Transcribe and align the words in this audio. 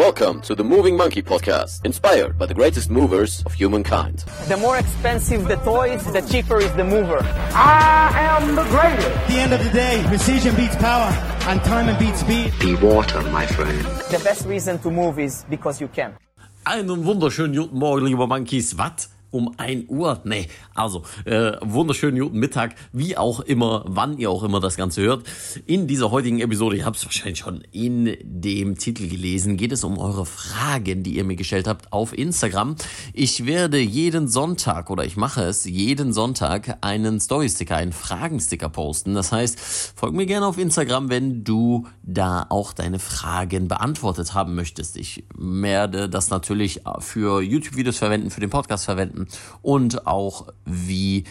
Welcome 0.00 0.40
to 0.48 0.54
the 0.54 0.64
Moving 0.64 0.96
Monkey 0.96 1.20
Podcast, 1.20 1.84
inspired 1.84 2.38
by 2.38 2.46
the 2.46 2.54
greatest 2.54 2.88
movers 2.88 3.42
of 3.44 3.52
humankind. 3.52 4.24
The 4.48 4.56
more 4.56 4.78
expensive 4.78 5.46
the 5.46 5.56
toys, 5.56 6.02
the 6.10 6.22
cheaper 6.22 6.58
is 6.58 6.72
the 6.72 6.84
mover. 6.84 7.18
I 7.52 8.08
am 8.40 8.54
the 8.54 8.64
greatest. 8.64 9.06
At 9.06 9.28
the 9.28 9.34
end 9.34 9.52
of 9.52 9.62
the 9.62 9.68
day, 9.68 10.02
precision 10.06 10.56
beats 10.56 10.74
power, 10.76 11.12
and 11.50 11.62
time 11.64 11.94
beats 11.98 12.20
speed. 12.20 12.50
Be 12.58 12.76
water, 12.76 13.20
my 13.30 13.44
friend. 13.44 13.84
The 14.08 14.22
best 14.24 14.46
reason 14.46 14.78
to 14.78 14.90
move 14.90 15.18
is 15.18 15.44
because 15.50 15.82
you 15.82 15.88
can. 15.88 16.16
Einen 16.64 17.04
wunderschönen 17.04 17.54
guten 17.54 17.78
Morgen, 17.78 18.06
liebe 18.06 18.26
Monkeys. 18.26 18.74
Was? 18.78 19.10
Um 19.30 19.52
1 19.56 19.88
Uhr. 19.88 20.20
Nee, 20.24 20.48
also 20.74 21.02
äh, 21.24 21.52
wunderschönen 21.60 22.20
guten 22.20 22.38
Mittag, 22.38 22.74
wie 22.92 23.16
auch 23.16 23.40
immer, 23.40 23.84
wann 23.86 24.18
ihr 24.18 24.30
auch 24.30 24.42
immer 24.42 24.60
das 24.60 24.76
Ganze 24.76 25.02
hört. 25.02 25.24
In 25.66 25.86
dieser 25.86 26.10
heutigen 26.10 26.40
Episode, 26.40 26.76
ihr 26.76 26.84
habt 26.84 26.96
es 26.96 27.04
wahrscheinlich 27.04 27.38
schon 27.38 27.62
in 27.72 28.16
dem 28.22 28.78
Titel 28.78 29.08
gelesen, 29.08 29.56
geht 29.56 29.72
es 29.72 29.84
um 29.84 29.98
eure 29.98 30.26
Fragen, 30.26 31.02
die 31.02 31.16
ihr 31.16 31.24
mir 31.24 31.36
gestellt 31.36 31.66
habt 31.68 31.92
auf 31.92 32.16
Instagram. 32.16 32.76
Ich 33.12 33.46
werde 33.46 33.78
jeden 33.78 34.28
Sonntag 34.28 34.90
oder 34.90 35.04
ich 35.04 35.16
mache 35.16 35.42
es 35.42 35.64
jeden 35.64 36.12
Sonntag 36.12 36.78
einen 36.80 37.20
Story-Sticker, 37.20 37.76
einen 37.76 37.92
Fragensticker 37.92 38.68
posten. 38.68 39.14
Das 39.14 39.32
heißt, 39.32 39.58
folg 39.96 40.14
mir 40.14 40.26
gerne 40.26 40.46
auf 40.46 40.58
Instagram, 40.58 41.10
wenn 41.10 41.44
du 41.44 41.86
da 42.02 42.46
auch 42.48 42.72
deine 42.72 42.98
Fragen 42.98 43.68
beantwortet 43.68 44.34
haben 44.34 44.54
möchtest. 44.54 44.96
Ich 44.96 45.24
werde 45.36 46.08
das 46.08 46.30
natürlich 46.30 46.80
für 46.98 47.42
YouTube-Videos 47.42 47.98
verwenden, 47.98 48.30
für 48.30 48.40
den 48.40 48.50
Podcast 48.50 48.84
verwenden 48.84 49.19
finden 49.20 49.28
und 49.62 50.06
auch 50.06 50.46
wie 50.64 51.24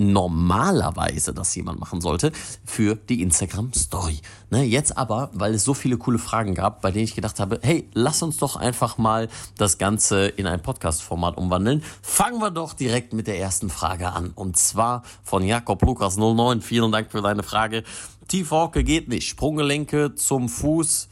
normalerweise 0.00 1.34
das 1.34 1.56
jemand 1.56 1.80
machen 1.80 2.00
sollte 2.00 2.30
für 2.64 2.94
die 2.94 3.20
Instagram 3.20 3.72
Story. 3.72 4.20
Ne, 4.48 4.62
jetzt 4.62 4.96
aber, 4.96 5.28
weil 5.32 5.54
es 5.54 5.64
so 5.64 5.74
viele 5.74 5.96
coole 5.96 6.20
Fragen 6.20 6.54
gab, 6.54 6.82
bei 6.82 6.92
denen 6.92 7.04
ich 7.04 7.16
gedacht 7.16 7.40
habe, 7.40 7.58
hey, 7.62 7.88
lass 7.94 8.22
uns 8.22 8.36
doch 8.36 8.54
einfach 8.54 8.96
mal 8.96 9.28
das 9.56 9.76
Ganze 9.76 10.28
in 10.28 10.46
ein 10.46 10.62
Podcast-Format 10.62 11.36
umwandeln. 11.36 11.82
Fangen 12.00 12.40
wir 12.40 12.52
doch 12.52 12.74
direkt 12.74 13.12
mit 13.12 13.26
der 13.26 13.40
ersten 13.40 13.70
Frage 13.70 14.12
an. 14.12 14.30
Und 14.36 14.56
zwar 14.56 15.02
von 15.24 15.42
Jakob 15.42 15.82
Lukas 15.82 16.16
09. 16.16 16.62
Vielen 16.62 16.92
Dank 16.92 17.10
für 17.10 17.20
deine 17.20 17.42
Frage. 17.42 17.82
Tiefhocke 18.28 18.84
geht 18.84 19.08
nicht. 19.08 19.26
Sprunggelenke 19.26 20.14
zum 20.14 20.48
Fuß. 20.48 21.08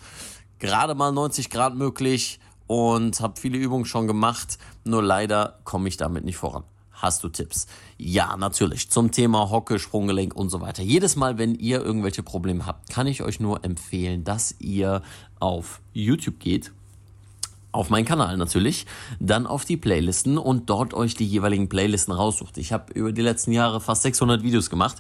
Gerade 0.61 0.95
mal 0.95 1.11
90 1.11 1.51
Grad 1.51 1.75
möglich 1.75 2.39
und 2.67 3.21
habe 3.21 3.41
viele 3.41 3.59
Übungen 3.59 3.85
schon 3.85 4.07
gemacht, 4.07 4.59
nur 4.87 5.03
leider 5.03 5.59
komme 5.65 5.89
ich 5.89 5.97
damit 5.97 6.25
nicht 6.25 6.37
voran. 6.37 6.65
Hast 6.93 7.23
du 7.23 7.29
Tipps? 7.29 7.67
Ja, 7.99 8.37
natürlich. 8.39 8.91
Zum 8.91 9.11
Thema 9.11 9.51
Hocke, 9.51 9.79
Sprunggelenk 9.79 10.35
und 10.35 10.49
so 10.49 10.63
weiter. 10.63 10.83
Jedes 10.83 11.15
Mal, 11.15 11.37
wenn 11.37 11.55
ihr 11.55 11.83
irgendwelche 11.83 12.23
Probleme 12.23 12.65
habt, 12.65 12.89
kann 12.89 13.07
ich 13.07 13.23
euch 13.23 13.39
nur 13.39 13.65
empfehlen, 13.65 14.25
dass 14.25 14.55
ihr 14.61 15.03
auf 15.39 15.81
YouTube 15.93 16.39
geht 16.39 16.73
auf 17.77 17.91
meinen 17.91 18.07
Kanal 18.07 18.37
natürlich, 18.39 18.87
dann 19.21 19.47
auf 19.47 19.65
die 19.65 19.77
Playlisten 19.77 20.39
und 20.39 20.71
dort 20.71 20.95
euch 20.95 21.15
die 21.15 21.27
jeweiligen 21.27 21.69
Playlisten 21.69 22.15
raussucht. 22.15 22.57
Ich 22.57 22.73
habe 22.73 22.93
über 22.95 23.13
die 23.13 23.21
letzten 23.21 23.53
Jahre 23.53 23.81
fast 23.81 24.03
600 24.03 24.43
Videos 24.43 24.71
gemacht 24.71 24.97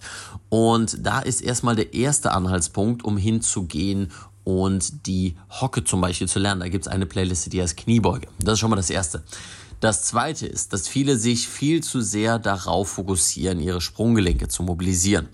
und 0.50 1.04
da 1.04 1.20
ist 1.20 1.40
erstmal 1.40 1.74
der 1.74 1.94
erste 1.94 2.32
Anhaltspunkt, 2.32 3.02
um 3.02 3.16
hinzugehen 3.16 4.12
und 4.44 5.06
die 5.06 5.36
Hocke 5.50 5.84
zum 5.84 6.00
Beispiel 6.00 6.28
zu 6.28 6.38
lernen. 6.38 6.60
Da 6.60 6.68
gibt 6.68 6.86
es 6.86 6.92
eine 6.92 7.06
Playliste, 7.06 7.50
die 7.50 7.60
heißt 7.60 7.76
Kniebeuge. 7.76 8.28
Das 8.38 8.54
ist 8.54 8.58
schon 8.60 8.70
mal 8.70 8.76
das 8.76 8.90
Erste. 8.90 9.24
Das 9.80 10.02
Zweite 10.02 10.46
ist, 10.46 10.72
dass 10.72 10.88
viele 10.88 11.16
sich 11.16 11.48
viel 11.48 11.82
zu 11.82 12.00
sehr 12.00 12.38
darauf 12.38 12.88
fokussieren, 12.88 13.60
ihre 13.60 13.80
Sprunggelenke 13.80 14.48
zu 14.48 14.62
mobilisieren 14.62 15.28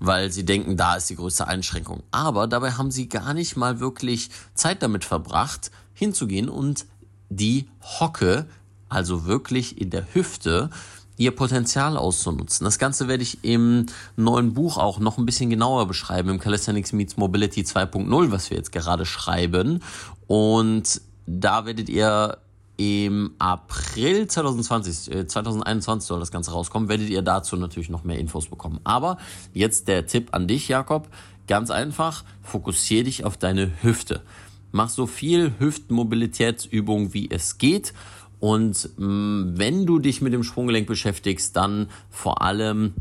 weil 0.00 0.30
sie 0.30 0.44
denken, 0.44 0.76
da 0.76 0.96
ist 0.96 1.10
die 1.10 1.16
größte 1.16 1.46
Einschränkung. 1.46 2.02
Aber 2.10 2.46
dabei 2.46 2.72
haben 2.72 2.90
sie 2.90 3.08
gar 3.08 3.34
nicht 3.34 3.56
mal 3.56 3.80
wirklich 3.80 4.30
Zeit 4.54 4.82
damit 4.82 5.04
verbracht, 5.04 5.70
hinzugehen 5.92 6.48
und 6.48 6.86
die 7.28 7.68
Hocke, 7.82 8.46
also 8.88 9.26
wirklich 9.26 9.80
in 9.80 9.90
der 9.90 10.14
Hüfte, 10.14 10.70
ihr 11.16 11.32
Potenzial 11.32 11.96
auszunutzen. 11.96 12.64
Das 12.64 12.78
Ganze 12.78 13.08
werde 13.08 13.24
ich 13.24 13.42
im 13.42 13.86
neuen 14.16 14.54
Buch 14.54 14.78
auch 14.78 15.00
noch 15.00 15.18
ein 15.18 15.26
bisschen 15.26 15.50
genauer 15.50 15.88
beschreiben, 15.88 16.28
im 16.28 16.38
Calisthenics 16.38 16.92
Meets 16.92 17.16
Mobility 17.16 17.62
2.0, 17.62 18.30
was 18.30 18.50
wir 18.50 18.56
jetzt 18.56 18.70
gerade 18.70 19.04
schreiben. 19.04 19.82
Und 20.28 21.00
da 21.26 21.66
werdet 21.66 21.88
ihr 21.88 22.38
im 22.78 23.32
April 23.38 24.28
2020, 24.28 25.12
äh, 25.14 25.26
2021 25.26 26.06
soll 26.06 26.20
das 26.20 26.30
Ganze 26.30 26.52
rauskommen, 26.52 26.88
werdet 26.88 27.10
ihr 27.10 27.22
dazu 27.22 27.56
natürlich 27.56 27.90
noch 27.90 28.04
mehr 28.04 28.18
Infos 28.18 28.46
bekommen. 28.46 28.80
Aber 28.84 29.18
jetzt 29.52 29.88
der 29.88 30.06
Tipp 30.06 30.28
an 30.32 30.46
dich, 30.46 30.68
Jakob. 30.68 31.08
Ganz 31.48 31.70
einfach, 31.70 32.24
fokussiere 32.42 33.04
dich 33.04 33.24
auf 33.24 33.36
deine 33.36 33.72
Hüfte. 33.82 34.22
Mach 34.70 34.90
so 34.90 35.06
viel 35.06 35.54
Hüftmobilitätsübung 35.58 37.12
wie 37.14 37.28
es 37.30 37.58
geht. 37.58 37.94
Und 38.38 38.90
mh, 38.96 39.06
mm, 39.06 39.58
wenn 39.58 39.84
du 39.84 39.98
dich 39.98 40.22
mit 40.22 40.32
dem 40.32 40.44
Sprunggelenk 40.44 40.86
beschäftigst, 40.86 41.56
dann 41.56 41.88
vor 42.10 42.42
allem 42.42 42.94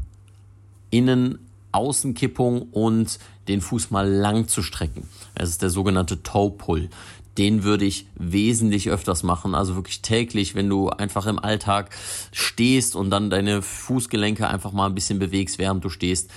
innen 0.90 1.38
Außenkippung 1.72 2.64
und 2.72 3.20
den 3.48 3.62
Fuß 3.62 3.92
mal 3.92 4.09
lang 4.09 4.48
zu 4.48 4.64
strecken. 4.64 5.08
Es 5.36 5.50
ist 5.50 5.62
der 5.62 5.70
sogenannte 5.70 6.24
Toe 6.24 6.50
Pull. 6.52 6.90
Den 7.38 7.64
würde 7.64 7.86
ich 7.86 8.08
wesentlich 8.16 8.90
öfters 8.90 9.24
machen, 9.24 9.56
also 9.56 9.75
wirklich 9.75 10.02
täglich, 10.02 10.56
wenn 10.56 10.70
du 10.70 10.90
einfach 10.90 11.25
im 11.28 11.40
Alltag 11.40 11.92
stehst 12.31 12.96
und 12.96 13.09
dann 13.09 13.30
deine 13.30 13.62
Fußgelenke 13.62 14.48
einfach 14.48 14.72
mal 14.72 14.88
ein 14.88 14.96
bisschen 14.96 15.20
bewegst, 15.20 15.59
während 15.59 15.84
du 15.84 15.90
stehst, 15.90 16.31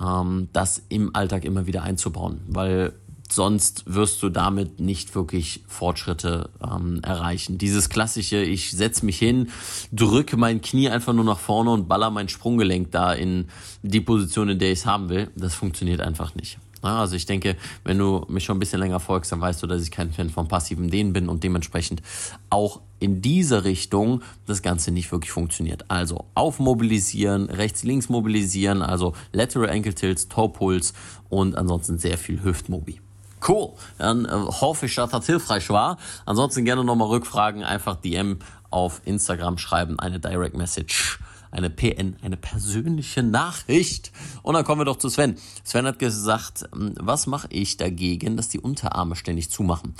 ähm, 0.00 0.48
das 0.52 0.82
im 0.88 1.14
Alltag 1.14 1.44
immer 1.44 1.66
wieder 1.66 1.82
einzubauen, 1.82 2.40
weil 2.48 2.94
sonst 3.30 3.84
wirst 3.86 4.22
du 4.22 4.28
damit 4.28 4.80
nicht 4.80 5.14
wirklich 5.14 5.64
Fortschritte 5.66 6.50
ähm, 6.62 7.00
erreichen. 7.02 7.58
Dieses 7.58 7.88
klassische, 7.88 8.42
ich 8.42 8.70
setze 8.70 9.04
mich 9.04 9.18
hin, 9.18 9.48
drücke 9.92 10.36
mein 10.36 10.60
Knie 10.60 10.88
einfach 10.88 11.12
nur 11.12 11.24
nach 11.24 11.38
vorne 11.38 11.70
und 11.70 11.88
baller 11.88 12.10
mein 12.10 12.28
Sprunggelenk 12.28 12.90
da 12.92 13.12
in 13.12 13.46
die 13.82 14.00
Position, 14.00 14.50
in 14.50 14.58
der 14.58 14.72
ich 14.72 14.80
es 14.80 14.86
haben 14.86 15.08
will, 15.08 15.30
das 15.36 15.54
funktioniert 15.54 16.00
einfach 16.00 16.34
nicht. 16.34 16.58
Also 16.92 17.16
ich 17.16 17.26
denke, 17.26 17.56
wenn 17.84 17.98
du 17.98 18.24
mich 18.28 18.44
schon 18.44 18.56
ein 18.56 18.60
bisschen 18.60 18.80
länger 18.80 19.00
folgst, 19.00 19.32
dann 19.32 19.40
weißt 19.40 19.62
du, 19.62 19.66
dass 19.66 19.82
ich 19.82 19.90
kein 19.90 20.12
Fan 20.12 20.30
von 20.30 20.48
passiven 20.48 20.90
Dehnen 20.90 21.12
bin 21.12 21.28
und 21.28 21.44
dementsprechend 21.44 22.02
auch 22.50 22.80
in 23.00 23.20
dieser 23.20 23.64
Richtung 23.64 24.22
das 24.46 24.62
Ganze 24.62 24.90
nicht 24.90 25.10
wirklich 25.12 25.30
funktioniert. 25.30 25.90
Also 25.90 26.24
aufmobilisieren, 26.34 27.50
rechts, 27.50 27.82
links 27.82 28.08
mobilisieren, 28.08 28.82
also 28.82 29.14
Lateral 29.32 29.70
Ankle 29.70 29.94
Tilts, 29.94 30.28
Toe 30.28 30.48
Pulls 30.48 30.94
und 31.28 31.56
ansonsten 31.56 31.98
sehr 31.98 32.18
viel 32.18 32.42
Hüftmobi. 32.42 33.00
Cool. 33.46 33.72
Dann 33.98 34.24
äh, 34.24 34.28
hoffe 34.30 34.86
ich, 34.86 34.94
dass 34.94 35.10
das 35.10 35.26
hilfreich 35.26 35.68
war. 35.68 35.98
Ansonsten 36.24 36.64
gerne 36.64 36.82
nochmal 36.82 37.08
Rückfragen, 37.08 37.62
einfach 37.62 37.96
DM 37.96 38.38
auf 38.70 39.02
Instagram 39.04 39.58
schreiben, 39.58 39.98
eine 40.00 40.18
Direct 40.18 40.56
Message, 40.56 41.18
eine 41.54 41.70
PN, 41.70 42.16
eine 42.22 42.36
persönliche 42.36 43.22
Nachricht. 43.22 44.12
Und 44.42 44.54
dann 44.54 44.64
kommen 44.64 44.80
wir 44.80 44.84
doch 44.84 44.98
zu 44.98 45.08
Sven. 45.08 45.36
Sven 45.62 45.86
hat 45.86 45.98
gesagt, 45.98 46.68
ähm, 46.74 46.94
was 47.00 47.26
mache 47.26 47.48
ich 47.50 47.76
dagegen, 47.76 48.36
dass 48.36 48.48
die 48.48 48.60
Unterarme 48.60 49.16
ständig 49.16 49.50
zumachen? 49.50 49.94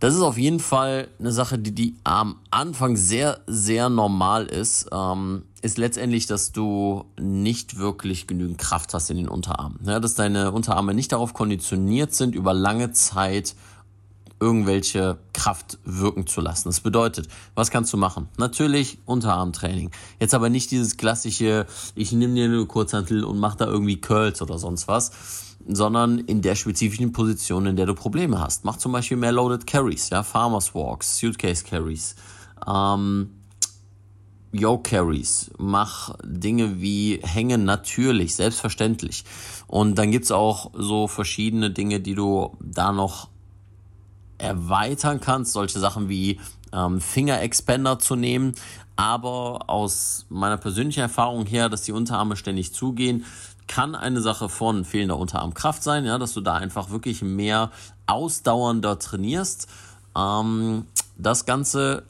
Das 0.00 0.14
ist 0.14 0.20
auf 0.20 0.36
jeden 0.36 0.60
Fall 0.60 1.08
eine 1.18 1.32
Sache, 1.32 1.58
die, 1.58 1.72
die 1.72 1.96
am 2.04 2.36
Anfang 2.50 2.96
sehr, 2.96 3.40
sehr 3.46 3.88
normal 3.88 4.46
ist. 4.46 4.88
Ähm, 4.92 5.44
ist 5.62 5.78
letztendlich, 5.78 6.26
dass 6.26 6.52
du 6.52 7.06
nicht 7.18 7.78
wirklich 7.78 8.26
genügend 8.26 8.58
Kraft 8.58 8.92
hast 8.92 9.08
in 9.10 9.16
den 9.16 9.28
Unterarmen. 9.28 9.78
Ja, 9.84 10.00
dass 10.00 10.14
deine 10.14 10.52
Unterarme 10.52 10.92
nicht 10.92 11.12
darauf 11.12 11.32
konditioniert 11.32 12.14
sind, 12.14 12.34
über 12.34 12.52
lange 12.52 12.92
Zeit 12.92 13.54
irgendwelche 14.44 15.18
Kraft 15.32 15.78
wirken 15.84 16.26
zu 16.26 16.42
lassen. 16.42 16.68
Das 16.68 16.80
bedeutet, 16.80 17.28
was 17.54 17.70
kannst 17.70 17.92
du 17.94 17.96
machen? 17.96 18.28
Natürlich 18.36 18.98
Unterarmtraining. 19.06 19.90
Jetzt 20.20 20.34
aber 20.34 20.50
nicht 20.50 20.70
dieses 20.70 20.98
klassische, 20.98 21.66
ich 21.94 22.12
nehme 22.12 22.34
dir 22.34 22.44
eine 22.44 22.66
Kurzhantel 22.66 23.24
und 23.24 23.38
mach 23.38 23.54
da 23.54 23.66
irgendwie 23.66 24.00
Curls 24.00 24.42
oder 24.42 24.58
sonst 24.58 24.86
was, 24.86 25.12
sondern 25.66 26.18
in 26.18 26.42
der 26.42 26.56
spezifischen 26.56 27.12
Position, 27.12 27.64
in 27.64 27.76
der 27.76 27.86
du 27.86 27.94
Probleme 27.94 28.38
hast. 28.38 28.66
Mach 28.66 28.76
zum 28.76 28.92
Beispiel 28.92 29.16
mehr 29.16 29.32
Loaded 29.32 29.66
Carries, 29.66 30.10
ja, 30.10 30.22
Farmers 30.22 30.74
Walks, 30.74 31.16
Suitcase 31.16 31.64
Carries, 31.64 32.14
ähm, 32.66 33.30
Yo 34.52 34.78
Carries, 34.78 35.50
mach 35.56 36.14
Dinge 36.22 36.80
wie 36.82 37.18
hängen 37.22 37.64
natürlich, 37.64 38.36
selbstverständlich. 38.36 39.24
Und 39.66 39.96
dann 39.96 40.10
gibt's 40.10 40.30
auch 40.30 40.70
so 40.74 41.08
verschiedene 41.08 41.70
Dinge, 41.70 42.00
die 42.00 42.14
du 42.14 42.56
da 42.60 42.92
noch 42.92 43.30
erweitern 44.38 45.20
kannst, 45.20 45.52
solche 45.52 45.78
Sachen 45.78 46.08
wie 46.08 46.40
ähm, 46.72 47.00
Finger-Expander 47.00 47.98
zu 47.98 48.16
nehmen. 48.16 48.54
Aber 48.96 49.68
aus 49.68 50.26
meiner 50.28 50.56
persönlichen 50.56 51.00
Erfahrung 51.00 51.46
her, 51.46 51.68
dass 51.68 51.82
die 51.82 51.92
Unterarme 51.92 52.36
ständig 52.36 52.72
zugehen, 52.72 53.24
kann 53.66 53.94
eine 53.94 54.20
Sache 54.20 54.48
von 54.48 54.84
fehlender 54.84 55.18
Unterarmkraft 55.18 55.82
sein, 55.82 56.04
ja, 56.04 56.18
dass 56.18 56.34
du 56.34 56.40
da 56.40 56.54
einfach 56.54 56.90
wirklich 56.90 57.22
mehr 57.22 57.70
ausdauernder 58.06 58.98
trainierst. 58.98 59.68
Ähm, 60.16 60.86
das 61.16 61.46
Ganze 61.46 62.04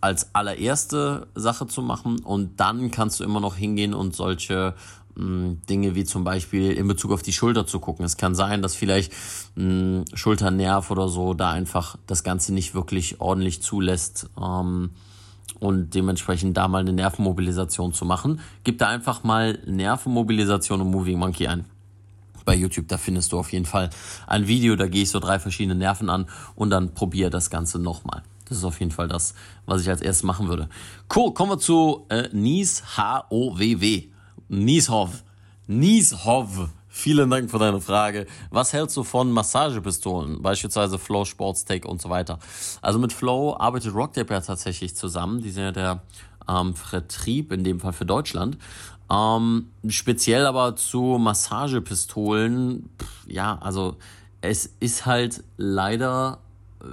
als 0.00 0.34
allererste 0.34 1.26
Sache 1.34 1.66
zu 1.66 1.82
machen 1.82 2.20
und 2.20 2.60
dann 2.60 2.90
kannst 2.90 3.18
du 3.18 3.24
immer 3.24 3.40
noch 3.40 3.56
hingehen 3.56 3.94
und 3.94 4.14
solche 4.14 4.74
Dinge 5.18 5.94
wie 5.94 6.04
zum 6.04 6.24
Beispiel 6.24 6.72
in 6.72 6.86
Bezug 6.86 7.12
auf 7.12 7.22
die 7.22 7.32
Schulter 7.32 7.66
zu 7.66 7.80
gucken. 7.80 8.04
Es 8.04 8.16
kann 8.16 8.34
sein, 8.34 8.62
dass 8.62 8.74
vielleicht 8.74 9.12
mh, 9.56 10.04
Schulternerv 10.14 10.90
oder 10.90 11.08
so 11.08 11.34
da 11.34 11.50
einfach 11.50 11.96
das 12.06 12.22
Ganze 12.22 12.54
nicht 12.54 12.74
wirklich 12.74 13.20
ordentlich 13.20 13.62
zulässt. 13.62 14.30
Ähm, 14.40 14.90
und 15.60 15.94
dementsprechend 15.94 16.56
da 16.56 16.68
mal 16.68 16.80
eine 16.80 16.92
Nervenmobilisation 16.92 17.92
zu 17.92 18.04
machen. 18.04 18.40
Gib 18.64 18.78
da 18.78 18.88
einfach 18.88 19.24
mal 19.24 19.58
Nervenmobilisation 19.66 20.80
und 20.80 20.90
Moving 20.90 21.18
Monkey 21.18 21.48
ein. 21.48 21.64
Bei 22.44 22.54
YouTube, 22.54 22.88
da 22.88 22.96
findest 22.96 23.32
du 23.32 23.38
auf 23.38 23.52
jeden 23.52 23.66
Fall 23.66 23.90
ein 24.26 24.46
Video, 24.46 24.76
da 24.76 24.86
gehe 24.86 25.02
ich 25.02 25.10
so 25.10 25.18
drei 25.18 25.38
verschiedene 25.38 25.74
Nerven 25.74 26.08
an 26.08 26.26
und 26.54 26.70
dann 26.70 26.94
probiere 26.94 27.30
das 27.30 27.50
Ganze 27.50 27.78
nochmal. 27.78 28.22
Das 28.48 28.58
ist 28.58 28.64
auf 28.64 28.80
jeden 28.80 28.92
Fall 28.92 29.08
das, 29.08 29.34
was 29.66 29.82
ich 29.82 29.90
als 29.90 30.00
erstes 30.00 30.22
machen 30.22 30.48
würde. 30.48 30.68
Cool, 31.14 31.34
kommen 31.34 31.52
wir 31.52 31.58
zu 31.58 32.06
äh, 32.08 32.28
Nies 32.32 32.96
H-O-W-W. 32.96 34.08
Nieshov. 34.48 35.22
Nieshov. 35.66 36.70
Vielen 36.88 37.30
Dank 37.30 37.50
für 37.50 37.58
deine 37.58 37.80
Frage. 37.80 38.26
Was 38.50 38.72
hältst 38.72 38.96
du 38.96 39.04
von 39.04 39.30
Massagepistolen, 39.30 40.42
beispielsweise 40.42 40.98
Flow, 40.98 41.24
Sportstake 41.24 41.86
und 41.86 42.00
so 42.00 42.10
weiter? 42.10 42.38
Also 42.80 42.98
mit 42.98 43.12
Flow 43.12 43.54
arbeitet 43.56 43.94
Rocktape 43.94 44.32
ja 44.34 44.40
tatsächlich 44.40 44.96
zusammen. 44.96 45.42
Die 45.42 45.50
sind 45.50 45.64
ja 45.64 45.72
der 45.72 46.02
ähm, 46.48 46.74
Vertrieb, 46.74 47.52
in 47.52 47.62
dem 47.62 47.78
Fall 47.78 47.92
für 47.92 48.06
Deutschland. 48.06 48.58
Ähm, 49.10 49.70
speziell 49.88 50.46
aber 50.46 50.76
zu 50.76 51.18
Massagepistolen, 51.18 52.88
pff, 53.00 53.26
ja, 53.26 53.58
also 53.58 53.96
es 54.40 54.74
ist 54.80 55.06
halt 55.06 55.44
leider 55.56 56.38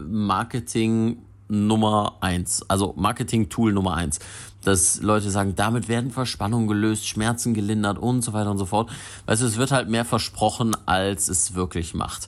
Marketing 0.08 1.18
Nummer 1.48 2.18
eins, 2.22 2.68
also 2.70 2.94
Marketing-Tool 2.98 3.72
Nummer 3.72 3.96
eins, 3.96 4.20
dass 4.68 5.02
Leute 5.02 5.30
sagen, 5.30 5.56
damit 5.56 5.88
werden 5.88 6.12
Verspannungen 6.12 6.68
gelöst, 6.68 7.08
Schmerzen 7.08 7.54
gelindert 7.54 7.98
und 7.98 8.22
so 8.22 8.34
weiter 8.34 8.52
und 8.52 8.58
so 8.58 8.66
fort. 8.66 8.90
Weißt 9.26 9.42
du, 9.42 9.46
es 9.46 9.58
wird 9.58 9.72
halt 9.72 9.90
mehr 9.90 10.06
versprochen, 10.06 10.76
als 10.86 11.30
es 11.30 11.56
wirklich 11.56 11.94
macht. 11.94 12.28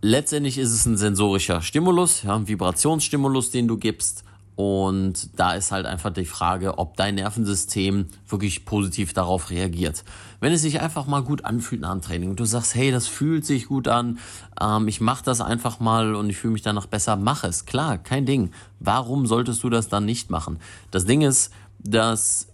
Letztendlich 0.00 0.58
ist 0.58 0.70
es 0.70 0.86
ein 0.86 0.96
sensorischer 0.96 1.60
Stimulus, 1.60 2.22
ja, 2.22 2.36
ein 2.36 2.46
Vibrationsstimulus, 2.46 3.50
den 3.50 3.66
du 3.66 3.76
gibst. 3.76 4.24
Und 4.58 5.38
da 5.38 5.52
ist 5.52 5.70
halt 5.70 5.86
einfach 5.86 6.12
die 6.12 6.24
Frage, 6.24 6.78
ob 6.78 6.96
dein 6.96 7.14
Nervensystem 7.14 8.06
wirklich 8.26 8.64
positiv 8.64 9.12
darauf 9.12 9.50
reagiert. 9.50 10.02
Wenn 10.40 10.52
es 10.52 10.62
sich 10.62 10.80
einfach 10.80 11.06
mal 11.06 11.22
gut 11.22 11.44
anfühlt 11.44 11.80
nach 11.80 11.92
dem 11.92 12.02
Training 12.02 12.30
und 12.30 12.40
du 12.40 12.44
sagst, 12.44 12.74
hey, 12.74 12.90
das 12.90 13.06
fühlt 13.06 13.46
sich 13.46 13.68
gut 13.68 13.86
an, 13.86 14.18
ähm, 14.60 14.88
ich 14.88 15.00
mach 15.00 15.22
das 15.22 15.40
einfach 15.40 15.78
mal 15.78 16.16
und 16.16 16.28
ich 16.28 16.38
fühle 16.38 16.54
mich 16.54 16.62
danach 16.62 16.86
besser, 16.86 17.14
mach 17.14 17.44
es. 17.44 17.66
Klar, 17.66 17.98
kein 17.98 18.26
Ding. 18.26 18.50
Warum 18.80 19.28
solltest 19.28 19.62
du 19.62 19.70
das 19.70 19.88
dann 19.88 20.04
nicht 20.04 20.28
machen? 20.28 20.58
Das 20.90 21.04
Ding 21.04 21.22
ist, 21.22 21.52
dass 21.78 22.48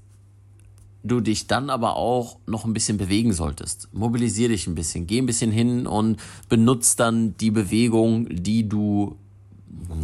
du 1.02 1.22
dich 1.22 1.46
dann 1.46 1.70
aber 1.70 1.96
auch 1.96 2.36
noch 2.46 2.66
ein 2.66 2.74
bisschen 2.74 2.98
bewegen 2.98 3.32
solltest. 3.32 3.88
Mobilisier 3.94 4.50
dich 4.50 4.66
ein 4.66 4.74
bisschen, 4.74 5.06
geh 5.06 5.20
ein 5.20 5.26
bisschen 5.26 5.50
hin 5.50 5.86
und 5.86 6.20
benutzt 6.50 7.00
dann 7.00 7.34
die 7.38 7.50
Bewegung, 7.50 8.28
die 8.28 8.68
du 8.68 9.16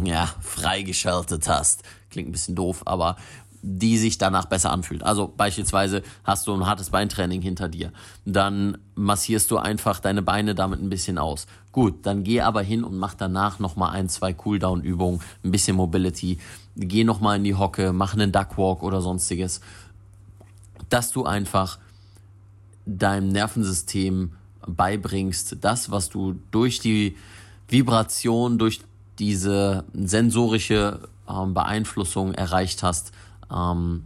ja, 0.03 0.29
freigeschaltet 0.41 1.47
hast. 1.47 1.83
Klingt 2.09 2.29
ein 2.29 2.33
bisschen 2.33 2.55
doof, 2.55 2.83
aber 2.85 3.17
die 3.63 3.97
sich 3.97 4.17
danach 4.17 4.45
besser 4.45 4.71
anfühlt. 4.71 5.03
Also 5.03 5.31
beispielsweise 5.35 6.01
hast 6.23 6.47
du 6.47 6.53
ein 6.53 6.65
hartes 6.65 6.89
Beintraining 6.89 7.41
hinter 7.41 7.69
dir, 7.69 7.91
dann 8.25 8.77
massierst 8.95 9.51
du 9.51 9.57
einfach 9.57 9.99
deine 9.99 10.21
Beine 10.21 10.55
damit 10.55 10.81
ein 10.81 10.89
bisschen 10.89 11.17
aus. 11.17 11.45
Gut, 11.71 12.05
dann 12.05 12.23
geh 12.23 12.41
aber 12.41 12.63
hin 12.63 12.83
und 12.83 12.97
mach 12.97 13.13
danach 13.13 13.59
nochmal 13.59 13.91
ein, 13.91 14.09
zwei 14.09 14.33
Cooldown-Übungen, 14.33 15.21
ein 15.43 15.51
bisschen 15.51 15.77
Mobility, 15.77 16.39
geh 16.75 17.03
nochmal 17.03 17.37
in 17.37 17.43
die 17.43 17.55
Hocke, 17.55 17.93
mach 17.93 18.13
einen 18.13 18.31
Duckwalk 18.31 18.81
oder 18.81 19.01
sonstiges, 19.01 19.61
dass 20.89 21.11
du 21.11 21.25
einfach 21.25 21.77
deinem 22.85 23.29
Nervensystem 23.29 24.33
beibringst, 24.67 25.57
das, 25.61 25.91
was 25.91 26.09
du 26.09 26.39
durch 26.51 26.79
die 26.79 27.15
Vibration, 27.67 28.57
durch 28.57 28.81
diese 29.21 29.83
sensorische 29.93 30.99
ähm, 31.29 31.53
Beeinflussung 31.53 32.33
erreicht 32.33 32.81
hast, 32.81 33.11
ähm, 33.53 34.05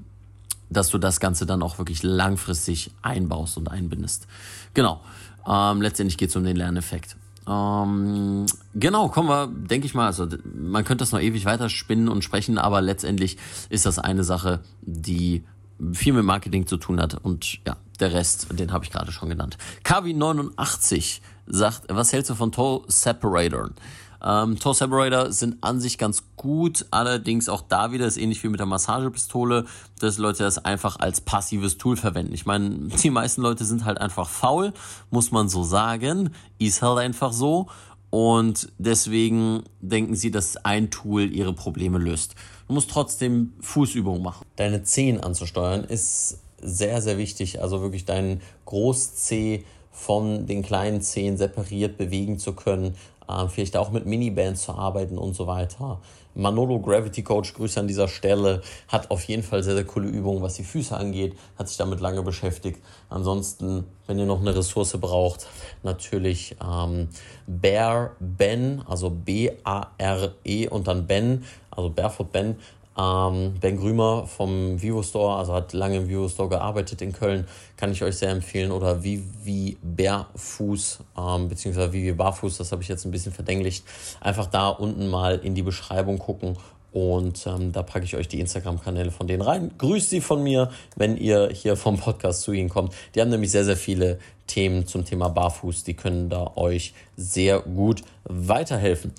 dass 0.69 0.89
du 0.89 0.97
das 0.97 1.21
Ganze 1.21 1.45
dann 1.45 1.63
auch 1.63 1.77
wirklich 1.77 2.03
langfristig 2.03 2.91
einbaust 3.01 3.57
und 3.57 3.71
einbindest. 3.71 4.27
Genau. 4.73 4.99
Ähm, 5.47 5.81
letztendlich 5.81 6.17
geht 6.17 6.31
es 6.31 6.35
um 6.35 6.43
den 6.43 6.57
Lerneffekt. 6.57 7.15
Ähm, 7.47 8.45
genau, 8.73 9.07
kommen 9.07 9.29
wir, 9.29 9.47
denke 9.47 9.87
ich 9.87 9.93
mal, 9.93 10.07
also 10.07 10.27
man 10.53 10.83
könnte 10.83 11.03
das 11.03 11.13
noch 11.13 11.21
ewig 11.21 11.45
weiter 11.45 11.69
spinnen 11.69 12.09
und 12.09 12.23
sprechen, 12.23 12.57
aber 12.57 12.81
letztendlich 12.81 13.37
ist 13.69 13.85
das 13.85 13.99
eine 13.99 14.25
Sache, 14.25 14.59
die 14.81 15.45
viel 15.93 16.11
mit 16.11 16.25
Marketing 16.25 16.67
zu 16.67 16.75
tun 16.75 16.99
hat 16.99 17.13
und 17.23 17.59
ja, 17.65 17.77
der 18.01 18.11
Rest, 18.11 18.47
den 18.51 18.73
habe 18.73 18.83
ich 18.83 18.91
gerade 18.91 19.13
schon 19.13 19.29
genannt. 19.29 19.57
KW89 19.85 21.21
sagt, 21.47 21.83
was 21.87 22.11
hältst 22.11 22.31
du 22.31 22.35
von 22.35 22.51
Toe 22.51 22.83
Separatoren? 22.87 23.75
Ähm, 24.25 24.57
Toe 24.59 24.73
Separator 24.73 25.31
sind 25.31 25.57
an 25.61 25.79
sich 25.79 25.99
ganz 25.99 26.23
gut, 26.35 26.87
allerdings 26.89 27.47
auch 27.47 27.61
da 27.61 27.91
wieder 27.91 28.07
ist 28.07 28.17
ähnlich 28.17 28.43
wie 28.43 28.49
mit 28.49 28.59
der 28.59 28.65
Massagepistole, 28.65 29.65
dass 29.99 30.17
Leute 30.17 30.43
das 30.43 30.65
einfach 30.65 30.99
als 30.99 31.21
passives 31.21 31.77
Tool 31.77 31.95
verwenden. 31.95 32.33
Ich 32.33 32.47
meine, 32.47 32.69
die 33.03 33.11
meisten 33.11 33.41
Leute 33.41 33.65
sind 33.65 33.85
halt 33.85 33.99
einfach 33.99 34.27
faul, 34.27 34.73
muss 35.11 35.31
man 35.31 35.47
so 35.47 35.63
sagen, 35.63 36.31
ist 36.57 36.81
halt 36.81 36.97
einfach 36.97 37.33
so 37.33 37.67
und 38.09 38.69
deswegen 38.79 39.63
denken 39.81 40.15
sie, 40.15 40.31
dass 40.31 40.57
ein 40.57 40.89
Tool 40.89 41.31
ihre 41.31 41.53
Probleme 41.53 41.99
löst. 41.99 42.33
Du 42.67 42.73
musst 42.73 42.89
trotzdem 42.89 43.53
Fußübungen 43.59 44.23
machen. 44.23 44.45
Deine 44.55 44.83
Zehen 44.83 45.19
anzusteuern 45.19 45.83
ist 45.83 46.39
sehr, 46.61 47.01
sehr 47.01 47.17
wichtig. 47.19 47.61
Also 47.61 47.81
wirklich 47.81 48.05
deinen 48.05 48.41
Großzeh 48.65 49.65
von 49.91 50.45
den 50.45 50.63
kleinen 50.63 51.01
Zehen 51.01 51.37
separiert 51.37 51.97
bewegen 51.97 52.37
zu 52.39 52.53
können, 52.53 52.95
äh, 53.27 53.47
vielleicht 53.47 53.77
auch 53.77 53.91
mit 53.91 54.05
Minibands 54.05 54.63
zu 54.63 54.73
arbeiten 54.73 55.17
und 55.17 55.35
so 55.35 55.47
weiter. 55.47 55.99
Manolo 56.35 56.79
Gravity 56.79 57.23
Coach, 57.23 57.53
Grüße 57.53 57.79
an 57.79 57.87
dieser 57.87 58.09
Stelle, 58.09 58.61
hat 58.89 59.09
auf 59.09 59.23
jeden 59.23 59.41
Fall 59.41 59.63
sehr, 59.63 59.73
sehr 59.73 59.85
coole 59.85 60.09
Übungen, 60.09 60.41
was 60.41 60.55
die 60.55 60.63
Füße 60.63 60.95
angeht, 60.95 61.33
hat 61.57 61.69
sich 61.69 61.77
damit 61.77 62.01
lange 62.01 62.23
beschäftigt. 62.23 62.81
Ansonsten, 63.09 63.85
wenn 64.05 64.19
ihr 64.19 64.25
noch 64.25 64.41
eine 64.41 64.53
Ressource 64.53 64.97
braucht, 64.99 65.47
natürlich 65.81 66.57
ähm, 66.61 67.07
Bear 67.47 68.11
Ben, 68.19 68.83
also 68.85 69.09
B-A-R-E 69.09 70.67
und 70.67 70.87
dann 70.87 71.07
Ben, 71.07 71.45
also 71.71 71.89
Barefoot 71.89 72.31
Ben, 72.33 72.57
ähm, 72.97 73.55
ben 73.59 73.77
Grümer 73.77 74.25
vom 74.27 74.81
Vivo 74.81 75.03
Store, 75.03 75.37
also 75.37 75.53
hat 75.53 75.73
lange 75.73 75.97
im 75.97 76.09
Vivo 76.09 76.29
Store 76.29 76.49
gearbeitet 76.49 77.01
in 77.01 77.11
Köln, 77.11 77.47
kann 77.77 77.91
ich 77.91 78.03
euch 78.03 78.17
sehr 78.17 78.29
empfehlen. 78.29 78.71
Oder 78.71 79.03
Vivi 79.03 79.77
Bärfuß, 79.81 80.99
ähm, 81.17 81.49
beziehungsweise 81.49 81.93
Vivi 81.93 82.13
Barfuß, 82.13 82.57
das 82.57 82.71
habe 82.71 82.81
ich 82.81 82.87
jetzt 82.87 83.05
ein 83.05 83.11
bisschen 83.11 83.33
verdänglicht. 83.33 83.85
Einfach 84.21 84.47
da 84.47 84.69
unten 84.69 85.09
mal 85.09 85.39
in 85.39 85.55
die 85.55 85.63
Beschreibung 85.63 86.19
gucken 86.19 86.57
und 86.95 87.45
ähm, 87.45 87.73
da 87.73 87.83
packe 87.83 88.05
ich 88.05 88.15
euch 88.15 88.29
die 88.29 88.39
Instagram-Kanäle 88.39 89.11
von 89.11 89.27
denen 89.27 89.41
rein. 89.41 89.71
Grüßt 89.77 90.09
sie 90.09 90.21
von 90.21 90.41
mir, 90.41 90.71
wenn 90.95 91.17
ihr 91.17 91.49
hier 91.51 91.75
vom 91.75 91.97
Podcast 91.97 92.43
zu 92.43 92.53
ihnen 92.53 92.69
kommt. 92.69 92.93
Die 93.13 93.19
haben 93.19 93.29
nämlich 93.29 93.51
sehr, 93.51 93.65
sehr 93.65 93.75
viele 93.75 94.17
Themen 94.47 94.87
zum 94.87 95.03
Thema 95.03 95.27
Barfuß. 95.27 95.83
Die 95.83 95.95
können 95.95 96.29
da 96.29 96.53
euch 96.55 96.93
sehr 97.17 97.59
gut 97.59 98.03
weiterhelfen. 98.23 99.11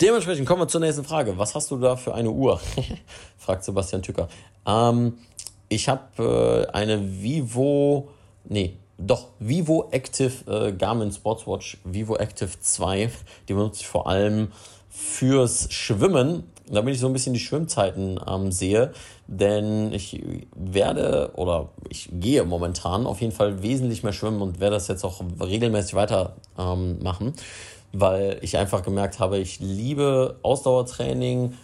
Dementsprechend 0.00 0.46
kommen 0.46 0.62
wir 0.62 0.68
zur 0.68 0.80
nächsten 0.80 1.04
Frage. 1.04 1.38
Was 1.38 1.54
hast 1.54 1.70
du 1.70 1.76
da 1.76 1.96
für 1.96 2.14
eine 2.14 2.30
Uhr? 2.30 2.60
fragt 3.38 3.64
Sebastian 3.64 4.02
Tücker. 4.02 4.28
Ähm, 4.66 5.18
ich 5.68 5.88
habe 5.88 6.66
äh, 6.68 6.72
eine 6.72 7.22
Vivo, 7.22 8.08
nee, 8.44 8.76
doch, 8.98 9.28
Vivo 9.38 9.88
Active 9.90 10.50
äh, 10.50 10.72
Garmin 10.72 11.12
Sportswatch, 11.12 11.78
Vivo 11.84 12.16
Active 12.16 12.50
2. 12.60 13.10
Die 13.48 13.52
benutze 13.52 13.82
ich 13.82 13.86
vor 13.86 14.06
allem 14.06 14.52
fürs 14.88 15.72
Schwimmen, 15.72 16.44
damit 16.68 16.94
ich 16.94 17.00
so 17.00 17.06
ein 17.06 17.12
bisschen 17.12 17.34
die 17.34 17.40
Schwimmzeiten 17.40 18.20
ähm, 18.26 18.52
sehe. 18.52 18.92
Denn 19.26 19.92
ich 19.92 20.22
werde 20.54 21.32
oder 21.34 21.70
ich 21.88 22.08
gehe 22.12 22.44
momentan 22.44 23.06
auf 23.06 23.20
jeden 23.20 23.32
Fall 23.32 23.62
wesentlich 23.62 24.02
mehr 24.02 24.12
schwimmen 24.12 24.42
und 24.42 24.60
werde 24.60 24.76
das 24.76 24.88
jetzt 24.88 25.04
auch 25.04 25.22
regelmäßig 25.40 25.94
weiter 25.94 26.36
ähm, 26.58 27.02
machen 27.02 27.34
weil 27.94 28.38
ich 28.42 28.58
einfach 28.58 28.82
gemerkt 28.82 29.20
habe, 29.20 29.38
ich 29.38 29.60
liebe 29.60 30.38
Ausdauertraining, 30.42 31.54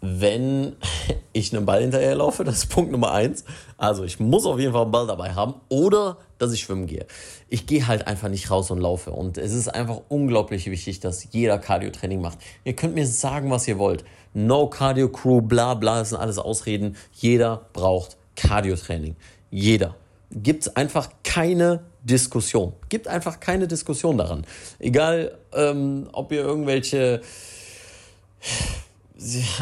wenn 0.00 0.76
ich 1.32 1.54
einen 1.54 1.66
Ball 1.66 1.82
hinterher 1.82 2.14
laufe, 2.14 2.44
das 2.44 2.58
ist 2.58 2.66
Punkt 2.66 2.92
Nummer 2.92 3.12
eins. 3.12 3.44
Also 3.78 4.04
ich 4.04 4.20
muss 4.20 4.46
auf 4.46 4.58
jeden 4.58 4.72
Fall 4.72 4.82
einen 4.82 4.90
Ball 4.92 5.06
dabei 5.06 5.34
haben 5.34 5.54
oder 5.68 6.18
dass 6.38 6.52
ich 6.52 6.60
schwimmen 6.60 6.86
gehe. 6.86 7.06
Ich 7.48 7.66
gehe 7.66 7.86
halt 7.86 8.06
einfach 8.06 8.28
nicht 8.28 8.50
raus 8.50 8.70
und 8.70 8.78
laufe 8.78 9.10
und 9.10 9.38
es 9.38 9.52
ist 9.52 9.68
einfach 9.68 10.00
unglaublich 10.08 10.66
wichtig, 10.70 11.00
dass 11.00 11.32
jeder 11.32 11.58
Cardio-Training 11.58 12.20
macht. 12.20 12.38
Ihr 12.64 12.74
könnt 12.74 12.94
mir 12.94 13.06
sagen, 13.06 13.50
was 13.50 13.66
ihr 13.68 13.78
wollt. 13.78 14.04
No 14.34 14.68
Cardio 14.68 15.08
Crew, 15.08 15.40
bla 15.40 15.74
bla, 15.74 16.00
das 16.00 16.10
sind 16.10 16.18
alles 16.18 16.38
Ausreden. 16.38 16.96
Jeder 17.12 17.66
braucht 17.72 18.16
Cardio-Training. 18.36 19.16
Jeder. 19.50 19.96
Gibt 20.30 20.62
es 20.62 20.76
einfach 20.76 21.10
keine 21.24 21.80
Diskussion. 22.02 22.72
Gibt 22.88 23.08
einfach 23.08 23.40
keine 23.40 23.68
Diskussion 23.68 24.18
daran. 24.18 24.44
Egal, 24.78 25.38
ähm, 25.52 26.08
ob 26.12 26.32
ihr 26.32 26.40
irgendwelche 26.40 27.20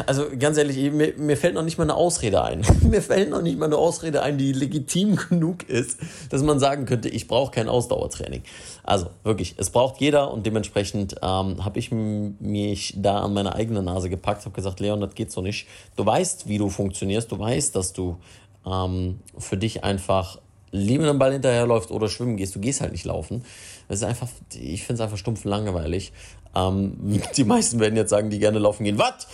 also 0.07 0.25
ganz 0.37 0.57
ehrlich, 0.57 0.91
mir, 0.91 1.13
mir 1.17 1.37
fällt 1.37 1.53
noch 1.53 1.63
nicht 1.63 1.77
mal 1.77 1.83
eine 1.83 1.95
Ausrede 1.95 2.43
ein. 2.43 2.65
mir 2.89 3.01
fällt 3.01 3.29
noch 3.29 3.41
nicht 3.41 3.57
mal 3.57 3.65
eine 3.65 3.77
Ausrede 3.77 4.21
ein, 4.21 4.37
die 4.37 4.53
legitim 4.53 5.15
genug 5.29 5.67
ist, 5.69 5.99
dass 6.29 6.41
man 6.41 6.59
sagen 6.59 6.85
könnte, 6.85 7.09
ich 7.09 7.27
brauche 7.27 7.51
kein 7.51 7.69
Ausdauertraining. 7.69 8.43
Also 8.83 9.07
wirklich, 9.23 9.55
es 9.57 9.69
braucht 9.69 10.01
jeder 10.01 10.31
und 10.31 10.45
dementsprechend 10.45 11.15
ähm, 11.21 11.63
habe 11.63 11.79
ich 11.79 11.91
mich 11.91 12.95
da 12.97 13.19
an 13.19 13.33
meine 13.33 13.55
eigene 13.55 13.83
Nase 13.83 14.09
gepackt, 14.09 14.45
habe 14.45 14.55
gesagt, 14.55 14.79
Leon, 14.79 15.01
das 15.01 15.13
geht 15.15 15.31
so 15.31 15.41
nicht. 15.41 15.67
Du 15.95 16.05
weißt, 16.05 16.47
wie 16.47 16.57
du 16.57 16.69
funktionierst, 16.69 17.31
du 17.31 17.37
weißt, 17.37 17.75
dass 17.75 17.93
du 17.93 18.17
ähm, 18.65 19.19
für 19.37 19.57
dich 19.57 19.83
einfach 19.83 20.39
lieber 20.71 21.05
den 21.05 21.19
Ball 21.19 21.33
hinterherläuft 21.33 21.91
oder 21.91 22.09
schwimmen 22.09 22.37
gehst. 22.37 22.55
Du 22.55 22.59
gehst 22.59 22.81
halt 22.81 22.91
nicht 22.91 23.05
laufen. 23.05 23.43
Das 23.87 23.99
ist 23.99 24.03
einfach, 24.03 24.27
ich 24.53 24.83
finde 24.83 24.95
es 24.95 25.01
einfach 25.01 25.17
stumpf 25.17 25.43
langweilig. 25.43 26.13
Ähm, 26.55 27.21
die 27.37 27.43
meisten 27.43 27.79
werden 27.79 27.95
jetzt 27.95 28.09
sagen, 28.09 28.29
die 28.29 28.39
gerne 28.39 28.59
laufen 28.59 28.83
gehen. 28.83 28.97
Was? 28.97 29.27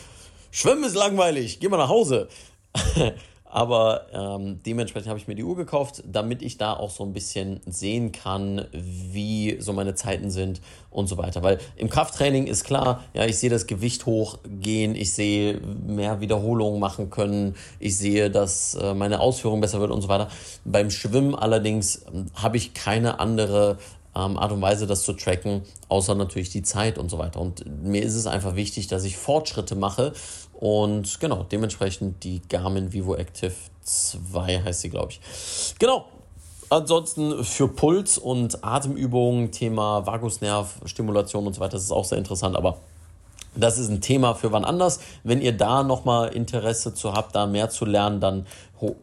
Schwimmen 0.51 0.83
ist 0.83 0.95
langweilig, 0.95 1.59
geh 1.59 1.67
mal 1.67 1.77
nach 1.77 1.89
Hause. 1.89 2.29
Aber 3.49 4.07
ähm, 4.11 4.59
dementsprechend 4.65 5.07
habe 5.07 5.19
ich 5.19 5.27
mir 5.27 5.35
die 5.35 5.43
Uhr 5.43 5.55
gekauft, 5.55 6.03
damit 6.05 6.41
ich 6.41 6.57
da 6.57 6.73
auch 6.73 6.89
so 6.89 7.03
ein 7.03 7.13
bisschen 7.13 7.61
sehen 7.65 8.11
kann, 8.11 8.65
wie 8.73 9.57
so 9.59 9.71
meine 9.71 9.95
Zeiten 9.95 10.29
sind 10.29 10.61
und 10.89 11.07
so 11.07 11.17
weiter. 11.17 11.43
Weil 11.43 11.59
im 11.77 11.89
Krafttraining 11.89 12.47
ist 12.47 12.65
klar, 12.65 13.03
ja, 13.13 13.25
ich 13.25 13.37
sehe 13.37 13.49
das 13.49 13.65
Gewicht 13.65 14.05
hochgehen, 14.05 14.95
ich 14.95 15.13
sehe 15.13 15.61
mehr 15.61 16.19
Wiederholungen 16.19 16.79
machen 16.79 17.09
können, 17.09 17.55
ich 17.79 17.97
sehe, 17.97 18.29
dass 18.29 18.75
äh, 18.75 18.93
meine 18.93 19.21
Ausführung 19.21 19.61
besser 19.61 19.79
wird 19.79 19.91
und 19.91 20.01
so 20.01 20.09
weiter. 20.09 20.27
Beim 20.65 20.89
Schwimmen 20.89 21.33
allerdings 21.33 21.97
äh, 21.97 22.25
habe 22.35 22.57
ich 22.57 22.73
keine 22.73 23.19
andere 23.21 23.77
ähm, 24.17 24.37
Art 24.37 24.51
und 24.51 24.61
Weise, 24.61 24.87
das 24.87 25.03
zu 25.03 25.13
tracken, 25.13 25.61
außer 25.89 26.15
natürlich 26.15 26.49
die 26.49 26.63
Zeit 26.63 26.97
und 26.97 27.09
so 27.09 27.19
weiter. 27.19 27.39
Und 27.39 27.63
mir 27.83 28.01
ist 28.01 28.15
es 28.15 28.25
einfach 28.25 28.55
wichtig, 28.55 28.87
dass 28.87 29.03
ich 29.03 29.17
Fortschritte 29.17 29.75
mache 29.75 30.13
und 30.53 31.19
genau, 31.19 31.43
dementsprechend 31.43 32.23
die 32.23 32.41
Garmin 32.49 32.91
Vivo 32.91 33.15
Active 33.15 33.53
2 33.83 34.63
heißt 34.63 34.81
sie, 34.81 34.89
glaube 34.89 35.11
ich. 35.11 35.75
Genau. 35.79 36.05
Ansonsten 36.69 37.45
für 37.45 37.69
Puls 37.69 38.17
und 38.17 38.61
Atemübungen, 38.61 39.51
Thema 39.53 40.05
Vagusnerv, 40.05 40.81
Stimulation 40.83 41.47
und 41.47 41.53
so 41.53 41.61
weiter, 41.61 41.73
das 41.73 41.83
ist 41.83 41.91
auch 41.91 42.03
sehr 42.03 42.17
interessant, 42.17 42.57
aber 42.57 42.79
das 43.59 43.77
ist 43.77 43.89
ein 43.89 44.01
Thema 44.01 44.35
für 44.35 44.51
wann 44.51 44.65
anders. 44.65 44.99
Wenn 45.23 45.41
ihr 45.41 45.55
da 45.55 45.83
nochmal 45.83 46.29
Interesse 46.29 46.93
zu 46.93 47.13
habt, 47.13 47.35
da 47.35 47.45
mehr 47.45 47.69
zu 47.69 47.85
lernen, 47.85 48.19
dann 48.19 48.45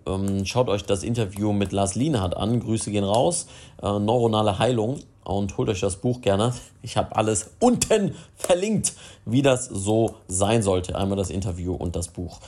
ähm, 0.06 0.44
schaut 0.46 0.68
euch 0.68 0.84
das 0.84 1.02
Interview 1.02 1.52
mit 1.52 1.72
Lars 1.72 1.94
Lienhardt 1.94 2.36
an. 2.36 2.60
Grüße 2.60 2.90
gehen 2.90 3.04
raus. 3.04 3.46
Äh, 3.82 3.98
neuronale 3.98 4.58
Heilung. 4.58 5.00
Und 5.24 5.56
holt 5.56 5.70
euch 5.70 5.80
das 5.80 5.96
Buch 5.96 6.20
gerne. 6.20 6.52
Ich 6.82 6.98
habe 6.98 7.16
alles 7.16 7.52
unten 7.58 8.14
verlinkt, 8.36 8.92
wie 9.24 9.40
das 9.40 9.64
so 9.64 10.16
sein 10.28 10.62
sollte. 10.62 10.96
Einmal 10.96 11.16
das 11.16 11.30
Interview 11.30 11.74
und 11.74 11.96
das 11.96 12.08
Buch. 12.08 12.40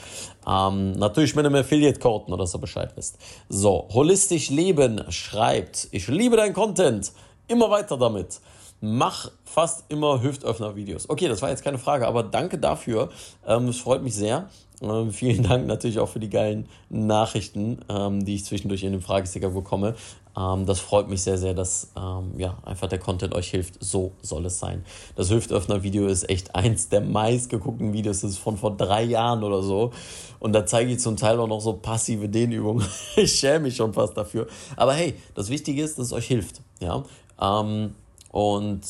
Ähm, 0.46 0.92
natürlich 0.92 1.34
mit 1.34 1.46
einem 1.46 1.54
Affiliate-Code, 1.54 2.26
nur 2.28 2.36
dass 2.36 2.54
ihr 2.54 2.58
Bescheid 2.58 2.92
wisst. 2.94 3.16
So, 3.48 3.88
Holistisch 3.94 4.50
Leben 4.50 5.02
schreibt, 5.10 5.88
ich 5.90 6.06
liebe 6.08 6.36
dein 6.36 6.52
Content. 6.52 7.12
Immer 7.48 7.70
weiter 7.70 7.96
damit 7.96 8.40
mach 8.80 9.30
fast 9.45 9.85
immer 9.88 10.23
Hüftöffner-Videos. 10.23 11.09
Okay, 11.09 11.28
das 11.28 11.42
war 11.42 11.50
jetzt 11.50 11.64
keine 11.64 11.78
Frage, 11.78 12.06
aber 12.06 12.23
danke 12.23 12.59
dafür. 12.59 13.11
Ähm, 13.47 13.68
es 13.68 13.78
freut 13.78 14.02
mich 14.02 14.14
sehr. 14.14 14.49
Ähm, 14.83 15.11
vielen 15.11 15.42
Dank 15.42 15.66
natürlich 15.66 15.99
auch 15.99 16.09
für 16.09 16.21
die 16.21 16.28
geilen 16.28 16.68
Nachrichten, 16.90 17.78
ähm, 17.88 18.25
die 18.25 18.35
ich 18.35 18.45
zwischendurch 18.45 18.83
in 18.83 18.92
den 18.92 19.00
Fragesticker 19.00 19.50
bekomme. 19.50 19.95
Ähm, 20.37 20.66
das 20.66 20.80
freut 20.80 21.09
mich 21.09 21.23
sehr, 21.23 21.38
sehr, 21.38 21.54
dass 21.54 21.92
ähm, 21.97 22.35
ja, 22.37 22.59
einfach 22.64 22.88
der 22.88 22.99
Content 22.99 23.35
euch 23.35 23.50
hilft. 23.50 23.83
So 23.83 24.12
soll 24.21 24.45
es 24.47 24.59
sein. 24.59 24.85
Das 25.14 25.30
Hüftöffner-Video 25.30 26.06
ist 26.06 26.28
echt 26.28 26.54
eins 26.54 26.90
der 26.90 27.00
meistgeguckten 27.00 27.92
Videos. 27.95 28.21
Das 28.21 28.33
ist 28.33 28.38
von 28.38 28.59
vor 28.59 28.76
drei 28.76 29.02
Jahren 29.04 29.42
oder 29.42 29.62
so. 29.62 29.92
Und 30.38 30.52
da 30.52 30.66
zeige 30.66 30.92
ich 30.92 31.00
zum 31.00 31.16
Teil 31.16 31.40
auch 31.40 31.49
noch 31.49 31.61
so 31.61 31.73
passive 31.73 32.28
Dehnübungen. 32.28 32.87
ich 33.16 33.33
schäme 33.33 33.61
mich 33.61 33.76
schon 33.76 33.95
fast 33.95 34.16
dafür. 34.16 34.47
Aber 34.76 34.92
hey, 34.92 35.14
das 35.35 35.49
Wichtige 35.49 35.83
ist, 35.83 35.99
dass 35.99 36.09
es 36.09 36.12
euch 36.12 36.26
hilft. 36.26 36.61
Ja. 36.80 37.02
Ähm, 37.40 37.95
und 38.36 38.82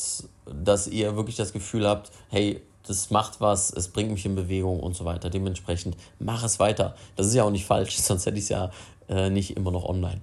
dass 0.43 0.87
ihr 0.87 1.15
wirklich 1.15 1.37
das 1.37 1.53
Gefühl 1.53 1.87
habt, 1.87 2.11
hey, 2.27 2.61
das 2.85 3.11
macht 3.11 3.39
was, 3.39 3.71
es 3.71 3.87
bringt 3.87 4.11
mich 4.11 4.25
in 4.25 4.35
Bewegung 4.35 4.81
und 4.81 4.93
so 4.93 5.05
weiter. 5.05 5.29
Dementsprechend 5.29 5.95
mach 6.19 6.43
es 6.43 6.59
weiter. 6.59 6.95
Das 7.15 7.27
ist 7.27 7.33
ja 7.33 7.45
auch 7.45 7.49
nicht 7.49 7.65
falsch, 7.65 7.95
sonst 8.01 8.25
hätte 8.25 8.37
ich 8.37 8.43
es 8.43 8.49
ja 8.49 8.71
äh, 9.07 9.29
nicht 9.29 9.55
immer 9.55 9.71
noch 9.71 9.85
online. 9.85 10.19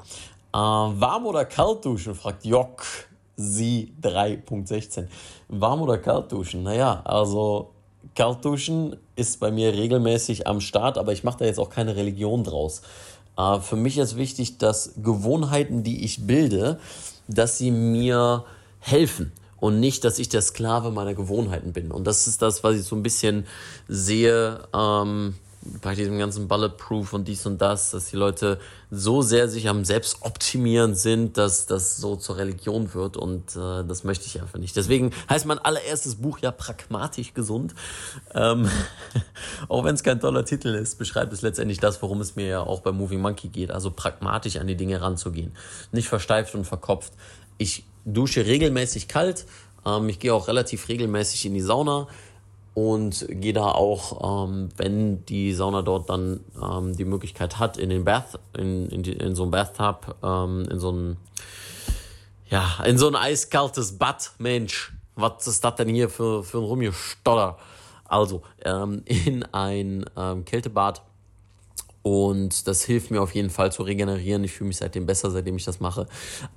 Äh, 0.52 0.58
warm 0.58 1.24
oder 1.24 1.46
kalt 1.46 1.86
duschen, 1.86 2.14
fragt 2.14 2.44
Jock 2.44 2.84
sie 3.36 3.94
3.16. 4.02 5.06
Warm 5.48 5.80
oder 5.80 5.96
kalt 5.96 6.30
duschen? 6.30 6.62
Naja, 6.62 7.00
also 7.04 7.70
kalt 8.14 8.44
duschen 8.44 8.94
ist 9.16 9.40
bei 9.40 9.50
mir 9.50 9.72
regelmäßig 9.72 10.46
am 10.46 10.60
Start, 10.60 10.98
aber 10.98 11.12
ich 11.12 11.24
mache 11.24 11.38
da 11.38 11.44
jetzt 11.46 11.58
auch 11.58 11.70
keine 11.70 11.96
Religion 11.96 12.44
draus. 12.44 12.82
Äh, 13.38 13.58
für 13.60 13.76
mich 13.76 13.96
ist 13.96 14.18
wichtig, 14.18 14.58
dass 14.58 14.92
Gewohnheiten, 15.02 15.82
die 15.82 16.04
ich 16.04 16.26
bilde, 16.26 16.78
dass 17.26 17.56
sie 17.56 17.70
mir 17.70 18.44
helfen 18.84 19.32
und 19.58 19.80
nicht, 19.80 20.04
dass 20.04 20.18
ich 20.18 20.28
der 20.28 20.42
Sklave 20.42 20.90
meiner 20.90 21.14
Gewohnheiten 21.14 21.72
bin. 21.72 21.90
Und 21.90 22.04
das 22.06 22.26
ist 22.26 22.42
das, 22.42 22.62
was 22.62 22.76
ich 22.76 22.84
so 22.84 22.94
ein 22.96 23.02
bisschen 23.02 23.46
sehe 23.88 24.60
ähm, 24.74 25.34
bei 25.80 25.94
diesem 25.94 26.18
ganzen 26.18 26.48
Bulletproof 26.48 27.14
und 27.14 27.26
dies 27.26 27.46
und 27.46 27.62
das, 27.62 27.92
dass 27.92 28.10
die 28.10 28.16
Leute 28.16 28.60
so 28.90 29.22
sehr 29.22 29.48
sich 29.48 29.70
am 29.70 29.86
Selbstoptimieren 29.86 30.94
sind, 30.94 31.38
dass 31.38 31.64
das 31.64 31.96
so 31.96 32.16
zur 32.16 32.36
Religion 32.36 32.92
wird 32.92 33.16
und 33.16 33.56
äh, 33.56 33.84
das 33.84 34.04
möchte 34.04 34.26
ich 34.26 34.38
einfach 34.42 34.58
nicht. 34.58 34.76
Deswegen 34.76 35.12
heißt 35.30 35.46
mein 35.46 35.58
allererstes 35.58 36.16
Buch 36.16 36.40
ja 36.40 36.50
pragmatisch 36.50 37.32
gesund. 37.32 37.74
Ähm, 38.34 38.68
auch 39.68 39.84
wenn 39.84 39.94
es 39.94 40.02
kein 40.02 40.20
toller 40.20 40.44
Titel 40.44 40.74
ist, 40.74 40.98
beschreibt 40.98 41.32
es 41.32 41.40
letztendlich 41.40 41.80
das, 41.80 42.02
worum 42.02 42.20
es 42.20 42.36
mir 42.36 42.46
ja 42.46 42.60
auch 42.60 42.80
bei 42.80 42.92
Moving 42.92 43.22
Monkey 43.22 43.48
geht. 43.48 43.70
Also 43.70 43.90
pragmatisch 43.90 44.56
an 44.56 44.66
die 44.66 44.76
Dinge 44.76 45.00
ranzugehen. 45.00 45.52
Nicht 45.90 46.08
versteift 46.08 46.54
und 46.54 46.66
verkopft. 46.66 47.14
Ich 47.56 47.84
dusche 48.04 48.46
regelmäßig 48.46 49.08
kalt. 49.08 49.46
Ähm, 49.86 50.08
ich 50.08 50.18
gehe 50.18 50.34
auch 50.34 50.48
relativ 50.48 50.88
regelmäßig 50.88 51.46
in 51.46 51.54
die 51.54 51.60
Sauna 51.60 52.08
und 52.74 53.26
gehe 53.28 53.52
da 53.52 53.66
auch, 53.66 54.46
ähm, 54.46 54.68
wenn 54.76 55.24
die 55.26 55.52
Sauna 55.52 55.82
dort 55.82 56.10
dann 56.10 56.40
ähm, 56.60 56.96
die 56.96 57.04
Möglichkeit 57.04 57.58
hat, 57.58 57.76
in 57.76 57.88
den 57.88 58.04
Bath, 58.04 58.38
in, 58.56 58.88
in, 58.88 59.02
die, 59.02 59.12
in 59.12 59.34
so 59.36 59.44
ein 59.44 59.50
Bathtub, 59.50 60.16
ähm, 60.22 60.66
in 60.70 60.80
so 60.80 60.90
ein, 60.90 61.16
ja, 62.50 62.82
in 62.84 62.98
so 62.98 63.06
ein 63.06 63.14
eiskaltes 63.14 63.96
Bad, 63.96 64.32
Mensch, 64.38 64.92
was 65.14 65.46
ist 65.46 65.64
das 65.64 65.76
denn 65.76 65.88
hier 65.88 66.08
für, 66.08 66.42
für 66.42 66.58
ein 66.58 66.64
Rumgestotter? 66.64 67.58
Also, 68.04 68.42
ähm, 68.64 69.02
in 69.06 69.44
ein 69.52 70.04
ähm, 70.16 70.44
Kältebad 70.44 71.02
und 72.04 72.68
das 72.68 72.84
hilft 72.84 73.10
mir 73.10 73.22
auf 73.22 73.34
jeden 73.34 73.48
Fall 73.48 73.72
zu 73.72 73.82
regenerieren. 73.82 74.44
Ich 74.44 74.52
fühle 74.52 74.68
mich 74.68 74.76
seitdem 74.76 75.06
besser, 75.06 75.30
seitdem 75.30 75.56
ich 75.56 75.64
das 75.64 75.80
mache. 75.80 76.06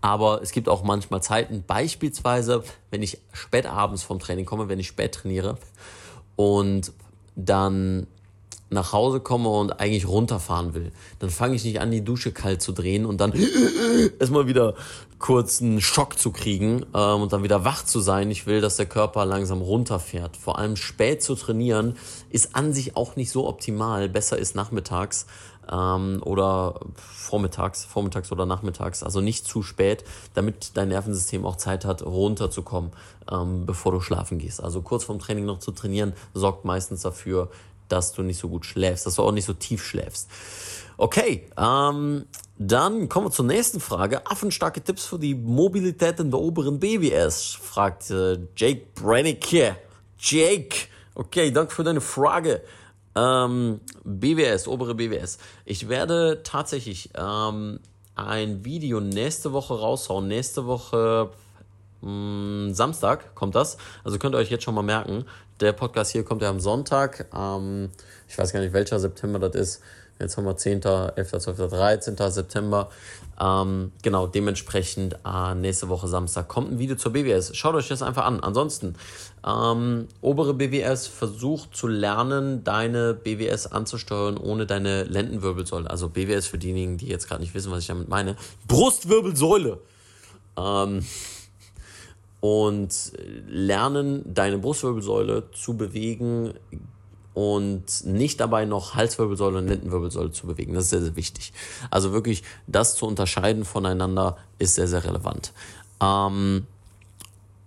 Aber 0.01 0.41
es 0.41 0.51
gibt 0.51 0.67
auch 0.67 0.83
manchmal 0.83 1.23
Zeiten, 1.23 1.63
beispielsweise, 1.65 2.65
wenn 2.91 3.01
ich 3.01 3.19
spät 3.31 3.65
abends 3.65 4.03
vom 4.03 4.19
Training 4.19 4.43
komme, 4.43 4.67
wenn 4.67 4.77
ich 4.77 4.87
spät 4.87 5.13
trainiere 5.13 5.57
und 6.35 6.91
dann 7.37 8.07
nach 8.69 8.93
Hause 8.93 9.19
komme 9.19 9.49
und 9.49 9.79
eigentlich 9.79 10.07
runterfahren 10.07 10.73
will, 10.73 10.91
dann 11.19 11.29
fange 11.29 11.55
ich 11.55 11.63
nicht 11.63 11.79
an, 11.79 11.91
die 11.91 12.03
Dusche 12.03 12.31
kalt 12.31 12.61
zu 12.61 12.71
drehen 12.71 13.05
und 13.05 13.21
dann 13.21 13.33
erstmal 14.19 14.47
wieder 14.47 14.75
kurz 15.19 15.61
einen 15.61 15.81
Schock 15.81 16.19
zu 16.19 16.31
kriegen 16.31 16.85
ähm, 16.93 17.21
und 17.21 17.33
dann 17.33 17.43
wieder 17.43 17.65
wach 17.65 17.83
zu 17.83 17.99
sein. 17.99 18.29
Ich 18.29 18.45
will, 18.45 18.61
dass 18.61 18.75
der 18.75 18.85
Körper 18.85 19.25
langsam 19.25 19.61
runterfährt. 19.61 20.37
Vor 20.37 20.59
allem 20.59 20.75
spät 20.75 21.23
zu 21.23 21.35
trainieren 21.35 21.95
ist 22.29 22.55
an 22.55 22.73
sich 22.73 22.95
auch 22.95 23.15
nicht 23.15 23.31
so 23.31 23.47
optimal. 23.47 24.09
Besser 24.09 24.37
ist 24.37 24.55
nachmittags 24.55 25.25
ähm, 25.71 26.21
oder 26.23 26.79
vormittags, 26.95 27.85
vormittags 27.85 28.31
oder 28.31 28.45
nachmittags, 28.45 29.03
also 29.03 29.21
nicht 29.21 29.45
zu 29.45 29.63
spät, 29.63 30.03
damit 30.33 30.71
dein 30.75 30.89
Nervensystem 30.89 31.45
auch 31.45 31.55
Zeit 31.55 31.85
hat, 31.85 32.03
runterzukommen, 32.03 32.91
ähm, 33.31 33.65
bevor 33.65 33.91
du 33.91 34.01
schlafen 34.01 34.37
gehst. 34.39 34.63
Also 34.63 34.81
kurz 34.81 35.03
vorm 35.03 35.19
Training 35.19 35.45
noch 35.45 35.59
zu 35.59 35.71
trainieren, 35.71 36.13
sorgt 36.33 36.65
meistens 36.65 37.01
dafür, 37.01 37.49
dass 37.89 38.13
du 38.13 38.23
nicht 38.23 38.39
so 38.39 38.49
gut 38.49 38.65
schläfst, 38.65 39.05
dass 39.05 39.15
du 39.15 39.23
auch 39.23 39.31
nicht 39.31 39.45
so 39.45 39.53
tief 39.53 39.83
schläfst. 39.85 40.29
Okay, 40.97 41.47
ähm, 41.57 42.25
dann 42.57 43.07
kommen 43.07 43.27
wir 43.27 43.31
zur 43.31 43.45
nächsten 43.45 43.79
Frage. 43.79 44.25
Affenstarke 44.25 44.81
Tipps 44.81 45.05
für 45.05 45.19
die 45.19 45.35
Mobilität 45.35 46.19
in 46.19 46.31
der 46.31 46.39
oberen 46.39 46.79
BWS, 46.79 47.53
fragt 47.53 48.09
äh, 48.09 48.39
Jake 48.55 48.87
Brennicke. 48.95 49.77
Jake, 50.17 50.87
okay, 51.13 51.51
danke 51.51 51.73
für 51.73 51.83
deine 51.83 52.01
Frage. 52.01 52.63
Ähm, 53.15 53.79
BWS, 54.03 54.67
obere 54.67 54.95
BWS. 54.95 55.37
Ich 55.65 55.87
werde 55.89 56.41
tatsächlich 56.43 57.11
ähm, 57.15 57.79
ein 58.15 58.65
Video 58.65 58.99
nächste 58.99 59.53
Woche 59.53 59.79
raushauen. 59.79 60.27
Nächste 60.27 60.65
Woche 60.65 61.29
mh, 62.01 62.09
mm, 62.09 62.73
Samstag 62.73 63.35
kommt 63.35 63.55
das. 63.55 63.77
Also 64.03 64.17
könnt 64.17 64.35
ihr 64.35 64.39
euch 64.39 64.49
jetzt 64.49 64.63
schon 64.63 64.75
mal 64.75 64.83
merken. 64.83 65.25
Der 65.59 65.73
Podcast 65.73 66.11
hier 66.11 66.23
kommt 66.23 66.43
ja 66.43 66.49
am 66.49 66.59
Sonntag. 66.59 67.25
Ähm, 67.35 67.89
ich 68.27 68.37
weiß 68.37 68.53
gar 68.53 68.59
nicht, 68.59 68.73
welcher 68.73 68.99
September 68.99 69.39
das 69.39 69.55
ist. 69.55 69.81
Jetzt 70.19 70.37
haben 70.37 70.45
wir 70.45 70.55
10., 70.55 70.83
11., 70.83 71.31
12., 71.39 71.69
13. 71.69 72.15
September. 72.31 72.89
Ähm, 73.39 73.91
genau, 74.01 74.27
dementsprechend 74.27 75.15
äh, 75.25 75.55
nächste 75.55 75.89
Woche 75.89 76.07
Samstag 76.07 76.47
kommt 76.47 76.71
ein 76.71 76.79
Video 76.79 76.95
zur 76.95 77.13
BWS. 77.13 77.55
Schaut 77.55 77.75
euch 77.75 77.87
das 77.87 78.01
einfach 78.01 78.25
an. 78.25 78.39
Ansonsten, 78.39 78.95
ähm, 79.45 80.07
obere 80.21 80.53
BWS 80.53 81.07
versucht 81.07 81.75
zu 81.75 81.87
lernen, 81.87 82.63
deine 82.63 83.13
BWS 83.13 83.67
anzusteuern 83.67 84.37
ohne 84.37 84.65
deine 84.65 85.03
Lendenwirbelsäule. 85.03 85.89
Also 85.89 86.09
BWS 86.09 86.47
für 86.47 86.57
diejenigen, 86.57 86.97
die 86.97 87.07
jetzt 87.07 87.27
gerade 87.27 87.41
nicht 87.41 87.53
wissen, 87.53 87.71
was 87.71 87.79
ich 87.79 87.87
damit 87.87 88.09
meine. 88.09 88.35
Brustwirbelsäule. 88.67 89.79
Ähm, 90.57 91.05
und 92.39 93.13
lernen, 93.47 94.21
deine 94.25 94.57
Brustwirbelsäule 94.57 95.49
zu 95.51 95.75
bewegen 95.75 96.53
und 97.33 98.03
nicht 98.05 98.39
dabei 98.39 98.65
noch 98.65 98.95
Halswirbelsäule 98.95 99.59
und 99.59 99.67
Lendenwirbelsäule 99.67 100.31
zu 100.31 100.47
bewegen. 100.47 100.73
Das 100.73 100.85
ist 100.85 100.89
sehr, 100.89 101.01
sehr 101.01 101.15
wichtig. 101.15 101.53
Also 101.91 102.11
wirklich 102.11 102.43
das 102.65 102.95
zu 102.95 103.05
unterscheiden 103.05 103.63
voneinander 103.63 104.37
ist 104.57 104.75
sehr, 104.75 104.87
sehr 104.87 105.03
relevant. 105.03 105.53
Ähm, 106.01 106.65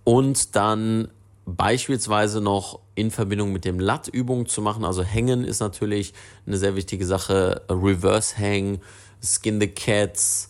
und 0.05 0.57
dann 0.57 1.09
beispielsweise 1.47 2.41
noch 2.41 2.81
in 2.95 3.11
Verbindung 3.11 3.53
mit 3.53 3.65
dem 3.65 3.79
Lattübungen 3.79 4.47
zu 4.47 4.61
machen. 4.61 4.85
Also 4.85 5.03
Hängen 5.03 5.45
ist 5.45 5.61
natürlich 5.61 6.15
eine 6.47 6.57
sehr 6.57 6.75
wichtige 6.75 7.07
Sache. 7.07 7.63
Reverse 7.69 8.37
Hang, 8.39 8.81
Skin 9.23 9.61
the 9.61 9.69
Cats, 9.69 10.49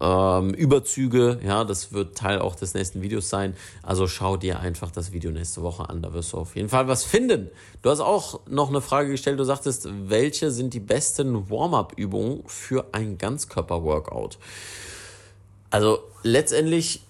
ähm, 0.00 0.52
Überzüge, 0.52 1.40
ja, 1.44 1.64
das 1.64 1.92
wird 1.92 2.16
Teil 2.16 2.40
auch 2.40 2.54
des 2.54 2.74
nächsten 2.74 3.02
Videos 3.02 3.28
sein. 3.28 3.56
Also 3.82 4.06
schau 4.06 4.36
dir 4.36 4.60
einfach 4.60 4.90
das 4.90 5.12
Video 5.12 5.30
nächste 5.30 5.62
Woche 5.62 5.88
an, 5.88 6.02
da 6.02 6.12
wirst 6.12 6.32
du 6.32 6.38
auf 6.38 6.54
jeden 6.56 6.68
Fall 6.68 6.86
was 6.88 7.04
finden. 7.04 7.50
Du 7.82 7.90
hast 7.90 8.00
auch 8.00 8.40
noch 8.48 8.68
eine 8.68 8.80
Frage 8.80 9.10
gestellt, 9.10 9.38
du 9.38 9.44
sagtest, 9.44 9.88
welche 10.08 10.50
sind 10.50 10.74
die 10.74 10.80
besten 10.80 11.50
Warm-up-Übungen 11.50 12.42
für 12.46 12.86
ein 12.92 13.16
Ganzkörper-Workout? 13.16 14.38
Also 15.70 15.98
letztendlich 16.22 17.02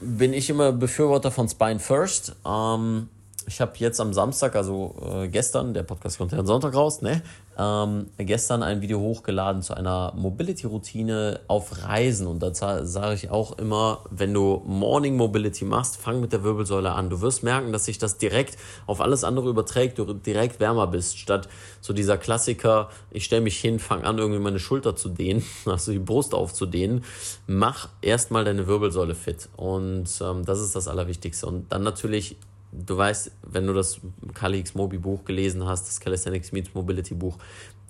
bin 0.00 0.32
ich 0.32 0.48
immer 0.48 0.72
Befürworter 0.72 1.30
von 1.30 1.48
Spine 1.48 1.78
First. 1.78 2.36
Ähm, 2.46 3.08
ich 3.46 3.60
habe 3.60 3.72
jetzt 3.76 4.00
am 4.00 4.14
Samstag, 4.14 4.56
also 4.56 4.94
äh, 5.02 5.28
gestern, 5.28 5.74
der 5.74 5.82
Podcast 5.82 6.18
kommt 6.18 6.32
ja 6.32 6.38
am 6.38 6.46
Sonntag 6.46 6.74
raus, 6.74 7.02
ne? 7.02 7.22
Ähm, 7.60 8.06
gestern 8.16 8.62
ein 8.62 8.80
Video 8.80 9.00
hochgeladen 9.00 9.60
zu 9.60 9.74
einer 9.74 10.14
Mobility-Routine 10.16 11.40
auf 11.46 11.84
Reisen. 11.84 12.26
Und 12.26 12.42
da 12.42 12.54
sage 12.54 13.14
ich 13.14 13.30
auch 13.30 13.58
immer, 13.58 14.02
wenn 14.10 14.32
du 14.32 14.62
Morning 14.64 15.16
Mobility 15.16 15.66
machst, 15.66 15.98
fang 15.98 16.22
mit 16.22 16.32
der 16.32 16.42
Wirbelsäule 16.42 16.92
an. 16.92 17.10
Du 17.10 17.20
wirst 17.20 17.42
merken, 17.42 17.70
dass 17.70 17.84
sich 17.84 17.98
das 17.98 18.16
direkt 18.16 18.56
auf 18.86 19.02
alles 19.02 19.24
andere 19.24 19.50
überträgt, 19.50 19.98
du 19.98 20.14
direkt 20.14 20.58
wärmer 20.58 20.86
bist, 20.86 21.18
statt 21.18 21.48
so 21.82 21.92
dieser 21.92 22.16
Klassiker, 22.16 22.88
ich 23.10 23.26
stelle 23.26 23.42
mich 23.42 23.58
hin, 23.58 23.78
fang 23.78 24.04
an, 24.04 24.16
irgendwie 24.16 24.40
meine 24.40 24.58
Schulter 24.58 24.96
zu 24.96 25.10
dehnen, 25.10 25.44
also 25.66 25.92
die 25.92 25.98
Brust 25.98 26.32
aufzudehnen. 26.32 27.04
Mach 27.46 27.90
erstmal 28.00 28.44
deine 28.44 28.68
Wirbelsäule 28.68 29.14
fit. 29.14 29.50
Und 29.56 30.08
ähm, 30.22 30.46
das 30.46 30.62
ist 30.62 30.74
das 30.74 30.88
Allerwichtigste. 30.88 31.46
Und 31.46 31.70
dann 31.70 31.82
natürlich 31.82 32.36
du 32.72 32.96
weißt, 32.96 33.32
wenn 33.42 33.66
du 33.66 33.72
das 33.72 34.00
Kali 34.34 34.64
Mobi 34.74 34.98
Buch 34.98 35.24
gelesen 35.24 35.66
hast, 35.66 35.88
das 35.88 36.00
Calisthenics 36.00 36.52
Meets 36.52 36.74
Mobility 36.74 37.14
Buch, 37.14 37.38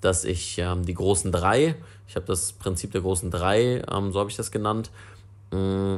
dass 0.01 0.25
ich 0.25 0.57
ähm, 0.57 0.85
die 0.85 0.93
großen 0.93 1.31
drei, 1.31 1.75
ich 2.07 2.15
habe 2.15 2.25
das 2.25 2.53
Prinzip 2.53 2.91
der 2.91 3.01
großen 3.01 3.29
drei, 3.29 3.81
ähm, 3.91 4.11
so 4.11 4.19
habe 4.19 4.29
ich 4.29 4.35
das 4.35 4.51
genannt, 4.51 4.89
äh, 5.51 5.97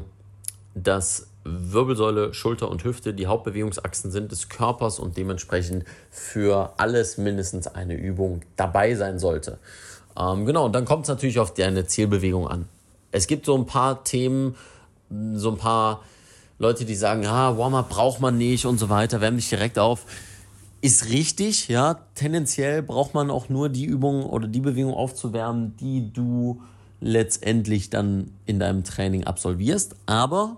dass 0.76 1.28
Wirbelsäule, 1.46 2.34
Schulter 2.34 2.70
und 2.70 2.84
Hüfte 2.84 3.14
die 3.14 3.28
Hauptbewegungsachsen 3.28 4.12
sind 4.12 4.32
des 4.32 4.50
Körpers 4.50 5.00
und 5.00 5.18
dementsprechend 5.18 5.86
für 6.10 6.74
alles 6.78 7.18
mindestens 7.18 7.68
eine 7.68 7.96
Übung 7.96 8.42
dabei 8.56 8.96
sein 8.96 9.20
sollte. 9.20 9.60
Ähm, 10.18 10.46
genau, 10.46 10.66
und 10.66 10.74
dann 10.74 10.86
kommt 10.86 11.04
es 11.04 11.10
natürlich 11.10 11.40
auf 11.40 11.54
deine 11.54 11.86
Zielbewegung 11.86 12.48
an. 12.48 12.68
Es 13.12 13.28
gibt 13.28 13.46
so 13.46 13.56
ein 13.56 13.66
paar 13.66 14.04
Themen, 14.04 14.56
so 15.36 15.52
ein 15.52 15.58
paar 15.58 16.02
Leute, 16.64 16.86
die 16.86 16.96
sagen, 16.96 17.26
ah, 17.26 17.58
Warm-up 17.58 17.90
braucht 17.90 18.22
man 18.22 18.38
nicht 18.38 18.66
und 18.66 18.78
so 18.78 18.88
weiter, 18.88 19.20
wärmen 19.20 19.38
dich 19.38 19.50
direkt 19.50 19.78
auf. 19.78 20.06
Ist 20.80 21.10
richtig, 21.10 21.68
ja. 21.68 22.00
Tendenziell 22.16 22.82
braucht 22.82 23.14
man 23.14 23.30
auch 23.30 23.50
nur 23.50 23.68
die 23.68 23.84
Übung 23.84 24.24
oder 24.24 24.48
die 24.48 24.62
Bewegung 24.62 24.94
aufzuwärmen, 24.94 25.76
die 25.76 26.14
du 26.14 26.62
letztendlich 27.02 27.90
dann 27.90 28.32
in 28.46 28.60
deinem 28.60 28.86
Training 28.86 29.26
absolvierst. 29.26 29.96
Aber 30.06 30.56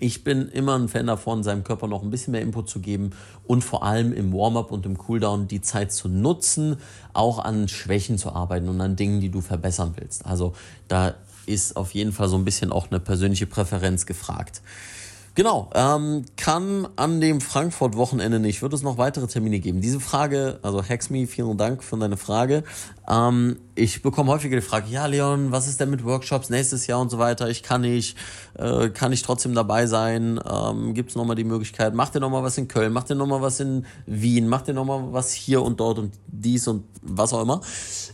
ich 0.00 0.22
bin 0.22 0.48
immer 0.50 0.78
ein 0.78 0.88
Fan 0.88 1.06
davon, 1.06 1.42
seinem 1.42 1.64
Körper 1.64 1.86
noch 1.86 2.02
ein 2.02 2.10
bisschen 2.10 2.32
mehr 2.32 2.42
Input 2.42 2.68
zu 2.68 2.80
geben 2.80 3.12
und 3.46 3.64
vor 3.64 3.84
allem 3.84 4.12
im 4.12 4.34
Warm-up 4.34 4.70
und 4.70 4.84
im 4.84 4.98
Cooldown 4.98 5.48
die 5.48 5.62
Zeit 5.62 5.92
zu 5.92 6.10
nutzen, 6.10 6.76
auch 7.14 7.38
an 7.38 7.68
Schwächen 7.68 8.18
zu 8.18 8.32
arbeiten 8.32 8.68
und 8.68 8.82
an 8.82 8.96
Dingen, 8.96 9.22
die 9.22 9.30
du 9.30 9.40
verbessern 9.40 9.94
willst. 9.96 10.26
Also 10.26 10.52
da 10.88 11.14
ist 11.46 11.76
auf 11.76 11.92
jeden 11.92 12.12
Fall 12.12 12.28
so 12.28 12.36
ein 12.36 12.44
bisschen 12.44 12.70
auch 12.70 12.90
eine 12.90 13.00
persönliche 13.00 13.46
Präferenz 13.46 14.04
gefragt. 14.04 14.60
Genau, 15.36 15.68
ähm, 15.74 16.24
kann 16.38 16.88
an 16.96 17.20
dem 17.20 17.42
Frankfurt-Wochenende 17.42 18.40
nicht. 18.40 18.62
Wird 18.62 18.72
es 18.72 18.80
noch 18.80 18.96
weitere 18.96 19.26
Termine 19.26 19.60
geben? 19.60 19.82
Diese 19.82 20.00
Frage, 20.00 20.58
also 20.62 20.82
Hexme, 20.82 21.26
vielen 21.26 21.58
Dank 21.58 21.84
für 21.84 21.98
deine 21.98 22.16
Frage. 22.16 22.64
Ähm, 23.08 23.58
ich 23.74 24.02
bekomme 24.02 24.32
häufiger 24.32 24.56
die 24.56 24.62
Frage, 24.62 24.88
ja 24.90 25.06
Leon, 25.06 25.52
was 25.52 25.68
ist 25.68 25.80
denn 25.80 25.90
mit 25.90 26.04
Workshops 26.04 26.50
nächstes 26.50 26.86
Jahr 26.86 27.00
und 27.00 27.10
so 27.10 27.18
weiter? 27.18 27.48
Ich 27.48 27.62
kann 27.62 27.82
nicht, 27.82 28.16
äh, 28.54 28.88
kann 28.88 29.12
ich 29.12 29.22
trotzdem 29.22 29.54
dabei 29.54 29.86
sein? 29.86 30.40
Ähm, 30.50 30.94
Gibt 30.94 31.10
es 31.10 31.16
nochmal 31.16 31.36
die 31.36 31.44
Möglichkeit? 31.44 31.94
Macht 31.94 32.14
ihr 32.14 32.20
nochmal 32.20 32.42
was 32.42 32.58
in 32.58 32.68
Köln? 32.68 32.92
Macht 32.92 33.10
ihr 33.10 33.16
nochmal 33.16 33.42
was 33.42 33.60
in 33.60 33.86
Wien? 34.06 34.48
Macht 34.48 34.68
ihr 34.68 34.74
nochmal 34.74 35.12
was 35.12 35.32
hier 35.32 35.62
und 35.62 35.78
dort 35.78 35.98
und 35.98 36.14
dies 36.26 36.66
und 36.66 36.84
was 37.02 37.32
auch 37.32 37.42
immer? 37.42 37.60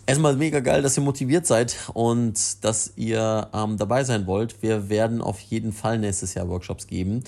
Erstmal 0.04 0.36
mega 0.36 0.60
geil, 0.60 0.82
dass 0.82 0.98
ihr 0.98 1.02
motiviert 1.02 1.46
seid 1.46 1.76
und 1.94 2.64
dass 2.64 2.92
ihr 2.96 3.48
ähm, 3.54 3.78
dabei 3.78 4.04
sein 4.04 4.26
wollt. 4.26 4.62
Wir 4.62 4.88
werden 4.88 5.22
auf 5.22 5.40
jeden 5.40 5.72
Fall 5.72 5.98
nächstes 5.98 6.34
Jahr 6.34 6.48
Workshops 6.48 6.86
geben, 6.86 7.22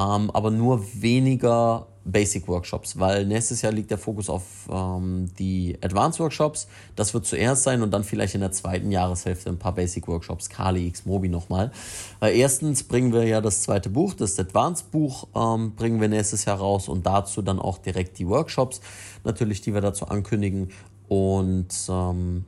ähm, 0.00 0.30
aber 0.30 0.50
nur 0.50 0.82
weniger 0.94 1.86
Basic 2.04 2.48
Workshops, 2.48 2.98
weil 2.98 3.26
nächstes 3.26 3.60
Jahr 3.60 3.72
liegt 3.72 3.90
der 3.90 3.98
Fokus 3.98 4.30
auf 4.30 4.42
ähm, 4.70 5.26
die 5.38 5.76
Advanced 5.82 6.18
Workshops. 6.18 6.66
Das 6.96 7.12
wird 7.12 7.26
zuerst 7.26 7.62
sein 7.64 7.82
und 7.82 7.90
dann 7.90 8.04
vielleicht 8.04 8.34
in 8.34 8.40
der 8.40 8.52
zweiten 8.52 8.90
Jahreshälfte 8.90 9.50
ein 9.50 9.58
paar 9.58 9.74
Basic 9.74 10.08
Workshops, 10.08 10.48
Kali 10.48 10.86
X 10.86 11.04
Mobi 11.04 11.28
nochmal. 11.28 11.70
Weil 12.18 12.34
erstens 12.36 12.82
bringen 12.82 13.12
wir 13.12 13.24
ja 13.24 13.42
das 13.42 13.62
zweite 13.62 13.90
Buch, 13.90 14.14
das 14.14 14.38
Advanced 14.38 14.90
Buch 14.90 15.28
ähm, 15.34 15.74
bringen 15.74 16.00
wir 16.00 16.08
nächstes 16.08 16.46
Jahr 16.46 16.58
raus 16.58 16.88
und 16.88 17.04
dazu 17.04 17.42
dann 17.42 17.58
auch 17.58 17.76
direkt 17.76 18.18
die 18.18 18.26
Workshops, 18.26 18.80
natürlich, 19.24 19.60
die 19.60 19.74
wir 19.74 19.82
dazu 19.82 20.06
ankündigen. 20.06 20.70
Und 21.08 21.68
ähm, 21.90 22.46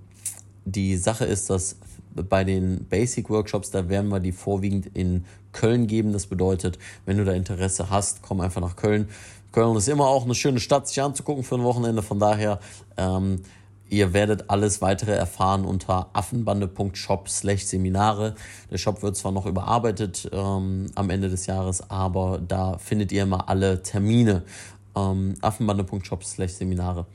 die 0.64 0.96
Sache 0.96 1.26
ist, 1.26 1.50
dass 1.50 1.76
bei 2.14 2.44
den 2.44 2.86
Basic 2.88 3.28
Workshops, 3.30 3.70
da 3.70 3.88
werden 3.88 4.08
wir 4.08 4.20
die 4.20 4.32
vorwiegend 4.32 4.86
in 4.94 5.24
Köln 5.52 5.86
geben. 5.86 6.12
Das 6.12 6.26
bedeutet, 6.26 6.78
wenn 7.06 7.16
du 7.16 7.24
da 7.24 7.32
Interesse 7.32 7.90
hast, 7.90 8.22
komm 8.22 8.40
einfach 8.40 8.60
nach 8.60 8.76
Köln. 8.76 9.08
Köln 9.52 9.76
ist 9.76 9.88
immer 9.88 10.06
auch 10.06 10.24
eine 10.24 10.34
schöne 10.34 10.60
Stadt, 10.60 10.88
sich 10.88 11.00
anzugucken 11.02 11.44
für 11.44 11.56
ein 11.56 11.62
Wochenende. 11.62 12.02
Von 12.02 12.18
daher, 12.18 12.58
ähm, 12.96 13.42
ihr 13.88 14.14
werdet 14.14 14.48
alles 14.48 14.80
weitere 14.80 15.12
erfahren 15.12 15.64
unter 15.66 16.08
affenbande.shop 16.14 17.28
slash 17.28 17.64
Seminare. 17.64 18.34
Der 18.70 18.78
Shop 18.78 19.02
wird 19.02 19.16
zwar 19.16 19.32
noch 19.32 19.44
überarbeitet 19.44 20.30
ähm, 20.32 20.86
am 20.94 21.10
Ende 21.10 21.28
des 21.28 21.46
Jahres, 21.46 21.90
aber 21.90 22.40
da 22.46 22.78
findet 22.78 23.12
ihr 23.12 23.24
immer 23.24 23.48
alle 23.50 23.82
Termine. 23.82 24.42
Ähm, 24.96 25.34
affenbande.shop 25.42 26.24
slash 26.24 26.52
Seminare. 26.52 27.06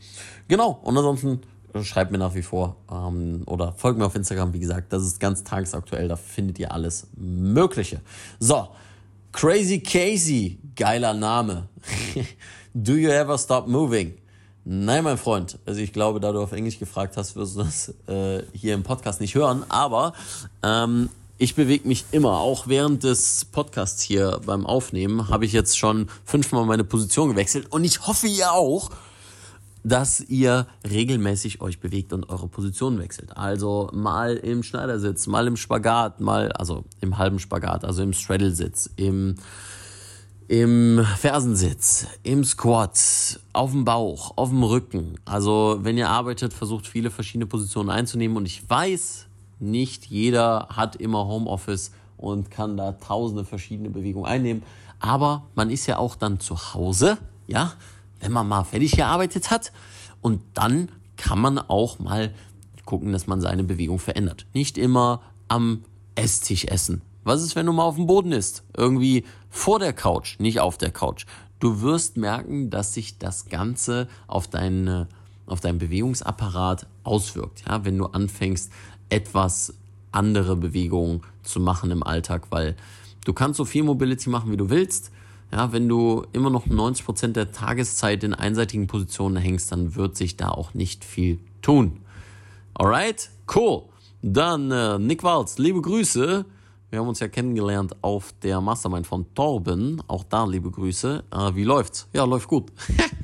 Genau, 0.47 0.79
und 0.83 0.95
ansonsten 0.95 1.41
schreibt 1.83 2.11
mir 2.11 2.17
nach 2.17 2.35
wie 2.35 2.41
vor 2.41 2.77
ähm, 2.91 3.43
oder 3.45 3.73
folgt 3.73 3.99
mir 3.99 4.05
auf 4.05 4.15
Instagram, 4.15 4.53
wie 4.53 4.59
gesagt, 4.59 4.93
das 4.93 5.03
ist 5.03 5.19
ganz 5.19 5.43
tagesaktuell, 5.43 6.07
da 6.07 6.15
findet 6.15 6.59
ihr 6.59 6.71
alles 6.71 7.07
Mögliche. 7.15 8.01
So, 8.39 8.67
Crazy 9.31 9.79
Casey, 9.79 10.57
geiler 10.75 11.13
Name. 11.13 11.67
Do 12.73 12.93
you 12.93 13.09
ever 13.09 13.37
stop 13.37 13.67
moving? 13.67 14.15
Nein, 14.65 15.03
mein 15.03 15.17
Freund. 15.17 15.59
Also 15.65 15.79
ich 15.79 15.93
glaube, 15.93 16.19
da 16.19 16.31
du 16.31 16.41
auf 16.41 16.51
Englisch 16.51 16.79
gefragt 16.79 17.15
hast, 17.17 17.35
wirst 17.35 17.55
du 17.55 17.63
das 17.63 17.93
äh, 18.07 18.43
hier 18.53 18.73
im 18.73 18.83
Podcast 18.83 19.21
nicht 19.21 19.35
hören. 19.35 19.63
Aber 19.69 20.13
ähm, 20.61 21.09
ich 21.37 21.55
bewege 21.55 21.87
mich 21.87 22.05
immer, 22.11 22.39
auch 22.39 22.67
während 22.67 23.03
des 23.03 23.45
Podcasts 23.45 24.01
hier 24.01 24.41
beim 24.45 24.65
Aufnehmen, 24.65 25.29
habe 25.29 25.45
ich 25.45 25.53
jetzt 25.53 25.77
schon 25.77 26.09
fünfmal 26.25 26.65
meine 26.65 26.83
Position 26.83 27.29
gewechselt 27.29 27.71
und 27.71 27.83
ich 27.83 28.07
hoffe 28.07 28.27
ihr 28.27 28.51
auch 28.51 28.89
dass 29.87 30.19
ihr 30.19 30.67
regelmäßig 30.89 31.61
euch 31.61 31.79
bewegt 31.79 32.11
und 32.11 32.27
eure 32.29 32.49
Position 32.49 32.99
wechselt. 32.99 33.37
Also 33.37 33.89
mal 33.93 34.35
im 34.35 34.61
Schneidersitz, 34.61 35.27
mal 35.27 35.47
im 35.47 35.55
Spagat, 35.55 36.19
mal, 36.19 36.51
also 36.51 36.83
im 36.99 37.17
halben 37.17 37.39
Spagat, 37.39 37.85
also 37.85 38.03
im 38.03 38.11
Straddle-Sitz, 38.11 38.89
im, 38.97 39.35
im 40.49 41.05
Fersensitz, 41.15 42.05
im 42.23 42.43
Squat, 42.43 43.39
auf 43.53 43.71
dem 43.71 43.85
Bauch, 43.85 44.33
auf 44.35 44.49
dem 44.49 44.63
Rücken. 44.63 45.15
Also 45.23 45.79
wenn 45.81 45.97
ihr 45.97 46.09
arbeitet, 46.09 46.51
versucht 46.51 46.85
viele 46.85 47.09
verschiedene 47.09 47.45
Positionen 47.45 47.89
einzunehmen 47.89 48.35
und 48.35 48.45
ich 48.45 48.69
weiß, 48.69 49.27
nicht 49.59 50.07
jeder 50.07 50.67
hat 50.69 50.97
immer 50.97 51.27
Homeoffice 51.27 51.91
und 52.17 52.51
kann 52.51 52.75
da 52.75 52.91
tausende 52.91 53.45
verschiedene 53.45 53.89
Bewegungen 53.89 54.25
einnehmen. 54.25 54.63
Aber 54.99 55.43
man 55.55 55.69
ist 55.69 55.85
ja 55.85 55.97
auch 55.97 56.17
dann 56.17 56.41
zu 56.41 56.73
Hause, 56.73 57.17
ja, 57.47 57.71
wenn 58.19 58.31
man 58.31 58.47
mal 58.47 58.63
fertig 58.63 58.91
gearbeitet 58.91 59.51
hat. 59.51 59.71
Und 60.21 60.41
dann 60.53 60.89
kann 61.15 61.39
man 61.39 61.57
auch 61.57 61.99
mal 61.99 62.33
gucken, 62.85 63.11
dass 63.11 63.27
man 63.27 63.41
seine 63.41 63.63
Bewegung 63.63 63.99
verändert. 63.99 64.45
Nicht 64.53 64.77
immer 64.77 65.21
am 65.47 65.83
Esstisch 66.15 66.65
essen. 66.65 67.01
Was 67.23 67.43
ist, 67.43 67.55
wenn 67.55 67.65
du 67.65 67.73
mal 67.73 67.83
auf 67.83 67.95
dem 67.95 68.07
Boden 68.07 68.31
isst? 68.31 68.63
Irgendwie 68.75 69.25
vor 69.49 69.79
der 69.79 69.93
Couch, 69.93 70.39
nicht 70.39 70.59
auf 70.59 70.77
der 70.77 70.91
Couch. 70.91 71.25
Du 71.59 71.81
wirst 71.81 72.17
merken, 72.17 72.69
dass 72.69 72.93
sich 72.93 73.17
das 73.17 73.49
Ganze 73.49 74.07
auf, 74.27 74.47
deine, 74.47 75.07
auf 75.45 75.59
deinen 75.59 75.79
Bewegungsapparat 75.79 76.87
auswirkt. 77.03 77.63
Ja, 77.67 77.83
wenn 77.83 77.97
du 77.97 78.05
anfängst, 78.05 78.71
etwas 79.09 79.73
andere 80.11 80.55
Bewegungen 80.55 81.21
zu 81.43 81.59
machen 81.59 81.91
im 81.91 82.03
Alltag, 82.03 82.47
weil 82.49 82.75
du 83.25 83.33
kannst 83.33 83.57
so 83.57 83.65
viel 83.65 83.83
Mobility 83.83 84.29
machen, 84.29 84.51
wie 84.51 84.57
du 84.57 84.69
willst. 84.69 85.11
Ja, 85.51 85.71
wenn 85.71 85.87
du 85.87 86.25
immer 86.33 86.49
noch 86.49 86.65
90 86.65 87.05
Prozent 87.05 87.35
der 87.35 87.51
Tageszeit 87.51 88.23
in 88.23 88.33
einseitigen 88.33 88.87
Positionen 88.87 89.37
hängst, 89.37 89.71
dann 89.71 89.95
wird 89.95 90.17
sich 90.17 90.35
da 90.35 90.49
auch 90.49 90.73
nicht 90.73 91.05
viel 91.05 91.39
tun. 91.61 92.01
Alright? 92.73 93.29
Cool. 93.53 93.83
Dann 94.21 94.71
äh, 94.71 94.99
Nick 94.99 95.23
Walz, 95.23 95.57
liebe 95.57 95.81
Grüße. 95.81 96.45
Wir 96.89 96.99
haben 96.99 97.07
uns 97.07 97.19
ja 97.19 97.27
kennengelernt 97.27 97.95
auf 98.01 98.33
der 98.43 98.61
Mastermind 98.61 99.07
von 99.07 99.33
Torben. 99.33 100.01
Auch 100.07 100.23
da 100.23 100.45
liebe 100.45 100.69
Grüße. 100.69 101.23
Äh, 101.31 101.55
wie 101.55 101.63
läuft's? 101.63 102.07
Ja, 102.13 102.25
läuft 102.25 102.47
gut. 102.47 102.71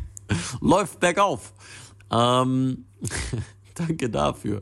läuft 0.61 0.99
bergauf. 0.99 1.53
Ähm, 2.11 2.85
danke 3.75 4.09
dafür. 4.09 4.61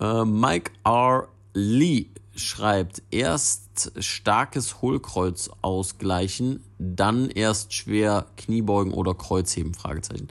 Äh, 0.00 0.24
Mike 0.24 0.72
R. 0.84 1.28
Lee 1.54 2.06
schreibt, 2.34 3.02
erst 3.10 3.65
starkes 3.98 4.82
Hohlkreuz 4.82 5.50
ausgleichen, 5.62 6.62
dann 6.78 7.30
erst 7.30 7.74
schwer 7.74 8.26
Kniebeugen 8.36 8.92
oder 8.92 9.14
Kreuzheben, 9.14 9.74
Fragezeichen. 9.74 10.28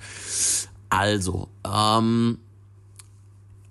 Also, 0.89 1.47
ähm, 1.65 2.39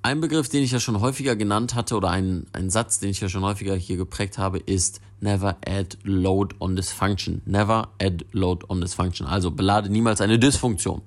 ein 0.03 0.21
Begriff, 0.21 0.51
den 0.51 0.63
ich 0.63 0.71
ja 0.71 0.81
schon 0.81 1.01
häufiger 1.01 1.35
genannt 1.35 1.75
hatte 1.75 1.97
oder 1.97 2.11
ein, 2.11 2.47
ein 2.53 2.69
Satz, 2.69 2.99
den 2.99 3.09
ich 3.09 3.21
ja 3.21 3.31
schon 3.31 3.43
häufiger 3.43 3.75
hier 3.75 3.97
geprägt 3.97 4.37
habe, 4.37 4.59
ist 4.59 5.01
never 5.21 5.57
add 5.67 5.97
load 6.03 6.55
on 6.61 6.77
dysfunction. 6.77 7.41
Never 7.47 7.89
add 7.99 8.25
load 8.33 8.67
on 8.69 8.83
dysfunction. 8.83 9.27
Also 9.27 9.51
belade 9.51 9.89
niemals 9.89 10.21
eine 10.21 10.39
Dysfunktion. 10.39 11.01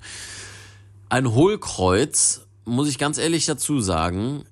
Ein 1.10 1.32
Hohlkreuz, 1.32 2.48
muss 2.66 2.90
ich 2.90 2.98
ganz 2.98 3.20
ehrlich 3.20 3.46
dazu 3.46 3.80
sagen, 3.82 4.46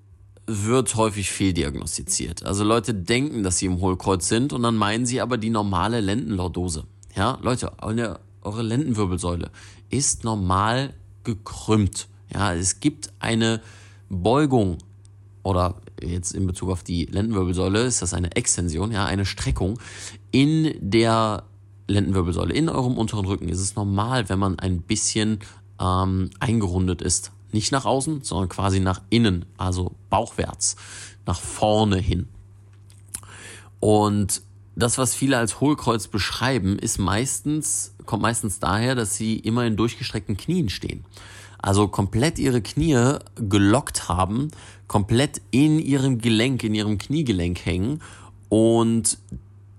wird 0.48 0.96
häufig 0.96 1.32
fehldiagnostiziert. 1.32 2.46
Also 2.46 2.64
Leute 2.64 2.94
denken, 2.94 3.44
dass 3.44 3.58
sie 3.58 3.66
im 3.66 3.80
Hohlkreuz 3.80 4.28
sind 4.28 4.54
und 4.54 4.64
dann 4.64 4.76
meinen 4.76 5.06
sie 5.06 5.22
aber 5.22 5.38
die 5.38 5.50
normale 5.50 6.02
Lendenlordose. 6.02 6.86
Ja, 7.16 7.40
Leute, 7.42 7.72
eure 7.82 8.62
Lendenwirbelsäule 8.62 9.50
ist 9.90 10.24
normal 10.24 10.94
gekrümmt. 11.24 12.08
Ja, 12.34 12.54
es 12.54 12.80
gibt 12.80 13.12
eine 13.20 13.62
Beugung 14.10 14.78
oder 15.44 15.76
jetzt 16.02 16.34
in 16.34 16.46
Bezug 16.46 16.70
auf 16.70 16.84
die 16.84 17.06
Lendenwirbelsäule 17.06 17.84
ist 17.84 18.02
das 18.02 18.14
eine 18.14 18.36
Extension, 18.36 18.92
ja, 18.92 19.06
eine 19.06 19.26
Streckung 19.26 19.80
in 20.32 20.76
der 20.80 21.44
Lendenwirbelsäule, 21.88 22.54
in 22.54 22.70
eurem 22.70 22.98
unteren 22.98 23.26
Rücken 23.26 23.48
ist 23.48 23.60
es 23.60 23.76
normal, 23.76 24.28
wenn 24.30 24.40
man 24.40 24.60
ein 24.60 24.82
bisschen 24.82 25.40
ähm, 25.80 26.30
eingerundet 26.40 27.02
ist. 27.02 27.32
Nicht 27.52 27.72
nach 27.72 27.86
außen, 27.86 28.24
sondern 28.24 28.50
quasi 28.50 28.80
nach 28.80 29.02
innen, 29.10 29.46
also 29.58 29.94
bauchwärts, 30.10 30.76
nach 31.26 31.40
vorne 31.40 31.98
hin. 31.98 32.28
Und 33.80 34.42
das, 34.76 34.98
was 34.98 35.16
viele 35.16 35.38
als 35.38 35.62
Hohlkreuz 35.62 36.08
beschreiben, 36.08 36.78
ist 36.78 36.98
meistens, 36.98 37.94
kommt 38.06 38.24
meistens 38.24 38.60
daher, 38.60 38.96
dass 38.96 39.16
sie 39.16 39.38
immer 39.38 39.66
in 39.66 39.78
durchgestreckten 39.78 40.38
Knien 40.38 40.70
stehen 40.70 41.06
also 41.66 41.88
komplett 41.88 42.38
ihre 42.38 42.62
Knie 42.62 43.18
gelockt 43.38 44.08
haben, 44.08 44.52
komplett 44.88 45.42
in 45.50 45.80
ihrem 45.80 46.20
Gelenk, 46.20 46.64
in 46.64 46.76
ihrem 46.76 47.00
Kniegelenk 47.00 47.66
hängen 47.66 48.02
und 48.50 49.18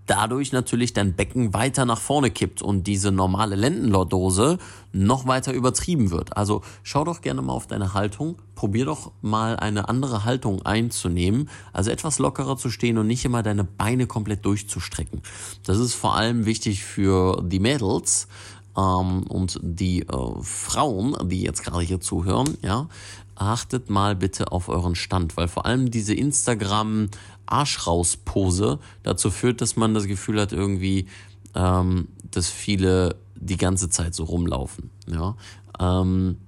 dadurch 0.07 0.53
natürlich 0.53 0.92
dein 0.92 1.14
Becken 1.14 1.53
weiter 1.53 1.85
nach 1.85 1.99
vorne 2.01 2.31
kippt 2.31 2.62
und 2.62 2.87
diese 2.87 3.12
normale 3.12 3.57
Lendenlordose 3.57 4.59
noch 4.92 5.27
weiter 5.27 5.53
übertrieben 5.53 6.11
wird. 6.11 6.37
Also 6.37 6.62
schau 6.83 7.05
doch 7.05 7.21
gerne 7.21 7.42
mal 7.42 7.53
auf 7.53 7.66
deine 7.66 7.95
Haltung, 7.95 8.37
probier 8.55 8.87
doch 8.87 9.12
mal 9.21 9.57
eine 9.57 9.88
andere 9.88 10.25
Haltung 10.25 10.64
einzunehmen, 10.64 11.51
also 11.73 11.90
etwas 11.90 12.19
lockerer 12.19 12.57
zu 12.57 12.71
stehen 12.71 12.99
und 12.99 13.07
nicht 13.07 13.25
immer 13.25 13.42
deine 13.42 13.64
Beine 13.64 14.07
komplett 14.07 14.45
durchzustrecken. 14.47 15.23
Das 15.64 15.79
ist 15.79 15.95
vor 15.95 16.16
allem 16.16 16.47
wichtig 16.47 16.85
für 16.85 17.42
die 17.45 17.61
Mädels, 17.61 18.29
ähm, 18.77 19.23
und 19.25 19.59
die 19.62 20.03
äh, 20.03 20.42
Frauen, 20.42 21.16
die 21.29 21.42
jetzt 21.42 21.64
gerade 21.64 21.85
hier 21.85 22.01
zuhören, 22.01 22.57
ja, 22.62 22.88
achtet 23.35 23.90
mal 23.90 24.16
bitte 24.16 24.53
auf 24.53 24.69
euren 24.69 24.95
Stand, 24.95 25.37
weil 25.37 25.49
vor 25.49 25.66
allem 25.66 25.90
diese 25.90 26.14
Instagram 26.14 27.09
Arsch 27.46 27.87
raus 27.87 28.16
Pose 28.16 28.78
dazu 29.02 29.30
führt, 29.30 29.61
dass 29.61 29.76
man 29.76 29.94
das 29.94 30.06
Gefühl 30.06 30.40
hat 30.40 30.52
irgendwie, 30.52 31.06
ähm, 31.54 32.09
dass 32.30 32.48
viele 32.48 33.16
die 33.35 33.56
ganze 33.56 33.88
Zeit 33.88 34.14
so 34.14 34.24
rumlaufen. 34.24 34.90
Ja, 35.09 35.37
ähm, 35.78 36.38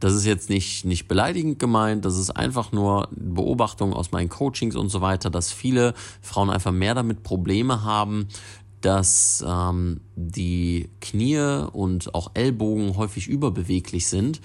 das 0.00 0.14
ist 0.14 0.26
jetzt 0.26 0.50
nicht, 0.50 0.84
nicht 0.84 1.08
beleidigend 1.08 1.58
gemeint, 1.58 2.04
das 2.04 2.18
ist 2.18 2.30
einfach 2.30 2.70
nur 2.70 3.08
Beobachtung 3.12 3.92
aus 3.92 4.12
meinen 4.12 4.28
Coachings 4.28 4.76
und 4.76 4.90
so 4.90 5.00
weiter, 5.00 5.30
dass 5.30 5.52
viele 5.52 5.94
Frauen 6.20 6.50
einfach 6.50 6.72
mehr 6.72 6.94
damit 6.94 7.22
Probleme 7.22 7.82
haben, 7.82 8.28
dass 8.82 9.44
ähm, 9.46 10.00
die 10.14 10.90
Knie 11.00 11.66
und 11.72 12.14
auch 12.14 12.30
Ellbogen 12.34 12.96
häufig 12.96 13.26
überbeweglich 13.26 14.06
sind 14.06 14.40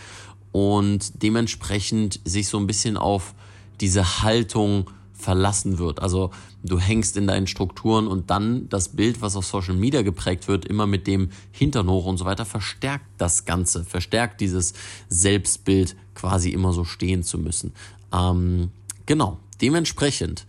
und 0.52 1.22
dementsprechend 1.22 2.22
sich 2.26 2.48
so 2.48 2.58
ein 2.58 2.68
bisschen 2.68 2.98
auf 2.98 3.36
diese 3.82 4.24
Haltung 4.24 4.90
verlassen 5.22 5.78
wird. 5.78 6.02
Also 6.02 6.32
du 6.64 6.80
hängst 6.80 7.18
in 7.18 7.28
deinen 7.28 7.48
Strukturen 7.48 8.08
und 8.08 8.30
dann 8.30 8.68
das 8.70 8.90
Bild, 8.90 9.22
was 9.22 9.36
auf 9.36 9.46
Social 9.46 9.76
Media 9.76 10.02
geprägt 10.02 10.48
wird, 10.48 10.66
immer 10.66 10.88
mit 10.88 11.08
dem 11.08 11.30
Hintern 11.52 11.90
hoch 11.90 12.06
und 12.06 12.18
so 12.18 12.26
weiter, 12.26 12.46
verstärkt 12.46 13.06
das 13.18 13.46
Ganze, 13.46 13.84
verstärkt 13.84 14.42
dieses 14.42 14.74
Selbstbild 15.10 15.96
quasi 16.16 16.50
immer 16.50 16.74
so 16.74 16.84
stehen 16.84 17.24
zu 17.24 17.38
müssen. 17.38 17.74
Ähm, 18.14 18.72
genau, 19.06 19.38
dementsprechend 19.62 20.46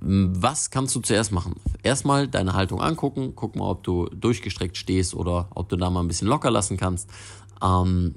was 0.00 0.70
kannst 0.70 0.94
du 0.94 1.00
zuerst 1.00 1.32
machen? 1.32 1.54
Erstmal 1.82 2.28
deine 2.28 2.52
Haltung 2.52 2.80
angucken, 2.80 3.32
guck 3.34 3.56
mal, 3.56 3.68
ob 3.68 3.82
du 3.82 4.06
durchgestreckt 4.06 4.76
stehst 4.76 5.14
oder 5.14 5.48
ob 5.54 5.68
du 5.68 5.76
da 5.76 5.90
mal 5.90 6.00
ein 6.00 6.08
bisschen 6.08 6.28
locker 6.28 6.50
lassen 6.50 6.76
kannst. 6.76 7.08
Ähm, 7.62 8.14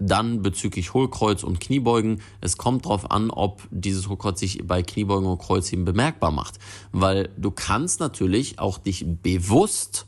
dann 0.00 0.42
bezüglich 0.42 0.94
Hohlkreuz 0.94 1.44
und 1.44 1.60
Kniebeugen. 1.60 2.20
Es 2.40 2.56
kommt 2.56 2.86
darauf 2.86 3.10
an, 3.10 3.30
ob 3.30 3.62
dieses 3.70 4.08
Hohlkreuz 4.08 4.40
sich 4.40 4.66
bei 4.66 4.82
Kniebeugen 4.82 5.28
und 5.28 5.38
Kreuzheben 5.38 5.84
bemerkbar 5.84 6.32
macht. 6.32 6.58
Weil 6.90 7.28
du 7.36 7.50
kannst 7.50 8.00
natürlich 8.00 8.58
auch 8.58 8.78
dich 8.78 9.04
bewusst 9.22 10.06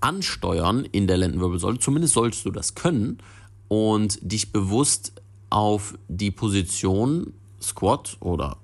ansteuern 0.00 0.84
in 0.84 1.06
der 1.06 1.16
Lendenwirbelsäule. 1.16 1.78
Zumindest 1.78 2.14
solltest 2.14 2.44
du 2.44 2.50
das 2.50 2.74
können 2.74 3.18
und 3.68 4.18
dich 4.20 4.52
bewusst 4.52 5.12
auf 5.48 5.94
die 6.08 6.30
Position 6.30 7.32
Squat 7.60 8.16
oder 8.20 8.56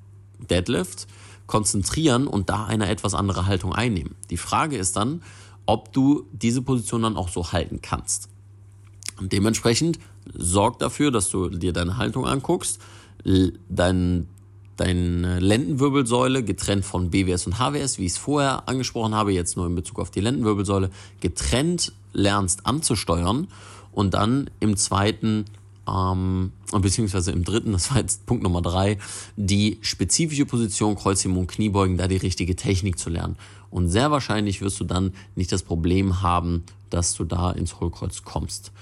Deadlift 0.51 1.07
konzentrieren 1.47 2.27
und 2.27 2.51
da 2.51 2.67
eine 2.67 2.89
etwas 2.89 3.15
andere 3.15 3.47
Haltung 3.47 3.73
einnehmen. 3.73 4.17
Die 4.31 4.37
Frage 4.37 4.77
ist 4.77 4.97
dann, 4.97 5.23
ob 5.67 5.93
du 5.93 6.27
diese 6.33 6.63
Position 6.63 7.03
dann 7.03 7.17
auch 7.17 7.29
so 7.29 7.53
halten 7.53 7.81
kannst. 7.81 8.29
Und 9.21 9.33
dementsprechend 9.33 9.99
sorg 10.33 10.79
dafür, 10.79 11.11
dass 11.11 11.29
du 11.31 11.49
dir 11.49 11.73
deine 11.73 11.97
Haltung 11.97 12.27
anguckst, 12.27 12.81
dein, 13.69 14.29
deine 14.77 15.41
Lendenwirbelsäule 15.41 16.45
getrennt 16.45 16.85
von 16.85 17.11
BWS 17.11 17.47
und 17.47 17.59
HWS, 17.59 17.99
wie 17.99 18.07
ich 18.07 18.13
es 18.13 18.19
vorher 18.19 18.69
angesprochen 18.69 19.15
habe, 19.15 19.33
jetzt 19.33 19.57
nur 19.57 19.67
in 19.67 19.75
Bezug 19.75 19.99
auf 19.99 20.11
die 20.11 20.21
Lendenwirbelsäule, 20.21 20.91
getrennt 21.21 21.93
lernst 22.13 22.67
anzusteuern 22.67 23.49
und 23.93 24.15
dann 24.15 24.51
im 24.61 24.77
zweiten 24.77 25.45
ähm, 25.89 26.53
beziehungsweise 26.73 27.33
im 27.33 27.45
dritten, 27.45 27.73
das 27.73 27.91
war 27.91 27.99
jetzt 27.99 28.27
Punkt 28.27 28.43
Nummer 28.43 28.63
drei, 28.63 28.99
die 29.37 29.79
spezifische 29.81 30.47
Position 30.47 30.97
Kreuzheben 30.97 31.37
und 31.37 31.47
Kniebeugen, 31.47 31.97
da 31.97 32.09
die 32.09 32.17
richtige 32.17 32.57
Technik 32.57 32.99
zu 32.99 33.11
lernen. 33.11 33.37
Und 33.71 33.89
sehr 33.89 34.11
wahrscheinlich 34.11 34.61
wirst 34.61 34.81
du 34.81 34.85
dann 34.85 35.13
nicht 35.35 35.53
das 35.53 35.63
Problem 35.63 36.23
haben, 36.23 36.65
dass 36.91 37.15
du 37.15 37.25
da 37.25 37.51
ins 37.51 37.81
Hohlkreuz 37.81 38.23
kommst. 38.23 38.73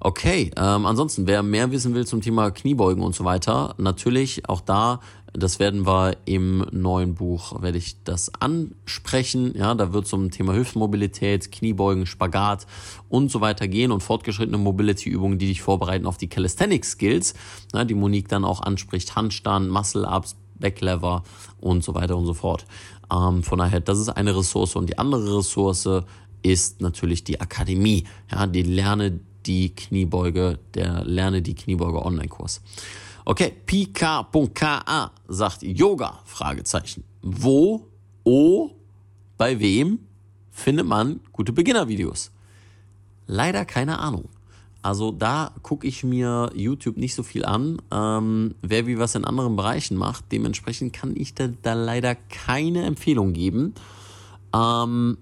Okay, 0.00 0.50
ähm, 0.56 0.86
ansonsten, 0.86 1.26
wer 1.26 1.42
mehr 1.42 1.70
wissen 1.72 1.94
will 1.94 2.06
zum 2.06 2.20
Thema 2.20 2.50
Kniebeugen 2.50 3.02
und 3.02 3.14
so 3.14 3.24
weiter, 3.24 3.74
natürlich 3.78 4.48
auch 4.48 4.60
da, 4.60 5.00
das 5.32 5.58
werden 5.58 5.86
wir 5.86 6.16
im 6.24 6.66
neuen 6.70 7.14
Buch, 7.14 7.60
werde 7.62 7.78
ich 7.78 8.02
das 8.04 8.32
ansprechen. 8.40 9.54
Ja, 9.56 9.74
da 9.74 9.92
wird 9.92 10.06
zum 10.06 10.30
Thema 10.30 10.54
Hüftmobilität, 10.54 11.52
Kniebeugen, 11.52 12.06
Spagat 12.06 12.66
und 13.08 13.30
so 13.30 13.40
weiter 13.40 13.68
gehen 13.68 13.92
und 13.92 14.02
fortgeschrittene 14.02 14.58
Mobility-Übungen, 14.58 15.38
die 15.38 15.46
dich 15.46 15.62
vorbereiten 15.62 16.06
auf 16.06 16.16
die 16.16 16.28
Calisthenics-Skills, 16.28 17.34
ja, 17.74 17.84
die 17.84 17.94
Monique 17.94 18.28
dann 18.28 18.44
auch 18.44 18.62
anspricht, 18.62 19.16
Handstand, 19.16 19.70
Muscle-Ups, 19.70 20.36
Backlever 20.58 21.22
und 21.60 21.84
so 21.84 21.94
weiter 21.94 22.16
und 22.16 22.24
so 22.24 22.34
fort. 22.34 22.64
Ähm, 23.12 23.42
von 23.42 23.58
daher, 23.58 23.80
das 23.80 23.98
ist 23.98 24.08
eine 24.08 24.36
Ressource 24.36 24.74
und 24.74 24.88
die 24.88 24.98
andere 24.98 25.38
Ressource 25.38 25.88
ist 26.42 26.80
natürlich 26.80 27.24
die 27.24 27.40
Akademie. 27.40 28.04
Ja, 28.30 28.46
die 28.46 28.62
Lerne 28.62 29.20
die 29.46 29.74
Kniebeuge, 29.74 30.58
der 30.74 31.04
Lerne 31.04 31.42
die 31.42 31.54
Kniebeuge 31.54 32.04
Online-Kurs. 32.04 32.60
Okay, 33.24 33.52
pk.ka 33.66 35.10
sagt 35.28 35.62
Yoga, 35.62 36.20
Fragezeichen. 36.24 37.04
Wo, 37.22 37.86
o, 38.24 38.70
bei 39.36 39.58
wem 39.58 39.98
findet 40.50 40.86
man 40.86 41.20
gute 41.32 41.52
Beginnervideos? 41.52 42.30
Leider 43.26 43.64
keine 43.64 43.98
Ahnung. 43.98 44.28
Also 44.86 45.10
da 45.10 45.50
gucke 45.62 45.88
ich 45.88 46.04
mir 46.04 46.52
YouTube 46.54 46.96
nicht 46.96 47.16
so 47.16 47.24
viel 47.24 47.44
an. 47.44 47.82
Ähm, 47.90 48.54
wer 48.62 48.86
wie 48.86 49.00
was 49.00 49.16
in 49.16 49.24
anderen 49.24 49.56
Bereichen 49.56 49.96
macht, 49.96 50.30
dementsprechend 50.30 50.92
kann 50.92 51.16
ich 51.16 51.34
da, 51.34 51.48
da 51.62 51.74
leider 51.74 52.14
keine 52.14 52.84
Empfehlung 52.84 53.32
geben. 53.32 53.74
Ähm, 54.54 55.18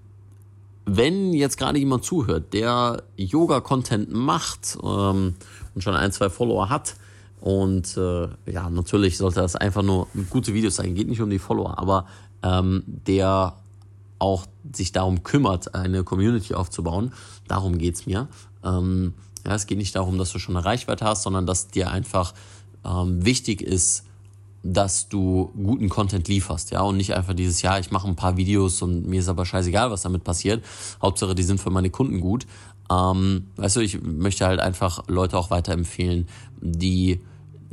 wenn 0.85 1.33
jetzt 1.33 1.57
gerade 1.57 1.79
jemand 1.79 2.03
zuhört, 2.03 2.53
der 2.53 3.03
Yoga-Content 3.17 4.13
macht 4.13 4.77
ähm, 4.83 5.35
und 5.73 5.81
schon 5.81 5.95
ein, 5.95 6.11
zwei 6.11 6.29
Follower 6.29 6.69
hat, 6.69 6.95
und 7.41 7.95
äh, 7.95 8.27
ja, 8.51 8.71
natürlich 8.71 9.17
sollte 9.17 9.39
das 9.41 9.55
einfach 9.55 9.83
nur 9.83 10.07
gute 10.31 10.55
Videos 10.55 10.77
sein, 10.77 10.95
geht 10.95 11.07
nicht 11.07 11.21
um 11.21 11.29
die 11.29 11.37
Follower, 11.37 11.77
aber 11.77 12.07
ähm, 12.41 12.83
der 12.87 13.53
auch 14.17 14.47
sich 14.73 14.91
darum 14.91 15.21
kümmert, 15.21 15.75
eine 15.75 16.03
Community 16.03 16.55
aufzubauen, 16.55 17.13
darum 17.47 17.77
geht's 17.77 18.07
mir. 18.07 18.27
Ähm, 18.63 19.13
ja, 19.45 19.53
es 19.53 19.67
geht 19.67 19.77
nicht 19.77 19.95
darum, 19.95 20.17
dass 20.17 20.31
du 20.31 20.39
schon 20.39 20.57
eine 20.57 20.65
Reichweite 20.65 21.05
hast, 21.05 21.21
sondern 21.21 21.45
dass 21.45 21.67
dir 21.67 21.91
einfach 21.91 22.33
ähm, 22.83 23.23
wichtig 23.23 23.61
ist, 23.61 24.05
dass 24.67 25.09
du 25.09 25.51
guten 25.55 25.89
Content 25.89 26.27
lieferst, 26.27 26.71
ja, 26.71 26.81
und 26.81 26.97
nicht 26.97 27.13
einfach 27.13 27.35
dieses, 27.35 27.61
ja, 27.61 27.77
ich 27.77 27.91
mache 27.91 28.07
ein 28.07 28.15
paar 28.15 28.35
Videos 28.35 28.81
und 28.81 29.05
mir 29.05 29.19
ist 29.19 29.29
aber 29.29 29.45
scheißegal, 29.45 29.91
was 29.91 30.01
damit 30.01 30.23
passiert. 30.23 30.65
Hauptsache, 30.99 31.35
die 31.35 31.43
sind 31.43 31.61
für 31.61 31.69
meine 31.69 31.91
Kunden 31.91 32.19
gut. 32.19 32.47
Ähm, 32.91 33.45
weißt 33.57 33.75
du, 33.75 33.81
ich 33.81 34.01
möchte 34.01 34.47
halt 34.47 34.59
einfach 34.59 35.07
Leute 35.07 35.37
auch 35.37 35.51
weiterempfehlen, 35.51 36.27
die 36.61 37.19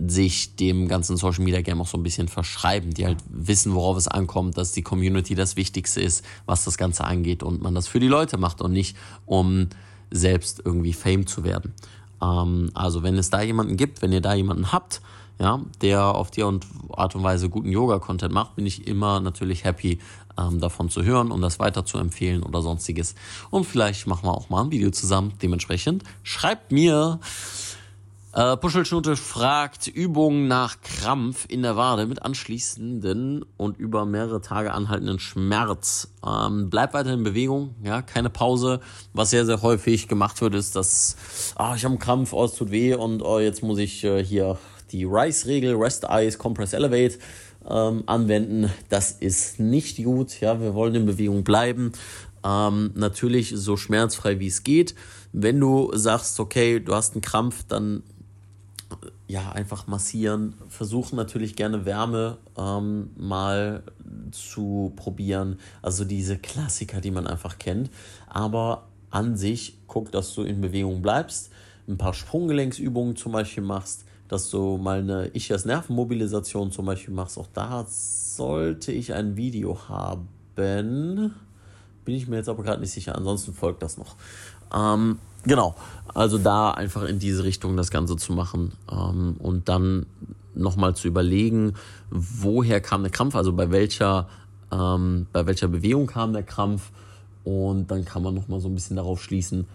sich 0.07 0.57
dem 0.57 0.87
ganzen 0.87 1.17
Social 1.17 1.45
Media 1.45 1.63
Game 1.63 1.81
auch 1.81 1.87
so 1.87 1.97
ein 1.97 2.03
bisschen 2.03 2.29
verschreiben, 2.29 2.93
die 2.93 3.07
halt 3.07 3.19
wissen, 3.31 3.75
worauf 3.75 3.97
es 3.97 4.09
ankommt, 4.09 4.59
dass 4.59 4.73
die 4.73 4.83
Community 4.83 5.35
das 5.35 5.57
Wichtigste 5.57 6.03
ist, 6.03 6.23
was 6.45 6.65
das 6.65 6.77
Ganze 6.77 7.05
angeht 7.05 7.43
und 7.43 7.63
man 7.63 7.75
das 7.75 7.89
für 7.89 8.01
die 8.01 8.09
Leute 8.09 8.37
macht 8.37 8.61
und 8.61 8.73
nicht 8.73 8.99
um 9.25 9.69
selbst 10.11 10.61
irgendwie 10.63 10.93
Fame 10.93 11.27
zu 11.27 11.43
werden. 11.43 11.73
Ähm, 12.21 12.71
also 12.75 13.03
wenn 13.03 13.17
es 13.17 13.31
da 13.31 13.41
jemanden 13.41 13.79
gibt, 13.79 14.03
wenn 14.03 14.13
ihr 14.13 14.21
da 14.21 14.35
jemanden 14.35 14.73
habt, 14.73 15.01
ja, 15.39 15.61
der 15.81 16.15
auf 16.15 16.31
die 16.31 16.43
Art 16.43 17.15
und 17.15 17.23
Weise 17.23 17.49
guten 17.49 17.71
Yoga-Content 17.71 18.33
macht, 18.33 18.57
bin 18.57 18.67
ich 18.67 18.87
immer 18.87 19.21
natürlich 19.21 19.65
happy, 19.65 19.99
ähm, 20.39 20.61
davon 20.61 20.89
zu 20.89 21.03
hören 21.03 21.31
und 21.31 21.41
das 21.41 21.59
weiter 21.59 21.85
zu 21.85 21.99
empfehlen 21.99 22.43
oder 22.43 22.63
sonstiges. 22.63 23.15
Und 23.51 23.65
vielleicht 23.65 24.07
machen 24.07 24.27
wir 24.27 24.33
auch 24.33 24.51
mal 24.51 24.65
ein 24.65 24.71
Video 24.71 24.91
zusammen. 24.91 25.35
Dementsprechend 25.43 26.05
schreibt 26.23 26.73
mir. 26.73 27.21
Äh, 28.35 28.57
Puschelschnute 28.57 29.17
fragt 29.17 29.89
Übungen 29.89 30.49
nach 30.49 30.81
Krampf 30.81 31.45
in 31.51 31.61
der 31.61 31.77
Wade 31.77 32.07
mit 32.07 32.23
anschließenden 32.23 33.45
und 33.59 33.77
über 33.77 34.07
mehrere 34.07 34.41
Tage 34.41 34.73
anhaltenden 34.73 35.19
Schmerz. 35.19 36.15
Ähm, 36.27 36.71
bleibt 36.71 36.95
weiter 36.95 37.13
in 37.13 37.25
Bewegung, 37.25 37.75
ja, 37.85 38.01
keine 38.01 38.31
Pause. 38.31 38.81
Was 39.13 39.29
sehr, 39.29 39.45
sehr 39.45 39.61
häufig 39.61 40.09
gemacht 40.09 40.41
wird, 40.41 40.55
ist, 40.55 40.77
dass 40.77 41.17
ah, 41.57 41.75
ich 41.77 41.85
habe 41.85 41.93
einen 41.93 41.99
Krampf, 41.99 42.33
oh, 42.33 42.45
es 42.47 42.55
tut 42.55 42.71
weh 42.71 42.95
und 42.95 43.21
oh, 43.21 43.39
jetzt 43.39 43.63
muss 43.63 43.79
ich 43.79 44.03
äh, 44.03 44.25
hier 44.25 44.57
die 44.93 45.05
Rice-Regel, 45.05 45.75
Rest 45.75 46.05
Eyes, 46.05 46.39
Compress 46.39 46.73
Elevate 46.73 47.19
ähm, 47.69 48.03
anwenden. 48.07 48.71
Das 48.89 49.13
ist 49.13 49.61
nicht 49.61 50.03
gut. 50.03 50.41
Ja, 50.41 50.61
wir 50.61 50.75
wollen 50.75 50.95
in 50.95 51.07
Bewegung 51.07 51.45
bleiben. 51.45 51.93
Ähm, 52.45 52.91
natürlich 52.95 53.53
so 53.55 53.77
schmerzfrei 53.77 54.41
wie 54.41 54.49
es 54.49 54.63
geht. 54.65 54.95
Wenn 55.33 55.61
du 55.61 55.91
sagst, 55.95 56.39
okay, 56.41 56.81
du 56.81 56.95
hast 56.95 57.15
einen 57.15 57.23
Krampf, 57.23 57.65
dann 57.69 58.03
ja, 59.29 59.51
einfach 59.53 59.87
massieren. 59.87 60.55
Versuchen 60.69 61.17
natürlich 61.17 61.57
gerne 61.57 61.87
Wärme 61.87 62.37
ähm, 62.59 63.11
mal 63.17 63.83
zu 64.31 64.93
probieren. 64.97 65.59
Also 65.81 66.05
diese 66.05 66.37
Klassiker, 66.37 67.01
die 67.01 67.11
man 67.11 67.27
einfach 67.27 67.59
kennt. 67.59 67.91
Aber 68.27 68.89
an 69.11 69.37
sich 69.37 69.79
guck, 69.87 70.13
dass 70.13 70.35
du 70.35 70.43
in 70.43 70.61
Bewegung 70.61 71.01
bleibst. 71.01 71.51
Ein 71.89 71.97
paar 71.97 72.15
Sprunggelenksübungen 72.15 73.17
zum 73.17 73.33
Beispiel 73.33 73.63
machst 73.63 74.05
dass 74.33 74.49
du 74.49 74.79
mal 74.79 75.01
eine 75.01 75.27
Ischias-Nervenmobilisation 75.27 76.73
zum 76.73 76.87
Beispiel 76.87 77.13
machst. 77.13 77.37
Auch 77.37 77.49
da 77.53 77.85
sollte 77.87 78.91
ich 78.91 79.13
ein 79.13 79.37
Video 79.37 79.79
haben. 79.91 80.27
Bin 80.55 81.35
ich 82.07 82.29
mir 82.29 82.37
jetzt 82.37 82.49
aber 82.49 82.63
gerade 82.63 82.81
nicht 82.81 82.93
sicher. 82.93 83.15
Ansonsten 83.15 83.53
folgt 83.53 83.83
das 83.83 83.99
noch. 83.99 84.17
Ähm, 84.75 85.19
genau. 85.43 85.75
Also 86.15 86.39
da 86.39 86.71
einfach 86.71 87.03
in 87.03 87.19
diese 87.19 87.45
Richtung 87.45 87.77
das 87.77 87.91
Ganze 87.91 88.17
zu 88.17 88.33
machen 88.33 88.73
ähm, 88.91 89.37
und 89.39 89.69
dann 89.69 90.07
nochmal 90.55 90.97
zu 90.97 91.09
überlegen, 91.09 91.75
woher 92.09 92.81
kam 92.81 93.03
der 93.03 93.13
Krampf, 93.13 93.35
also 93.35 93.53
bei 93.53 93.71
welcher, 93.71 94.31
ähm, 94.71 95.27
bei 95.35 95.45
welcher 95.45 95.69
Bewegung 95.69 96.07
kam 96.07 96.33
der 96.33 96.43
Krampf. 96.43 96.91
Und 97.45 97.91
dann 97.91 98.07
kann 98.07 98.23
man 98.23 98.35
nochmal 98.35 98.61
so 98.61 98.69
ein 98.69 98.75
bisschen 98.75 98.97
darauf 98.97 99.23
schließen, 99.23 99.67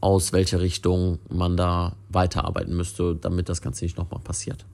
aus 0.00 0.32
welcher 0.32 0.60
Richtung 0.62 1.18
man 1.28 1.58
da 1.58 1.92
weiterarbeiten 2.14 2.76
müsste, 2.76 3.16
damit 3.16 3.48
das 3.48 3.60
Ganze 3.60 3.84
nicht 3.84 3.98
nochmal 3.98 4.20
passiert. 4.20 4.64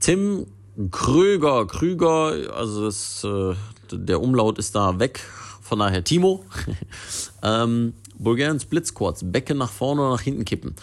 Tim 0.00 0.46
Kröger, 0.90 1.66
Krüger, 1.66 2.52
also 2.54 2.84
das, 2.86 3.24
äh, 3.24 3.54
der 3.92 4.20
Umlaut 4.20 4.58
ist 4.58 4.74
da 4.74 4.98
weg, 4.98 5.20
von 5.60 5.78
daher 5.78 6.02
Timo. 6.02 6.44
ähm, 7.42 7.94
Bulgarian 8.18 8.58
Split 8.58 8.86
Squats, 8.86 9.22
Becken 9.24 9.58
nach 9.58 9.70
vorne 9.70 10.02
oder 10.02 10.10
nach 10.10 10.20
hinten 10.20 10.44
kippen. 10.44 10.74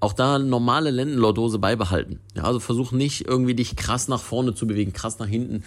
Auch 0.00 0.12
da 0.12 0.40
normale 0.40 0.90
Lendenlordose 0.90 1.60
beibehalten. 1.60 2.18
Ja, 2.34 2.42
also 2.42 2.58
versuch 2.58 2.90
nicht 2.90 3.26
irgendwie 3.26 3.54
dich 3.54 3.76
krass 3.76 4.08
nach 4.08 4.20
vorne 4.20 4.54
zu 4.54 4.66
bewegen, 4.66 4.92
krass 4.92 5.20
nach 5.20 5.28
hinten. 5.28 5.62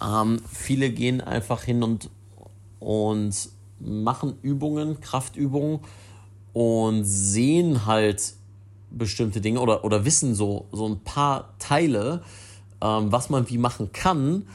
Ähm, 0.00 0.40
viele 0.48 0.90
gehen 0.90 1.20
einfach 1.20 1.64
hin 1.64 1.82
und, 1.82 2.08
und 2.78 3.34
machen 3.80 4.34
Übungen, 4.42 5.00
Kraftübungen 5.00 5.80
und 6.52 7.04
sehen 7.04 7.86
halt 7.86 8.34
bestimmte 8.90 9.40
Dinge 9.40 9.60
oder, 9.60 9.84
oder 9.84 10.04
wissen 10.04 10.34
so, 10.34 10.68
so 10.72 10.86
ein 10.88 11.00
paar 11.00 11.54
Teile, 11.58 12.22
ähm, 12.82 13.12
was 13.12 13.30
man 13.30 13.48
wie 13.48 13.58
machen 13.58 13.92
kann 13.92 14.46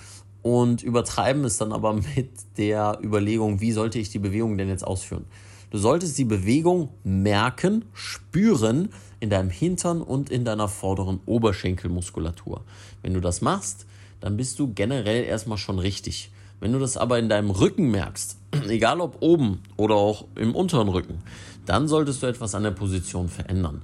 und 0.41 0.83
übertreiben 0.83 1.43
es 1.43 1.57
dann 1.57 1.71
aber 1.71 1.93
mit 2.15 2.29
der 2.57 2.99
Überlegung, 3.01 3.61
wie 3.61 3.71
sollte 3.71 3.99
ich 3.99 4.09
die 4.09 4.19
Bewegung 4.19 4.57
denn 4.57 4.69
jetzt 4.69 4.85
ausführen. 4.85 5.25
Du 5.71 5.77
solltest 5.79 6.17
die 6.17 6.25
Bewegung 6.25 6.89
merken, 7.03 7.85
spüren 7.93 8.89
in 9.19 9.29
deinem 9.29 9.49
Hintern 9.49 10.01
und 10.01 10.29
in 10.29 10.45
deiner 10.45 10.67
vorderen 10.67 11.19
Oberschenkelmuskulatur. 11.25 12.63
Wenn 13.01 13.13
du 13.13 13.19
das 13.19 13.41
machst, 13.41 13.85
dann 14.21 14.37
bist 14.37 14.59
du 14.59 14.73
generell 14.73 15.23
erstmal 15.23 15.57
schon 15.57 15.79
richtig. 15.79 16.31
Wenn 16.59 16.71
du 16.71 16.79
das 16.79 16.95
aber 16.95 17.19
in 17.19 17.27
deinem 17.27 17.49
Rücken 17.49 17.91
merkst, 17.91 18.37
egal 18.69 19.01
ob 19.01 19.17
oben 19.21 19.59
oder 19.77 19.95
auch 19.95 20.25
im 20.35 20.55
unteren 20.55 20.87
Rücken, 20.87 21.19
dann 21.65 21.87
solltest 21.87 22.23
du 22.23 22.27
etwas 22.27 22.55
an 22.55 22.63
der 22.63 22.71
Position 22.71 23.27
verändern. 23.27 23.81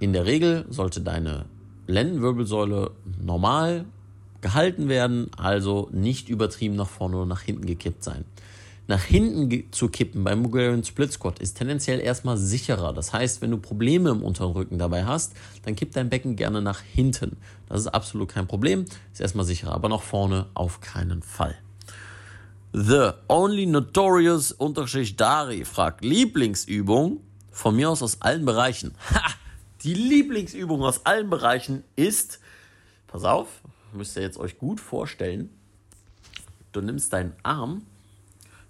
In 0.00 0.12
der 0.12 0.26
Regel 0.26 0.64
sollte 0.68 1.00
deine 1.00 1.46
Lendenwirbelsäule 1.88 2.92
normal 3.20 3.84
gehalten 4.40 4.88
werden, 4.88 5.30
also 5.36 5.88
nicht 5.92 6.28
übertrieben 6.28 6.76
nach 6.76 6.88
vorne 6.88 7.16
oder 7.16 7.26
nach 7.26 7.40
hinten 7.40 7.66
gekippt 7.66 8.04
sein. 8.04 8.24
Nach 8.86 9.02
hinten 9.02 9.70
zu 9.72 9.88
kippen 9.88 10.24
beim 10.24 10.42
Bulgarian 10.42 10.84
Split 10.84 11.12
Squat 11.12 11.40
ist 11.40 11.58
tendenziell 11.58 12.00
erstmal 12.00 12.38
sicherer. 12.38 12.92
Das 12.94 13.12
heißt, 13.12 13.42
wenn 13.42 13.50
du 13.50 13.58
Probleme 13.58 14.10
im 14.10 14.22
unteren 14.22 14.52
Rücken 14.52 14.78
dabei 14.78 15.04
hast, 15.04 15.34
dann 15.64 15.76
kipp 15.76 15.92
dein 15.92 16.08
Becken 16.08 16.36
gerne 16.36 16.62
nach 16.62 16.80
hinten. 16.80 17.36
Das 17.68 17.80
ist 17.80 17.88
absolut 17.88 18.30
kein 18.30 18.46
Problem, 18.46 18.86
ist 19.12 19.20
erstmal 19.20 19.44
sicherer, 19.44 19.72
aber 19.72 19.88
nach 19.88 20.00
vorne 20.00 20.46
auf 20.54 20.80
keinen 20.80 21.22
Fall. 21.22 21.56
The 22.72 23.10
Only 23.28 23.66
Notorious 23.66 24.52
Unterschicht 24.52 25.20
Dari 25.20 25.64
fragt 25.64 26.04
Lieblingsübung 26.04 27.20
von 27.50 27.74
mir 27.76 27.90
aus 27.90 28.02
aus 28.02 28.22
allen 28.22 28.44
Bereichen. 28.44 28.94
Ha! 29.10 29.22
Die 29.82 29.94
Lieblingsübung 29.94 30.82
aus 30.82 31.06
allen 31.06 31.30
Bereichen 31.30 31.84
ist, 31.94 32.40
pass 33.06 33.24
auf, 33.24 33.62
müsst 33.92 34.16
ihr 34.16 34.22
jetzt 34.22 34.38
euch 34.38 34.58
gut 34.58 34.80
vorstellen, 34.80 35.50
du 36.72 36.80
nimmst 36.80 37.12
deinen 37.12 37.34
Arm, 37.42 37.86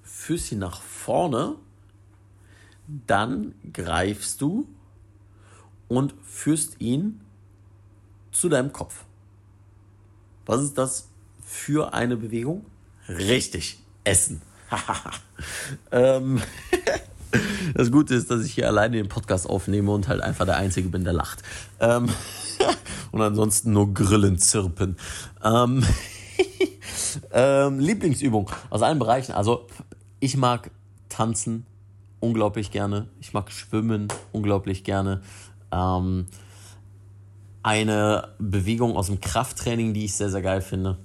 führst 0.03 0.53
ihn 0.53 0.59
nach 0.59 0.83
vorne, 0.83 1.57
dann 3.07 3.55
greifst 3.73 4.40
du 4.40 4.68
und 5.88 6.14
führst 6.23 6.81
ihn 6.81 7.21
zu 8.31 8.49
deinem 8.49 8.73
Kopf. 8.73 9.05
Was 10.47 10.62
ist 10.62 10.79
das 10.79 11.09
für 11.42 11.94
eine 11.94 12.16
Bewegung? 12.16 12.66
Richtig, 13.09 13.79
Essen. 14.05 14.42
ähm, 15.90 16.42
das 17.75 17.91
Gute 17.91 18.14
ist, 18.14 18.31
dass 18.31 18.45
ich 18.45 18.55
hier 18.55 18.67
alleine 18.69 18.97
den 18.97 19.09
Podcast 19.09 19.49
aufnehme 19.49 19.91
und 19.91 20.09
halt 20.09 20.21
einfach 20.21 20.47
der 20.47 20.57
Einzige 20.57 20.88
bin, 20.88 21.05
der 21.05 21.12
lacht. 21.12 21.43
Ähm, 21.81 22.09
und 23.12 23.23
ansonsten 23.23 23.73
nur 23.73 23.93
Grillen 23.93 24.38
zirpen. 24.38 24.97
Ähm, 25.43 25.85
ähm, 27.33 27.79
Lieblingsübung 27.79 28.51
aus 28.71 28.83
allen 28.83 28.99
Bereichen. 28.99 29.33
Also 29.33 29.67
ich 30.21 30.37
mag 30.37 30.71
tanzen 31.09 31.67
unglaublich 32.21 32.71
gerne. 32.71 33.09
Ich 33.21 33.33
mag 33.33 33.53
schwimmen 33.53 34.09
unglaublich 34.33 34.85
gerne. 34.85 35.23
Ähm, 35.71 36.27
Eine 37.62 38.29
Bewegung 38.38 38.97
aus 38.97 39.07
dem 39.07 39.21
Krafttraining, 39.21 39.95
die 39.95 40.07
ich 40.07 40.14
sehr, 40.14 40.31
sehr 40.31 40.43
geil 40.43 40.61
finde, 40.61 40.99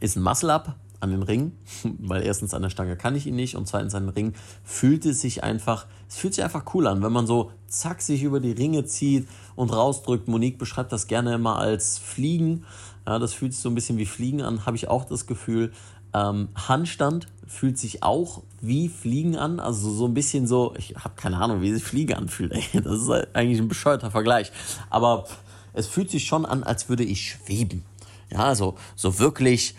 ist 0.00 0.16
ein 0.16 0.22
Muscle-Up 0.22 0.76
an 1.00 1.10
den 1.10 1.22
Ring, 1.22 1.52
weil 1.98 2.22
erstens 2.22 2.54
an 2.54 2.62
der 2.62 2.70
Stange 2.70 2.96
kann 2.96 3.14
ich 3.14 3.26
ihn 3.26 3.36
nicht 3.36 3.56
und 3.56 3.66
zweitens 3.66 3.94
an 3.94 4.04
den 4.04 4.14
Ring 4.14 4.34
fühlt 4.64 5.06
es 5.06 5.20
sich 5.20 5.42
einfach, 5.42 5.86
es 6.08 6.16
fühlt 6.16 6.34
sich 6.34 6.44
einfach 6.44 6.64
cool 6.74 6.86
an, 6.86 7.02
wenn 7.02 7.12
man 7.12 7.26
so 7.26 7.50
zack 7.68 8.02
sich 8.02 8.22
über 8.22 8.40
die 8.40 8.52
Ringe 8.52 8.84
zieht 8.84 9.28
und 9.54 9.72
rausdrückt. 9.72 10.28
Monique 10.28 10.58
beschreibt 10.58 10.92
das 10.92 11.06
gerne 11.06 11.34
immer 11.34 11.58
als 11.58 11.98
Fliegen. 11.98 12.64
Ja, 13.06 13.18
das 13.18 13.34
fühlt 13.34 13.52
sich 13.52 13.62
so 13.62 13.68
ein 13.68 13.74
bisschen 13.74 13.98
wie 13.98 14.06
Fliegen 14.06 14.42
an, 14.42 14.66
habe 14.66 14.76
ich 14.76 14.88
auch 14.88 15.04
das 15.04 15.26
Gefühl. 15.26 15.72
Ähm, 16.14 16.48
Handstand 16.54 17.26
fühlt 17.46 17.78
sich 17.78 18.02
auch 18.02 18.42
wie 18.60 18.88
Fliegen 18.88 19.36
an, 19.36 19.60
also 19.60 19.90
so 19.90 20.06
ein 20.06 20.14
bisschen 20.14 20.46
so, 20.46 20.74
ich 20.76 20.96
habe 20.96 21.14
keine 21.16 21.38
Ahnung, 21.38 21.60
wie 21.60 21.72
sich 21.72 21.84
Fliege 21.84 22.16
anfühlt. 22.16 22.52
Ey. 22.52 22.64
Das 22.82 23.00
ist 23.00 23.10
eigentlich 23.34 23.60
ein 23.60 23.68
bescheuerter 23.68 24.10
Vergleich, 24.10 24.50
aber 24.90 25.26
es 25.72 25.86
fühlt 25.86 26.10
sich 26.10 26.24
schon 26.24 26.46
an, 26.46 26.64
als 26.64 26.88
würde 26.88 27.04
ich 27.04 27.30
schweben. 27.30 27.84
Ja, 28.30 28.38
also 28.40 28.74
so 28.96 29.18
wirklich 29.18 29.74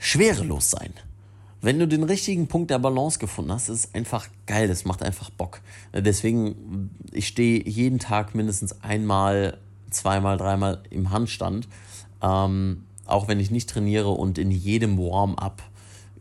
schwerelos 0.00 0.70
sein. 0.70 0.92
Wenn 1.62 1.78
du 1.78 1.86
den 1.86 2.02
richtigen 2.02 2.48
Punkt 2.48 2.70
der 2.70 2.78
Balance 2.78 3.18
gefunden 3.18 3.52
hast, 3.52 3.68
ist 3.68 3.84
es 3.84 3.94
einfach 3.94 4.26
geil, 4.46 4.66
das 4.66 4.86
macht 4.86 5.02
einfach 5.02 5.28
Bock. 5.28 5.60
Deswegen, 5.92 6.90
ich 7.12 7.28
stehe 7.28 7.62
jeden 7.68 7.98
Tag 7.98 8.34
mindestens 8.34 8.80
einmal, 8.82 9.58
zweimal, 9.90 10.38
dreimal 10.38 10.82
im 10.88 11.10
Handstand. 11.10 11.68
Ähm, 12.22 12.84
auch 13.04 13.28
wenn 13.28 13.40
ich 13.40 13.50
nicht 13.50 13.68
trainiere 13.68 14.08
und 14.08 14.38
in 14.38 14.50
jedem 14.50 14.96
Warm-up 14.98 15.62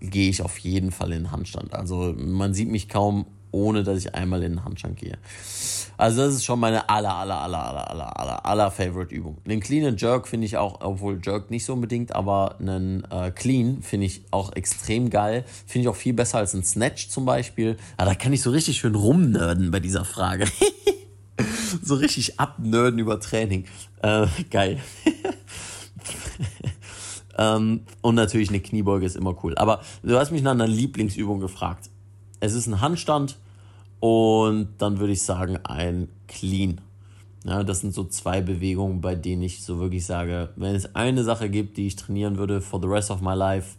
gehe 0.01 0.29
ich 0.29 0.41
auf 0.41 0.57
jeden 0.59 0.91
Fall 0.91 1.13
in 1.13 1.23
den 1.23 1.31
Handstand. 1.31 1.73
Also 1.73 2.13
man 2.17 2.53
sieht 2.53 2.69
mich 2.69 2.89
kaum, 2.89 3.25
ohne 3.51 3.83
dass 3.83 3.97
ich 3.97 4.15
einmal 4.15 4.43
in 4.43 4.53
den 4.53 4.65
Handstand 4.65 4.97
gehe. 4.97 5.17
Also 5.97 6.21
das 6.21 6.35
ist 6.35 6.45
schon 6.45 6.59
meine 6.59 6.87
aller, 6.87 7.13
aller, 7.13 7.41
aller, 7.41 7.59
aller, 7.59 7.91
aller, 7.91 8.19
aller, 8.19 8.45
aller 8.45 8.71
Favorite 8.71 9.13
Übung. 9.13 9.37
Den 9.45 9.59
Clean 9.59 9.85
and 9.85 10.01
Jerk 10.01 10.27
finde 10.27 10.45
ich 10.45 10.55
auch, 10.55 10.79
obwohl 10.81 11.19
Jerk 11.21 11.51
nicht 11.51 11.65
so 11.65 11.73
unbedingt, 11.73 12.15
aber 12.15 12.57
einen 12.59 13.03
äh, 13.11 13.31
Clean 13.31 13.81
finde 13.81 14.05
ich 14.05 14.23
auch 14.31 14.53
extrem 14.53 15.09
geil. 15.09 15.43
Finde 15.65 15.83
ich 15.83 15.87
auch 15.89 15.97
viel 15.97 16.13
besser 16.13 16.37
als 16.37 16.53
ein 16.53 16.63
Snatch 16.63 17.09
zum 17.09 17.25
Beispiel. 17.25 17.75
Ja, 17.99 18.05
da 18.05 18.15
kann 18.15 18.31
ich 18.31 18.41
so 18.41 18.51
richtig 18.51 18.77
schön 18.77 18.95
rumnörden 18.95 19.71
bei 19.71 19.81
dieser 19.81 20.05
Frage. 20.05 20.45
so 21.83 21.95
richtig 21.95 22.39
abnörden 22.39 22.99
über 22.99 23.19
Training. 23.19 23.65
Äh, 24.01 24.27
geil. 24.49 24.79
ähm, 27.37 27.81
und 28.01 28.15
natürlich 28.15 28.49
eine 28.49 28.61
Kniebeuge 28.61 29.05
ist 29.05 29.17
immer 29.17 29.35
cool. 29.43 29.57
Aber 29.57 29.81
du 30.03 30.17
hast 30.17 30.31
mich 30.31 30.43
nach 30.43 30.51
einer 30.51 30.67
Lieblingsübung 30.67 31.39
gefragt. 31.39 31.89
Es 32.39 32.53
ist 32.53 32.67
ein 32.67 32.81
Handstand 32.81 33.37
und 33.99 34.69
dann 34.77 34.99
würde 34.99 35.13
ich 35.13 35.23
sagen 35.23 35.57
ein 35.63 36.09
Clean. 36.27 36.79
Ja, 37.43 37.63
das 37.63 37.79
sind 37.79 37.93
so 37.93 38.03
zwei 38.03 38.41
Bewegungen, 38.41 39.01
bei 39.01 39.15
denen 39.15 39.41
ich 39.43 39.63
so 39.63 39.79
wirklich 39.79 40.05
sage, 40.05 40.49
wenn 40.55 40.75
es 40.75 40.95
eine 40.95 41.23
Sache 41.23 41.49
gibt, 41.49 41.77
die 41.77 41.87
ich 41.87 41.95
trainieren 41.95 42.37
würde 42.37 42.61
for 42.61 42.81
the 42.81 42.87
rest 42.87 43.11
of 43.11 43.21
my 43.21 43.33
life, 43.33 43.77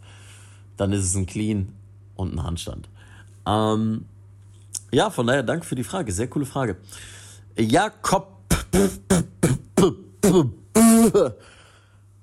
dann 0.77 0.91
ist 0.91 1.03
es 1.03 1.15
ein 1.15 1.25
Clean 1.25 1.71
und 2.15 2.33
ein 2.33 2.43
Handstand. 2.43 2.89
Ähm, 3.45 4.05
ja, 4.91 5.09
von 5.09 5.27
daher 5.27 5.43
danke 5.43 5.65
für 5.65 5.75
die 5.75 5.83
Frage. 5.83 6.11
Sehr 6.11 6.27
coole 6.27 6.45
Frage. 6.45 6.77
Jakob 7.57 8.27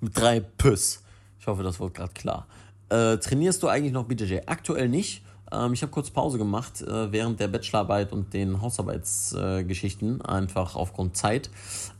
mit 0.01 0.17
drei 0.17 0.41
Püss. 0.41 1.03
Ich 1.41 1.47
hoffe, 1.47 1.63
das 1.63 1.79
wurde 1.81 1.93
gerade 1.93 2.13
klar. 2.13 2.47
Äh, 2.89 3.19
trainierst 3.19 3.63
du 3.63 3.69
eigentlich 3.69 3.93
noch 3.93 4.05
BJJ? 4.05 4.41
Aktuell 4.47 4.89
nicht. 4.89 5.23
Ähm, 5.53 5.73
ich 5.73 5.83
habe 5.83 5.93
kurz 5.93 6.11
Pause 6.11 6.39
gemacht 6.39 6.83
äh, 6.83 7.13
während 7.13 7.41
der 7.41 7.49
Bachelorarbeit 7.49 8.13
und 8.13 8.33
den 8.35 8.61
Hausarbeitsgeschichten, 8.61 10.21
äh, 10.21 10.25
einfach 10.25 10.77
aufgrund 10.77 11.17
Zeit. 11.17 11.51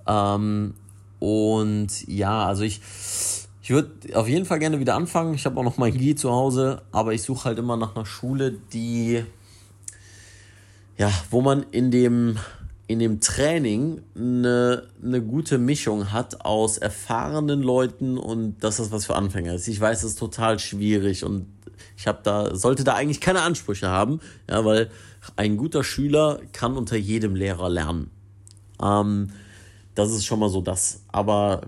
Ähm, 0.07 0.75
und 1.19 2.07
ja, 2.07 2.47
also 2.47 2.63
ich, 2.63 2.81
ich 3.63 3.71
würde 3.71 3.91
auf 4.15 4.29
jeden 4.29 4.45
Fall 4.45 4.59
gerne 4.59 4.81
wieder 4.81 4.95
anfangen. 4.95 5.35
Ich 5.35 5.47
habe 5.47 5.59
auch 5.59 5.65
noch 5.65 5.79
mein 5.79 5.97
Gi 5.97 6.15
zu 6.15 6.31
Hause, 6.31 6.83
aber 6.93 7.13
ich 7.13 7.23
suche 7.23 7.47
halt 7.47 7.59
immer 7.59 7.77
nach 7.77 7.97
einer 7.97 8.07
Schule, 8.07 8.53
die, 8.73 9.25
ja, 10.97 11.11
wo 11.31 11.41
man 11.41 11.65
in 11.71 11.91
dem 11.91 12.39
in 12.89 13.01
dem 13.01 13.21
Training 13.21 14.01
eine, 14.17 14.89
eine 15.05 15.23
gute 15.23 15.59
Mischung 15.59 16.11
hat 16.11 16.47
aus 16.47 16.79
erfahrenen 16.79 17.61
Leuten 17.61 18.17
und 18.17 18.65
dass 18.65 18.79
das 18.79 18.91
was 18.91 19.05
für 19.05 19.15
Anfänger 19.15 19.53
ist. 19.53 19.69
Ich 19.69 19.79
weiß, 19.79 20.05
es 20.05 20.13
ist 20.13 20.19
total 20.19 20.59
schwierig 20.59 21.23
und 21.23 21.47
ich 21.97 22.07
habe 22.07 22.21
da, 22.23 22.55
sollte 22.55 22.85
da 22.85 22.95
eigentlich 22.95 23.21
keine 23.21 23.43
Ansprüche 23.43 23.89
haben, 23.89 24.21
ja, 24.49 24.65
weil 24.65 24.91
ein 25.37 25.57
guter 25.57 25.85
Schüler 25.85 26.41
kann 26.53 26.77
unter 26.77 26.97
jedem 26.97 27.35
Lehrer 27.35 27.69
lernen. 27.69 28.11
Ähm, 28.83 29.31
das 29.95 30.11
ist 30.13 30.25
schon 30.25 30.41
mal 30.41 30.49
so 30.49 30.61
das. 30.61 31.03
Aber, 31.09 31.63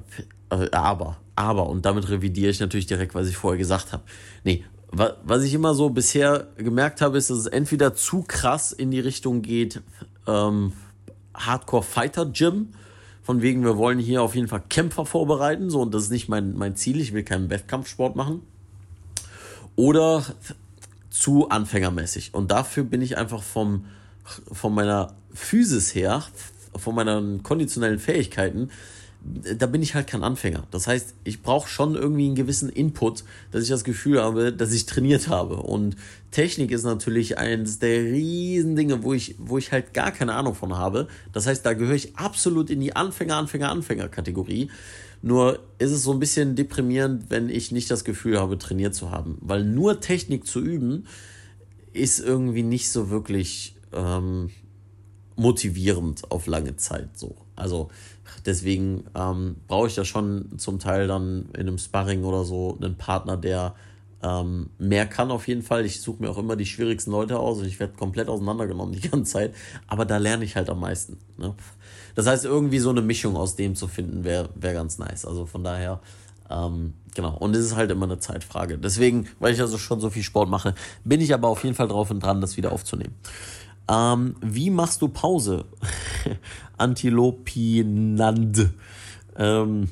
äh, 0.50 0.70
aber, 0.72 1.16
aber, 1.34 1.68
und 1.68 1.84
damit 1.84 2.08
revidiere 2.08 2.50
ich 2.50 2.60
natürlich 2.60 2.86
direkt, 2.86 3.14
was 3.14 3.28
ich 3.28 3.36
vorher 3.36 3.58
gesagt 3.58 3.92
habe. 3.92 4.02
Nee, 4.44 4.64
was 4.92 5.44
ich 5.44 5.54
immer 5.54 5.74
so 5.74 5.90
bisher 5.90 6.48
gemerkt 6.56 7.00
habe, 7.00 7.16
ist, 7.16 7.30
dass 7.30 7.38
es 7.38 7.46
entweder 7.46 7.94
zu 7.94 8.22
krass 8.22 8.72
in 8.72 8.90
die 8.90 9.00
Richtung 9.00 9.42
geht, 9.42 9.82
ähm, 10.26 10.72
Hardcore 11.34 11.84
Fighter 11.84 12.26
Gym, 12.26 12.70
von 13.22 13.42
wegen, 13.42 13.62
wir 13.62 13.76
wollen 13.76 14.00
hier 14.00 14.22
auf 14.22 14.34
jeden 14.34 14.48
Fall 14.48 14.62
Kämpfer 14.68 15.06
vorbereiten, 15.06 15.70
so, 15.70 15.80
und 15.82 15.94
das 15.94 16.04
ist 16.04 16.10
nicht 16.10 16.28
mein, 16.28 16.54
mein 16.54 16.74
Ziel, 16.74 17.00
ich 17.00 17.12
will 17.12 17.22
keinen 17.22 17.50
Wettkampfsport 17.50 18.16
machen 18.16 18.42
oder 19.76 20.24
zu 21.10 21.48
anfängermäßig. 21.48 22.34
Und 22.34 22.50
dafür 22.50 22.84
bin 22.84 23.02
ich 23.02 23.16
einfach 23.18 23.42
vom, 23.42 23.86
von 24.52 24.74
meiner 24.74 25.14
Physis 25.34 25.94
her, 25.94 26.24
von 26.76 26.94
meinen 26.94 27.42
konditionellen 27.42 27.98
Fähigkeiten, 27.98 28.70
da 29.22 29.66
bin 29.66 29.82
ich 29.82 29.94
halt 29.94 30.06
kein 30.06 30.22
Anfänger. 30.22 30.64
Das 30.70 30.86
heißt, 30.86 31.14
ich 31.24 31.42
brauche 31.42 31.68
schon 31.68 31.94
irgendwie 31.94 32.26
einen 32.26 32.34
gewissen 32.34 32.70
Input, 32.70 33.24
dass 33.50 33.62
ich 33.62 33.68
das 33.68 33.84
Gefühl 33.84 34.20
habe, 34.20 34.52
dass 34.52 34.72
ich 34.72 34.86
trainiert 34.86 35.28
habe. 35.28 35.56
Und 35.56 35.96
Technik 36.30 36.70
ist 36.70 36.84
natürlich 36.84 37.36
eines 37.36 37.78
der 37.78 38.02
riesen 38.02 38.76
Dinge, 38.76 39.02
wo 39.02 39.12
ich, 39.12 39.34
wo 39.38 39.58
ich 39.58 39.72
halt 39.72 39.92
gar 39.92 40.10
keine 40.10 40.34
Ahnung 40.34 40.54
von 40.54 40.76
habe. 40.76 41.06
Das 41.32 41.46
heißt, 41.46 41.64
da 41.66 41.74
gehöre 41.74 41.94
ich 41.94 42.16
absolut 42.16 42.70
in 42.70 42.80
die 42.80 42.96
Anfänger, 42.96 43.36
Anfänger, 43.36 43.70
Anfänger-Kategorie. 43.70 44.70
Nur 45.22 45.60
ist 45.78 45.90
es 45.90 46.02
so 46.02 46.12
ein 46.12 46.18
bisschen 46.18 46.56
deprimierend, 46.56 47.30
wenn 47.30 47.48
ich 47.48 47.72
nicht 47.72 47.90
das 47.90 48.04
Gefühl 48.04 48.38
habe, 48.38 48.58
trainiert 48.58 48.94
zu 48.94 49.10
haben. 49.10 49.38
Weil 49.40 49.64
nur 49.64 50.00
Technik 50.00 50.46
zu 50.46 50.60
üben, 50.60 51.06
ist 51.92 52.20
irgendwie 52.20 52.62
nicht 52.62 52.90
so 52.90 53.10
wirklich 53.10 53.76
ähm, 53.92 54.50
motivierend 55.36 56.30
auf 56.30 56.46
lange 56.46 56.76
Zeit 56.76 57.18
so. 57.18 57.36
Also 57.56 57.88
deswegen 58.46 59.04
ähm, 59.14 59.56
brauche 59.66 59.88
ich 59.88 59.94
da 59.94 60.04
schon 60.04 60.58
zum 60.58 60.78
Teil 60.78 61.08
dann 61.08 61.46
in 61.54 61.62
einem 61.62 61.78
Sparring 61.78 62.24
oder 62.24 62.44
so 62.44 62.78
einen 62.80 62.96
Partner, 62.96 63.36
der 63.36 63.74
ähm, 64.22 64.70
mehr 64.78 65.06
kann 65.06 65.30
auf 65.30 65.48
jeden 65.48 65.62
Fall. 65.62 65.84
Ich 65.86 66.00
suche 66.00 66.22
mir 66.22 66.30
auch 66.30 66.38
immer 66.38 66.56
die 66.56 66.66
schwierigsten 66.66 67.10
Leute 67.10 67.38
aus 67.38 67.58
und 67.58 67.66
ich 67.66 67.80
werde 67.80 67.94
komplett 67.94 68.28
auseinandergenommen 68.28 68.94
die 68.94 69.08
ganze 69.08 69.32
Zeit. 69.32 69.54
Aber 69.86 70.04
da 70.04 70.18
lerne 70.18 70.44
ich 70.44 70.56
halt 70.56 70.68
am 70.68 70.80
meisten. 70.80 71.18
Ne? 71.38 71.54
Das 72.20 72.26
heißt, 72.26 72.44
irgendwie 72.44 72.80
so 72.80 72.90
eine 72.90 73.00
Mischung 73.00 73.34
aus 73.34 73.56
dem 73.56 73.74
zu 73.74 73.88
finden, 73.88 74.24
wäre 74.24 74.50
wär 74.54 74.74
ganz 74.74 74.98
nice. 74.98 75.24
Also 75.24 75.46
von 75.46 75.64
daher, 75.64 76.00
ähm, 76.50 76.92
genau. 77.14 77.34
Und 77.38 77.56
es 77.56 77.64
ist 77.64 77.76
halt 77.76 77.90
immer 77.90 78.04
eine 78.04 78.18
Zeitfrage. 78.18 78.76
Deswegen, 78.76 79.26
weil 79.38 79.54
ich 79.54 79.60
also 79.62 79.78
schon 79.78 80.00
so 80.00 80.10
viel 80.10 80.22
Sport 80.22 80.50
mache, 80.50 80.74
bin 81.02 81.22
ich 81.22 81.32
aber 81.32 81.48
auf 81.48 81.64
jeden 81.64 81.74
Fall 81.74 81.88
drauf 81.88 82.10
und 82.10 82.20
dran, 82.20 82.42
das 82.42 82.58
wieder 82.58 82.72
aufzunehmen. 82.72 83.14
Ähm, 83.90 84.36
wie 84.42 84.68
machst 84.68 85.00
du 85.00 85.08
Pause? 85.08 85.64
Antilopinand. 86.76 88.68
Ähm, 89.38 89.88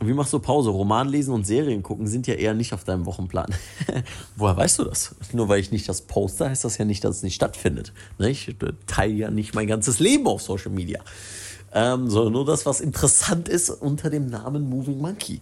wie 0.00 0.12
machst 0.12 0.32
du 0.32 0.38
Pause? 0.38 0.70
Roman 0.70 1.08
lesen 1.08 1.34
und 1.34 1.44
Serien 1.44 1.82
gucken 1.82 2.06
sind 2.06 2.28
ja 2.28 2.34
eher 2.34 2.54
nicht 2.54 2.72
auf 2.72 2.84
deinem 2.84 3.04
Wochenplan. 3.04 3.52
Woher 4.36 4.56
weißt 4.56 4.78
du 4.78 4.84
das? 4.84 5.16
Nur 5.32 5.48
weil 5.48 5.58
ich 5.58 5.72
nicht 5.72 5.88
das 5.88 6.02
poste, 6.02 6.48
heißt 6.48 6.64
das 6.64 6.78
ja 6.78 6.84
nicht, 6.84 7.02
dass 7.02 7.16
es 7.16 7.22
nicht 7.24 7.34
stattfindet. 7.34 7.92
Ich 8.20 8.54
teile 8.86 9.14
ja 9.14 9.30
nicht 9.32 9.56
mein 9.56 9.66
ganzes 9.66 9.98
Leben 9.98 10.28
auf 10.28 10.40
Social 10.40 10.70
Media 10.70 11.00
ähm, 11.74 12.08
sondern 12.08 12.32
nur 12.32 12.44
das, 12.46 12.64
was 12.64 12.80
interessant 12.80 13.48
ist 13.48 13.68
unter 13.68 14.08
dem 14.08 14.30
Namen 14.30 14.68
Moving 14.68 15.00
Monkey. 15.00 15.40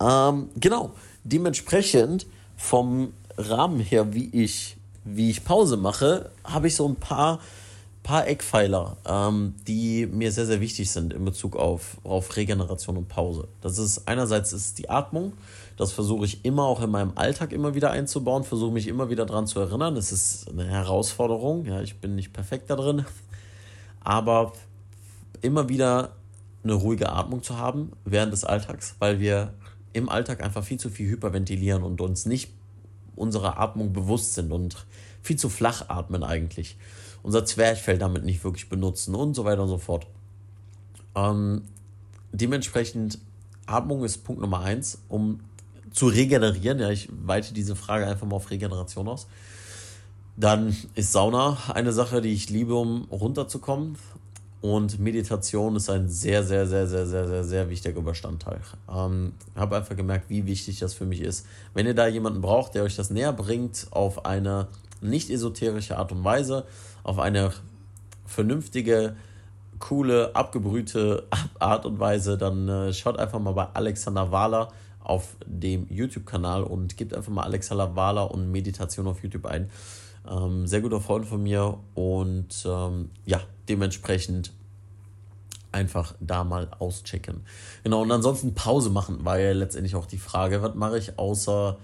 Ähm, 0.00 0.48
genau, 0.56 0.92
dementsprechend 1.22 2.26
vom 2.56 3.12
Rahmen 3.36 3.80
her, 3.80 4.14
wie 4.14 4.30
ich, 4.32 4.76
wie 5.04 5.30
ich 5.30 5.44
Pause 5.44 5.76
mache, 5.76 6.30
habe 6.42 6.68
ich 6.68 6.74
so 6.74 6.88
ein 6.88 6.96
paar, 6.96 7.38
paar 8.02 8.26
Eckpfeiler, 8.26 8.96
ähm, 9.06 9.54
die 9.66 10.06
mir 10.06 10.32
sehr, 10.32 10.46
sehr 10.46 10.60
wichtig 10.60 10.90
sind 10.90 11.12
in 11.12 11.24
Bezug 11.24 11.56
auf, 11.56 11.98
auf 12.02 12.34
Regeneration 12.34 12.96
und 12.96 13.08
Pause. 13.08 13.48
Das 13.60 13.78
ist 13.78 14.08
einerseits 14.08 14.54
ist 14.54 14.78
die 14.78 14.88
Atmung. 14.88 15.34
Das 15.76 15.92
versuche 15.92 16.24
ich 16.24 16.44
immer 16.44 16.64
auch 16.64 16.80
in 16.80 16.90
meinem 16.90 17.12
Alltag 17.16 17.52
immer 17.52 17.74
wieder 17.74 17.90
einzubauen, 17.90 18.44
versuche 18.44 18.72
mich 18.72 18.86
immer 18.86 19.10
wieder 19.10 19.26
daran 19.26 19.46
zu 19.46 19.60
erinnern. 19.60 19.96
Es 19.96 20.12
ist 20.12 20.48
eine 20.48 20.64
Herausforderung. 20.64 21.66
Ja, 21.66 21.82
ich 21.82 21.96
bin 21.96 22.14
nicht 22.14 22.32
perfekt 22.32 22.70
da 22.70 22.76
drin. 22.76 23.04
Aber 24.00 24.52
immer 25.42 25.68
wieder 25.68 26.16
eine 26.62 26.74
ruhige 26.74 27.10
Atmung 27.10 27.42
zu 27.42 27.58
haben 27.58 27.92
während 28.04 28.32
des 28.32 28.44
Alltags, 28.44 28.96
weil 28.98 29.20
wir 29.20 29.54
im 29.92 30.08
Alltag 30.08 30.42
einfach 30.42 30.64
viel 30.64 30.78
zu 30.78 30.90
viel 30.90 31.08
hyperventilieren 31.08 31.82
und 31.82 32.00
uns 32.00 32.26
nicht 32.26 32.50
unserer 33.16 33.58
Atmung 33.58 33.92
bewusst 33.92 34.34
sind 34.34 34.52
und 34.52 34.86
viel 35.22 35.36
zu 35.36 35.48
flach 35.48 35.88
atmen 35.88 36.24
eigentlich. 36.24 36.76
Unser 37.22 37.44
Zwerchfell 37.44 37.98
damit 37.98 38.24
nicht 38.24 38.44
wirklich 38.44 38.68
benutzen 38.68 39.14
und 39.14 39.34
so 39.34 39.44
weiter 39.44 39.62
und 39.62 39.68
so 39.68 39.78
fort. 39.78 40.06
Ähm, 41.14 41.62
dementsprechend, 42.32 43.18
Atmung 43.66 44.04
ist 44.04 44.24
Punkt 44.24 44.42
Nummer 44.42 44.60
eins, 44.60 44.98
um 45.08 45.40
zu 45.90 46.06
regenerieren. 46.08 46.78
Ja, 46.80 46.90
ich 46.90 47.08
weite 47.24 47.54
diese 47.54 47.76
Frage 47.76 48.06
einfach 48.06 48.26
mal 48.26 48.36
auf 48.36 48.50
Regeneration 48.50 49.08
aus. 49.08 49.26
Dann 50.36 50.76
ist 50.94 51.12
Sauna 51.12 51.56
eine 51.72 51.92
Sache, 51.92 52.20
die 52.20 52.32
ich 52.32 52.50
liebe, 52.50 52.74
um 52.74 53.04
runterzukommen. 53.04 53.96
Und 54.64 54.98
Meditation 54.98 55.76
ist 55.76 55.90
ein 55.90 56.08
sehr, 56.08 56.42
sehr, 56.42 56.66
sehr, 56.66 56.86
sehr, 56.86 57.06
sehr, 57.06 57.28
sehr, 57.28 57.44
sehr 57.44 57.68
wichtiger 57.68 58.00
Bestandteil. 58.00 58.62
Ähm, 58.90 59.34
habe 59.54 59.76
einfach 59.76 59.94
gemerkt, 59.94 60.30
wie 60.30 60.46
wichtig 60.46 60.78
das 60.78 60.94
für 60.94 61.04
mich 61.04 61.20
ist. 61.20 61.44
Wenn 61.74 61.84
ihr 61.84 61.92
da 61.92 62.06
jemanden 62.06 62.40
braucht, 62.40 62.74
der 62.74 62.84
euch 62.84 62.96
das 62.96 63.10
näher 63.10 63.34
bringt, 63.34 63.88
auf 63.90 64.24
eine 64.24 64.68
nicht 65.02 65.28
esoterische 65.28 65.98
Art 65.98 66.12
und 66.12 66.24
Weise, 66.24 66.64
auf 67.02 67.18
eine 67.18 67.50
vernünftige, 68.24 69.16
coole, 69.80 70.34
abgebrühte 70.34 71.24
Art 71.58 71.84
und 71.84 72.00
Weise, 72.00 72.38
dann 72.38 72.66
äh, 72.66 72.94
schaut 72.94 73.18
einfach 73.18 73.40
mal 73.40 73.52
bei 73.52 73.68
Alexander 73.74 74.32
Wahler 74.32 74.70
auf 75.00 75.36
dem 75.44 75.86
YouTube-Kanal 75.90 76.62
und 76.62 76.96
gebt 76.96 77.12
einfach 77.12 77.30
mal 77.30 77.42
Alexander 77.42 77.96
Wahler 77.96 78.30
und 78.30 78.50
Meditation 78.50 79.08
auf 79.08 79.22
YouTube 79.22 79.44
ein. 79.44 79.68
Ähm, 80.28 80.66
sehr 80.66 80.80
guter 80.80 81.00
Freund 81.00 81.26
von 81.26 81.42
mir 81.42 81.78
und 81.94 82.64
ähm, 82.66 83.10
ja, 83.26 83.40
dementsprechend 83.68 84.52
einfach 85.72 86.14
da 86.20 86.44
mal 86.44 86.68
auschecken. 86.78 87.42
Genau, 87.82 88.02
und 88.02 88.12
ansonsten 88.12 88.54
Pause 88.54 88.90
machen 88.90 89.24
war 89.24 89.38
ja 89.38 89.52
letztendlich 89.52 89.96
auch 89.96 90.06
die 90.06 90.18
Frage, 90.18 90.62
was 90.62 90.74
mache 90.74 90.98
ich 90.98 91.18
außer, 91.18 91.76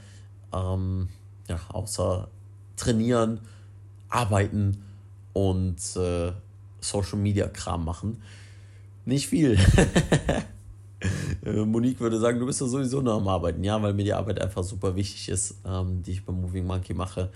ähm, 0.55 1.09
ja, 1.49 1.61
außer 1.69 2.29
trainieren, 2.77 3.41
arbeiten 4.09 4.85
und 5.33 5.79
äh, 5.97 6.33
Social 6.81 7.19
Media 7.19 7.49
Kram 7.49 7.85
machen. 7.85 8.23
Nicht 9.05 9.29
viel. 9.29 9.59
Monique 11.45 12.01
würde 12.01 12.19
sagen, 12.19 12.39
du 12.39 12.47
bist 12.47 12.61
ja 12.61 12.67
sowieso 12.67 13.01
nur 13.01 13.15
am 13.15 13.27
Arbeiten. 13.27 13.65
Ja, 13.65 13.81
weil 13.83 13.95
mir 13.95 14.05
die 14.05 14.13
Arbeit 14.13 14.41
einfach 14.41 14.63
super 14.63 14.95
wichtig 14.97 15.29
ist, 15.29 15.57
ähm, 15.67 16.03
die 16.03 16.13
ich 16.13 16.25
beim 16.25 16.41
Moving 16.41 16.67
Monkey 16.67 16.95
mache. 16.95 17.31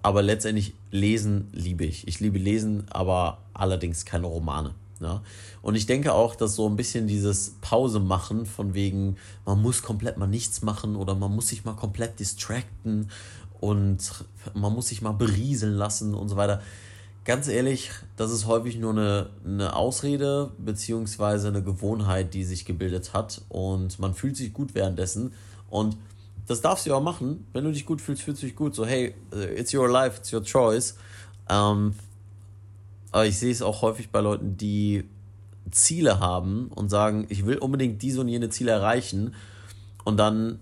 Aber 0.00 0.22
letztendlich 0.22 0.74
lesen 0.90 1.48
liebe 1.52 1.84
ich. 1.84 2.08
Ich 2.08 2.20
liebe 2.20 2.38
lesen, 2.38 2.86
aber 2.90 3.38
allerdings 3.52 4.04
keine 4.04 4.26
Romane. 4.26 4.74
Ja? 5.00 5.22
Und 5.60 5.74
ich 5.74 5.86
denke 5.86 6.14
auch, 6.14 6.34
dass 6.34 6.54
so 6.54 6.68
ein 6.68 6.76
bisschen 6.76 7.06
dieses 7.06 7.56
Pause 7.60 8.00
machen, 8.00 8.46
von 8.46 8.74
wegen, 8.74 9.16
man 9.44 9.60
muss 9.60 9.82
komplett 9.82 10.16
mal 10.16 10.26
nichts 10.26 10.62
machen 10.62 10.96
oder 10.96 11.14
man 11.14 11.34
muss 11.34 11.48
sich 11.48 11.64
mal 11.64 11.74
komplett 11.74 12.18
distracten 12.20 13.10
und 13.60 14.24
man 14.54 14.72
muss 14.72 14.88
sich 14.88 15.02
mal 15.02 15.12
berieseln 15.12 15.74
lassen 15.74 16.14
und 16.14 16.28
so 16.28 16.36
weiter. 16.36 16.62
Ganz 17.24 17.46
ehrlich, 17.46 17.90
das 18.16 18.32
ist 18.32 18.46
häufig 18.46 18.78
nur 18.78 18.90
eine, 18.90 19.30
eine 19.44 19.76
Ausrede 19.76 20.50
beziehungsweise 20.58 21.48
eine 21.48 21.62
Gewohnheit, 21.62 22.34
die 22.34 22.42
sich 22.42 22.64
gebildet 22.64 23.12
hat 23.14 23.42
und 23.48 24.00
man 24.00 24.14
fühlt 24.14 24.36
sich 24.36 24.52
gut 24.52 24.74
währenddessen 24.74 25.32
und 25.70 25.96
das 26.52 26.60
darfst 26.60 26.86
du 26.86 26.94
auch 26.94 27.02
machen. 27.02 27.46
Wenn 27.52 27.64
du 27.64 27.72
dich 27.72 27.86
gut 27.86 28.00
fühlst, 28.00 28.22
fühlst 28.22 28.42
du 28.42 28.46
dich 28.46 28.56
gut. 28.56 28.74
So, 28.74 28.86
hey, 28.86 29.14
äh, 29.32 29.58
it's 29.58 29.74
your 29.74 29.88
life, 29.88 30.18
it's 30.18 30.32
your 30.32 30.42
choice. 30.42 30.96
Ähm, 31.48 31.94
aber 33.10 33.26
ich 33.26 33.38
sehe 33.38 33.50
es 33.50 33.62
auch 33.62 33.82
häufig 33.82 34.10
bei 34.10 34.20
Leuten, 34.20 34.56
die 34.56 35.04
Ziele 35.70 36.20
haben 36.20 36.68
und 36.68 36.88
sagen, 36.88 37.26
ich 37.28 37.46
will 37.46 37.58
unbedingt 37.58 38.02
diese 38.02 38.20
und 38.20 38.28
jene 38.28 38.50
Ziele 38.50 38.70
erreichen. 38.72 39.34
Und 40.04 40.16
dann 40.16 40.58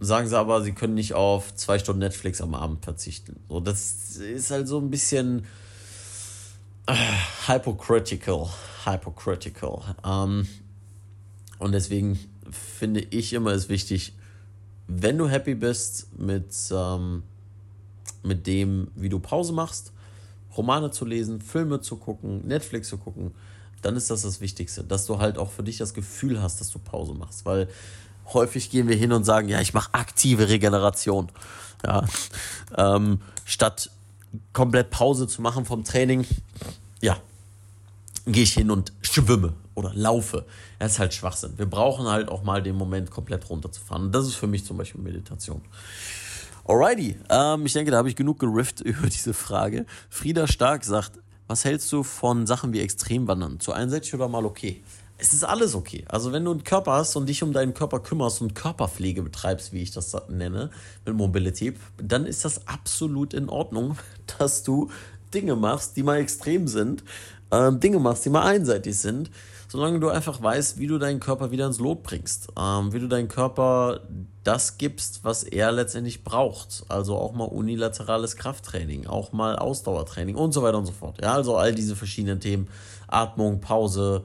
sagen 0.00 0.28
sie 0.28 0.38
aber, 0.38 0.62
sie 0.62 0.72
können 0.72 0.94
nicht 0.94 1.14
auf 1.14 1.54
zwei 1.54 1.78
Stunden 1.78 2.00
Netflix 2.00 2.40
am 2.40 2.54
Abend 2.54 2.84
verzichten. 2.84 3.40
So, 3.48 3.60
das 3.60 4.16
ist 4.16 4.50
halt 4.50 4.68
so 4.68 4.78
ein 4.78 4.90
bisschen 4.90 5.46
äh, 6.86 6.94
hypocritical. 7.46 8.48
Hypocritical. 8.84 9.80
Ähm, 10.04 10.46
und 11.58 11.72
deswegen 11.72 12.18
finde 12.50 13.00
ich 13.00 13.32
immer 13.32 13.52
es 13.52 13.68
wichtig, 13.68 14.14
wenn 14.86 15.18
du 15.18 15.28
happy 15.28 15.54
bist 15.54 16.08
mit, 16.18 16.54
ähm, 16.72 17.22
mit 18.22 18.46
dem, 18.46 18.88
wie 18.94 19.08
du 19.08 19.18
Pause 19.18 19.52
machst, 19.52 19.92
Romane 20.56 20.90
zu 20.90 21.04
lesen, 21.04 21.40
Filme 21.40 21.80
zu 21.80 21.96
gucken, 21.96 22.46
Netflix 22.46 22.88
zu 22.88 22.98
gucken, 22.98 23.34
dann 23.82 23.96
ist 23.96 24.10
das 24.10 24.22
das 24.22 24.40
Wichtigste, 24.40 24.84
dass 24.84 25.06
du 25.06 25.18
halt 25.18 25.36
auch 25.36 25.50
für 25.50 25.62
dich 25.62 25.78
das 25.78 25.94
Gefühl 25.94 26.40
hast, 26.40 26.60
dass 26.60 26.70
du 26.70 26.78
Pause 26.78 27.14
machst, 27.14 27.44
weil 27.44 27.68
häufig 28.32 28.70
gehen 28.70 28.88
wir 28.88 28.96
hin 28.96 29.12
und 29.12 29.24
sagen, 29.24 29.48
ja, 29.48 29.60
ich 29.60 29.74
mache 29.74 29.92
aktive 29.92 30.48
Regeneration, 30.48 31.30
ja, 31.84 32.06
ähm, 32.76 33.20
statt 33.44 33.90
komplett 34.52 34.90
Pause 34.90 35.28
zu 35.28 35.42
machen 35.42 35.64
vom 35.64 35.84
Training, 35.84 36.24
ja, 37.02 37.18
gehe 38.26 38.44
ich 38.44 38.54
hin 38.54 38.70
und 38.70 38.92
schwimme 39.02 39.54
oder 39.74 39.92
laufe. 39.94 40.44
Das 40.78 40.92
ist 40.92 40.98
halt 40.98 41.14
Schwachsinn. 41.14 41.54
Wir 41.56 41.66
brauchen 41.66 42.06
halt 42.06 42.28
auch 42.28 42.42
mal 42.42 42.62
den 42.62 42.76
Moment 42.76 43.10
komplett 43.10 43.48
runterzufahren. 43.48 44.12
Das 44.12 44.26
ist 44.26 44.34
für 44.34 44.46
mich 44.46 44.64
zum 44.64 44.76
Beispiel 44.76 45.00
Meditation. 45.00 45.62
Alrighty, 46.66 47.16
ähm, 47.28 47.66
ich 47.66 47.74
denke, 47.74 47.90
da 47.90 47.98
habe 47.98 48.08
ich 48.08 48.16
genug 48.16 48.38
gerifft 48.38 48.80
über 48.84 49.08
diese 49.08 49.34
Frage. 49.34 49.86
Frieda 50.08 50.46
Stark 50.46 50.84
sagt, 50.84 51.18
was 51.46 51.64
hältst 51.64 51.92
du 51.92 52.02
von 52.02 52.46
Sachen 52.46 52.72
wie 52.72 52.80
Extremwandern? 52.80 53.60
Zu 53.60 53.72
einseitig 53.72 54.14
oder 54.14 54.28
mal 54.28 54.46
okay? 54.46 54.82
Es 55.18 55.32
ist 55.32 55.44
alles 55.44 55.74
okay. 55.74 56.04
Also 56.08 56.32
wenn 56.32 56.44
du 56.44 56.50
einen 56.50 56.64
Körper 56.64 56.92
hast 56.92 57.14
und 57.16 57.28
dich 57.28 57.42
um 57.42 57.52
deinen 57.52 57.74
Körper 57.74 58.00
kümmerst 58.00 58.40
und 58.40 58.54
Körperpflege 58.54 59.22
betreibst, 59.22 59.72
wie 59.72 59.82
ich 59.82 59.90
das 59.90 60.16
nenne, 60.28 60.70
mit 61.04 61.14
Mobility, 61.14 61.74
dann 61.98 62.26
ist 62.26 62.44
das 62.44 62.66
absolut 62.66 63.34
in 63.34 63.48
Ordnung, 63.48 63.96
dass 64.38 64.62
du 64.62 64.90
Dinge 65.34 65.56
machst, 65.56 65.96
die 65.96 66.02
mal 66.02 66.16
extrem 66.16 66.66
sind, 66.66 67.04
ähm, 67.50 67.78
Dinge 67.78 67.98
machst, 67.98 68.24
die 68.24 68.30
mal 68.30 68.44
einseitig 68.44 68.98
sind, 68.98 69.30
solange 69.74 69.98
du 69.98 70.08
einfach 70.08 70.40
weißt, 70.40 70.78
wie 70.78 70.86
du 70.86 70.98
deinen 70.98 71.18
Körper 71.18 71.50
wieder 71.50 71.66
ins 71.66 71.80
Lot 71.80 72.04
bringst, 72.04 72.46
ähm, 72.56 72.92
wie 72.92 73.00
du 73.00 73.08
deinen 73.08 73.26
Körper 73.26 74.02
das 74.44 74.78
gibst, 74.78 75.24
was 75.24 75.42
er 75.42 75.72
letztendlich 75.72 76.22
braucht. 76.22 76.84
Also 76.88 77.16
auch 77.16 77.32
mal 77.32 77.46
unilaterales 77.46 78.36
Krafttraining, 78.36 79.08
auch 79.08 79.32
mal 79.32 79.56
Ausdauertraining 79.56 80.36
und 80.36 80.52
so 80.52 80.62
weiter 80.62 80.78
und 80.78 80.86
so 80.86 80.92
fort. 80.92 81.20
Ja, 81.20 81.34
also 81.34 81.56
all 81.56 81.74
diese 81.74 81.96
verschiedenen 81.96 82.38
Themen, 82.38 82.68
Atmung, 83.08 83.60
Pause 83.60 84.22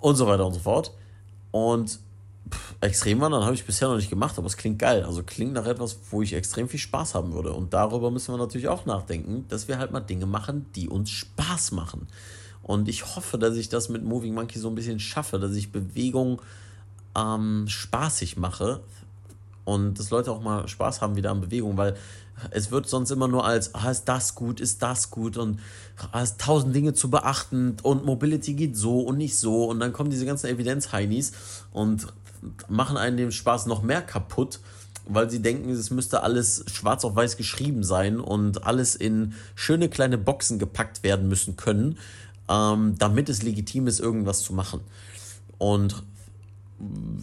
und 0.00 0.16
so 0.16 0.26
weiter 0.26 0.44
und 0.44 0.54
so 0.54 0.58
fort. 0.60 0.90
Und 1.52 2.00
Extremwandern 2.80 3.44
habe 3.44 3.54
ich 3.54 3.64
bisher 3.64 3.86
noch 3.86 3.94
nicht 3.94 4.10
gemacht, 4.10 4.36
aber 4.38 4.48
es 4.48 4.56
klingt 4.56 4.80
geil. 4.80 5.04
Also 5.04 5.22
klingt 5.22 5.52
nach 5.52 5.66
etwas, 5.66 5.98
wo 6.10 6.20
ich 6.20 6.32
extrem 6.32 6.68
viel 6.68 6.80
Spaß 6.80 7.14
haben 7.14 7.32
würde. 7.32 7.52
Und 7.52 7.74
darüber 7.74 8.10
müssen 8.10 8.34
wir 8.34 8.38
natürlich 8.38 8.66
auch 8.66 8.86
nachdenken, 8.86 9.44
dass 9.50 9.68
wir 9.68 9.78
halt 9.78 9.92
mal 9.92 10.00
Dinge 10.00 10.26
machen, 10.26 10.66
die 10.74 10.88
uns 10.88 11.10
Spaß 11.10 11.70
machen. 11.70 12.08
Und 12.64 12.88
ich 12.88 13.14
hoffe, 13.14 13.38
dass 13.38 13.56
ich 13.56 13.68
das 13.68 13.90
mit 13.90 14.02
Moving 14.04 14.34
Monkey 14.34 14.58
so 14.58 14.68
ein 14.68 14.74
bisschen 14.74 14.98
schaffe, 14.98 15.38
dass 15.38 15.54
ich 15.54 15.70
Bewegung 15.70 16.40
ähm, 17.14 17.66
spaßig 17.68 18.38
mache 18.38 18.80
und 19.64 19.98
dass 19.98 20.10
Leute 20.10 20.32
auch 20.32 20.40
mal 20.40 20.66
Spaß 20.66 21.02
haben 21.02 21.14
wieder 21.14 21.30
an 21.30 21.42
Bewegung, 21.42 21.76
weil 21.76 21.94
es 22.50 22.70
wird 22.70 22.88
sonst 22.88 23.10
immer 23.10 23.28
nur 23.28 23.44
als, 23.44 23.74
ah, 23.74 23.90
ist 23.90 24.06
das 24.06 24.34
gut, 24.34 24.60
ist 24.60 24.82
das 24.82 25.10
gut 25.10 25.36
und 25.36 25.60
ah, 26.10 26.22
es 26.22 26.38
tausend 26.38 26.74
Dinge 26.74 26.94
zu 26.94 27.10
beachten 27.10 27.76
und 27.82 28.06
Mobility 28.06 28.54
geht 28.54 28.76
so 28.76 29.00
und 29.00 29.18
nicht 29.18 29.36
so 29.36 29.66
und 29.66 29.78
dann 29.78 29.92
kommen 29.92 30.10
diese 30.10 30.26
ganzen 30.26 30.48
Evidenz-Heinis 30.48 31.32
und 31.70 32.06
machen 32.68 32.96
einen 32.96 33.18
den 33.18 33.30
Spaß 33.30 33.66
noch 33.66 33.82
mehr 33.82 34.00
kaputt, 34.00 34.60
weil 35.06 35.28
sie 35.28 35.40
denken, 35.40 35.70
es 35.70 35.90
müsste 35.90 36.22
alles 36.22 36.64
schwarz 36.72 37.04
auf 37.04 37.14
weiß 37.14 37.36
geschrieben 37.36 37.84
sein 37.84 38.20
und 38.20 38.64
alles 38.66 38.96
in 38.96 39.34
schöne 39.54 39.90
kleine 39.90 40.16
Boxen 40.16 40.58
gepackt 40.58 41.02
werden 41.02 41.28
müssen 41.28 41.56
können 41.56 41.98
ähm, 42.48 42.96
damit 42.98 43.28
es 43.28 43.42
legitim 43.42 43.86
ist, 43.86 44.00
irgendwas 44.00 44.42
zu 44.42 44.52
machen. 44.52 44.80
Und 45.58 46.02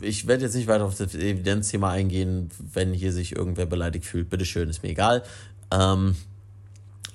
ich 0.02 0.28
werde 0.28 0.44
jetzt 0.44 0.56
nicht 0.56 0.68
weiter 0.68 0.86
auf 0.86 0.98
das 0.98 1.14
Evidenzthema 1.14 1.92
eingehen, 1.92 2.50
wenn 2.74 2.94
hier 2.94 3.12
sich 3.12 3.36
irgendwer 3.36 3.66
beleidigt 3.66 4.06
fühlt. 4.06 4.30
Bitteschön, 4.30 4.70
ist 4.70 4.82
mir 4.82 4.90
egal. 4.90 5.24
Ähm, 5.72 6.16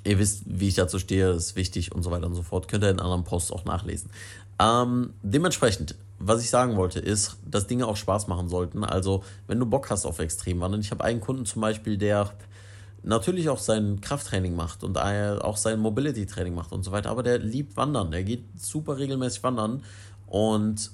ihr 0.04 0.18
wisst, 0.18 0.42
wie 0.46 0.68
ich 0.68 0.74
dazu 0.74 0.98
stehe, 0.98 1.30
ist 1.30 1.56
wichtig 1.56 1.92
und 1.92 2.02
so 2.02 2.10
weiter 2.10 2.26
und 2.26 2.34
so 2.34 2.42
fort. 2.42 2.68
Könnt 2.68 2.84
ihr 2.84 2.90
in 2.90 3.00
anderen 3.00 3.24
Posts 3.24 3.52
auch 3.52 3.64
nachlesen. 3.64 4.10
Ähm, 4.58 5.12
dementsprechend, 5.22 5.96
was 6.18 6.42
ich 6.42 6.50
sagen 6.50 6.76
wollte, 6.76 7.00
ist, 7.00 7.36
dass 7.44 7.66
Dinge 7.66 7.86
auch 7.86 7.96
Spaß 7.96 8.26
machen 8.26 8.48
sollten. 8.48 8.84
Also, 8.84 9.24
wenn 9.46 9.58
du 9.58 9.66
Bock 9.66 9.90
hast 9.90 10.06
auf 10.06 10.18
Extremwandern, 10.18 10.80
ich 10.80 10.90
habe 10.90 11.04
einen 11.04 11.20
Kunden 11.20 11.44
zum 11.44 11.60
Beispiel, 11.62 11.98
der 11.98 12.32
natürlich 13.06 13.48
auch 13.48 13.58
sein 13.58 14.00
Krafttraining 14.00 14.54
macht 14.54 14.84
und 14.84 14.98
auch 14.98 15.56
sein 15.56 15.78
Mobility-Training 15.78 16.54
macht 16.54 16.72
und 16.72 16.82
so 16.82 16.92
weiter, 16.92 17.10
aber 17.10 17.22
der 17.22 17.38
liebt 17.38 17.76
Wandern, 17.76 18.10
der 18.10 18.24
geht 18.24 18.44
super 18.58 18.98
regelmäßig 18.98 19.42
wandern 19.42 19.82
und 20.26 20.90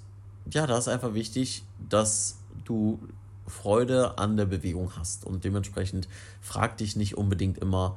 ja, 0.51 0.67
da 0.67 0.77
ist 0.77 0.89
einfach 0.89 1.15
wichtig, 1.15 1.65
dass 1.89 2.37
du 2.65 3.01
Freude 3.47 4.19
an 4.19 4.37
der 4.37 4.45
Bewegung 4.45 4.93
hast 4.97 5.25
und 5.25 5.45
dementsprechend 5.45 6.07
frag 6.41 6.77
dich 6.77 6.97
nicht 6.97 7.17
unbedingt 7.17 7.59
immer, 7.59 7.97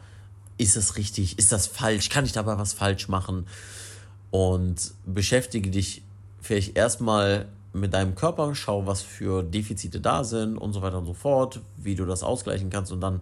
ist 0.58 0.78
das 0.78 0.96
richtig, 0.96 1.38
ist 1.38 1.52
das 1.52 1.68
falsch, 1.68 2.10
kann 2.10 2.26
ich 2.26 2.32
dabei 2.32 2.58
was 2.58 2.74
falsch 2.74 3.10
machen? 3.10 3.46
Und 4.32 4.94
beschäftige 5.06 5.70
dich 5.70 6.02
vielleicht 6.42 6.78
erstmal 6.78 7.48
mit 7.74 7.94
deinem 7.94 8.16
Körper, 8.16 8.56
schau, 8.56 8.88
was 8.88 9.02
für 9.02 9.44
Defizite 9.44 10.00
da 10.00 10.24
sind 10.24 10.58
und 10.58 10.72
so 10.72 10.82
weiter 10.82 10.98
und 10.98 11.06
so 11.06 11.14
fort, 11.14 11.60
wie 11.78 11.96
du 11.96 12.06
das 12.06 12.24
ausgleichen 12.24 12.70
kannst 12.70 12.92
und 12.94 13.02
dann 13.02 13.22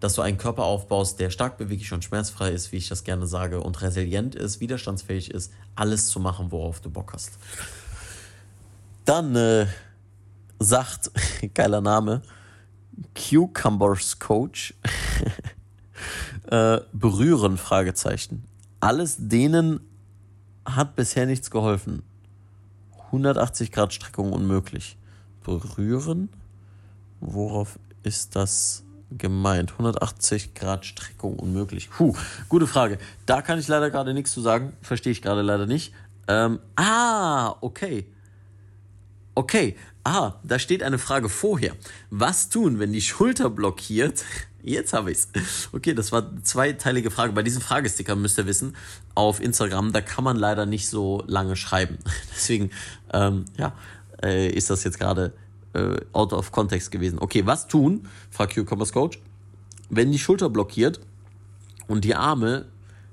dass 0.00 0.14
du 0.14 0.22
einen 0.22 0.38
Körper 0.38 0.64
aufbaust, 0.64 1.20
der 1.20 1.30
stark 1.30 1.58
beweglich 1.58 1.92
und 1.92 2.02
schmerzfrei 2.02 2.50
ist, 2.50 2.72
wie 2.72 2.78
ich 2.78 2.88
das 2.88 3.04
gerne 3.04 3.26
sage, 3.26 3.60
und 3.60 3.82
resilient 3.82 4.34
ist, 4.34 4.60
widerstandsfähig 4.60 5.30
ist, 5.30 5.52
alles 5.74 6.08
zu 6.08 6.18
machen, 6.20 6.50
worauf 6.50 6.80
du 6.80 6.90
Bock 6.90 7.12
hast. 7.12 7.38
Dann 9.04 9.36
äh, 9.36 9.66
sagt, 10.58 11.10
geiler 11.54 11.82
Name, 11.82 12.22
Cucumbers 13.14 14.18
Coach, 14.18 14.74
äh, 16.50 16.80
berühren, 16.92 17.58
Fragezeichen. 17.58 18.44
Alles 18.80 19.16
denen 19.18 19.80
hat 20.64 20.96
bisher 20.96 21.26
nichts 21.26 21.50
geholfen. 21.50 22.02
180 23.06 23.72
Grad 23.72 23.92
Streckung 23.92 24.32
unmöglich. 24.32 24.96
Berühren? 25.44 26.30
Worauf 27.20 27.78
ist 28.02 28.36
das 28.36 28.84
gemeint? 29.16 29.72
180 29.72 30.54
Grad 30.54 30.86
Streckung 30.86 31.38
unmöglich. 31.38 31.90
Puh, 31.90 32.14
gute 32.48 32.66
Frage. 32.66 32.98
Da 33.26 33.42
kann 33.42 33.58
ich 33.58 33.68
leider 33.68 33.90
gerade 33.90 34.14
nichts 34.14 34.32
zu 34.32 34.40
sagen. 34.40 34.72
Verstehe 34.82 35.12
ich 35.12 35.22
gerade 35.22 35.42
leider 35.42 35.66
nicht. 35.66 35.92
Ähm, 36.28 36.60
ah, 36.76 37.56
okay. 37.60 38.06
Okay, 39.34 39.76
ah, 40.04 40.34
da 40.42 40.58
steht 40.58 40.82
eine 40.82 40.98
Frage 40.98 41.28
vorher. 41.28 41.74
Was 42.10 42.48
tun, 42.48 42.78
wenn 42.78 42.92
die 42.92 43.00
Schulter 43.00 43.50
blockiert? 43.50 44.24
Jetzt 44.62 44.92
habe 44.92 45.10
ich's. 45.10 45.28
Okay, 45.72 45.94
das 45.94 46.12
war 46.12 46.28
eine 46.28 46.42
zweiteilige 46.42 47.10
Frage. 47.10 47.32
Bei 47.32 47.42
diesem 47.42 47.62
Fragesticker 47.62 48.14
müsst 48.16 48.36
ihr 48.36 48.46
wissen, 48.46 48.76
auf 49.14 49.40
Instagram, 49.40 49.92
da 49.92 50.02
kann 50.02 50.22
man 50.22 50.36
leider 50.36 50.66
nicht 50.66 50.88
so 50.88 51.24
lange 51.26 51.56
schreiben. 51.56 51.98
Deswegen, 52.34 52.70
ähm, 53.12 53.46
ja, 53.56 53.72
äh, 54.22 54.50
ist 54.50 54.68
das 54.68 54.84
jetzt 54.84 54.98
gerade 54.98 55.32
äh, 55.72 55.96
out 56.12 56.32
of 56.32 56.52
context 56.52 56.90
gewesen. 56.90 57.18
Okay, 57.18 57.46
was 57.46 57.68
tun, 57.68 58.06
fragt 58.30 58.54
Q-Commerce 58.54 58.92
Coach, 58.92 59.20
wenn 59.88 60.12
die 60.12 60.18
Schulter 60.18 60.50
blockiert 60.50 61.00
und 61.88 62.04
die 62.04 62.14
Arme 62.14 62.66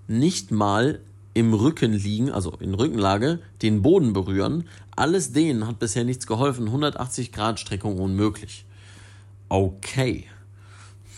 nicht 0.07 0.51
mal 0.51 1.01
im 1.33 1.53
Rücken 1.53 1.93
liegen, 1.93 2.31
also 2.31 2.53
in 2.59 2.73
Rückenlage, 2.73 3.39
den 3.61 3.81
Boden 3.83 4.13
berühren. 4.13 4.67
Alles 4.95 5.33
denen 5.33 5.67
hat 5.67 5.77
bisher 5.77 6.03
nichts 6.03 6.25
geholfen. 6.25 6.65
180 6.65 7.31
Grad 7.31 7.59
Streckung 7.59 7.99
unmöglich. 7.99 8.65
Okay. 9.49 10.25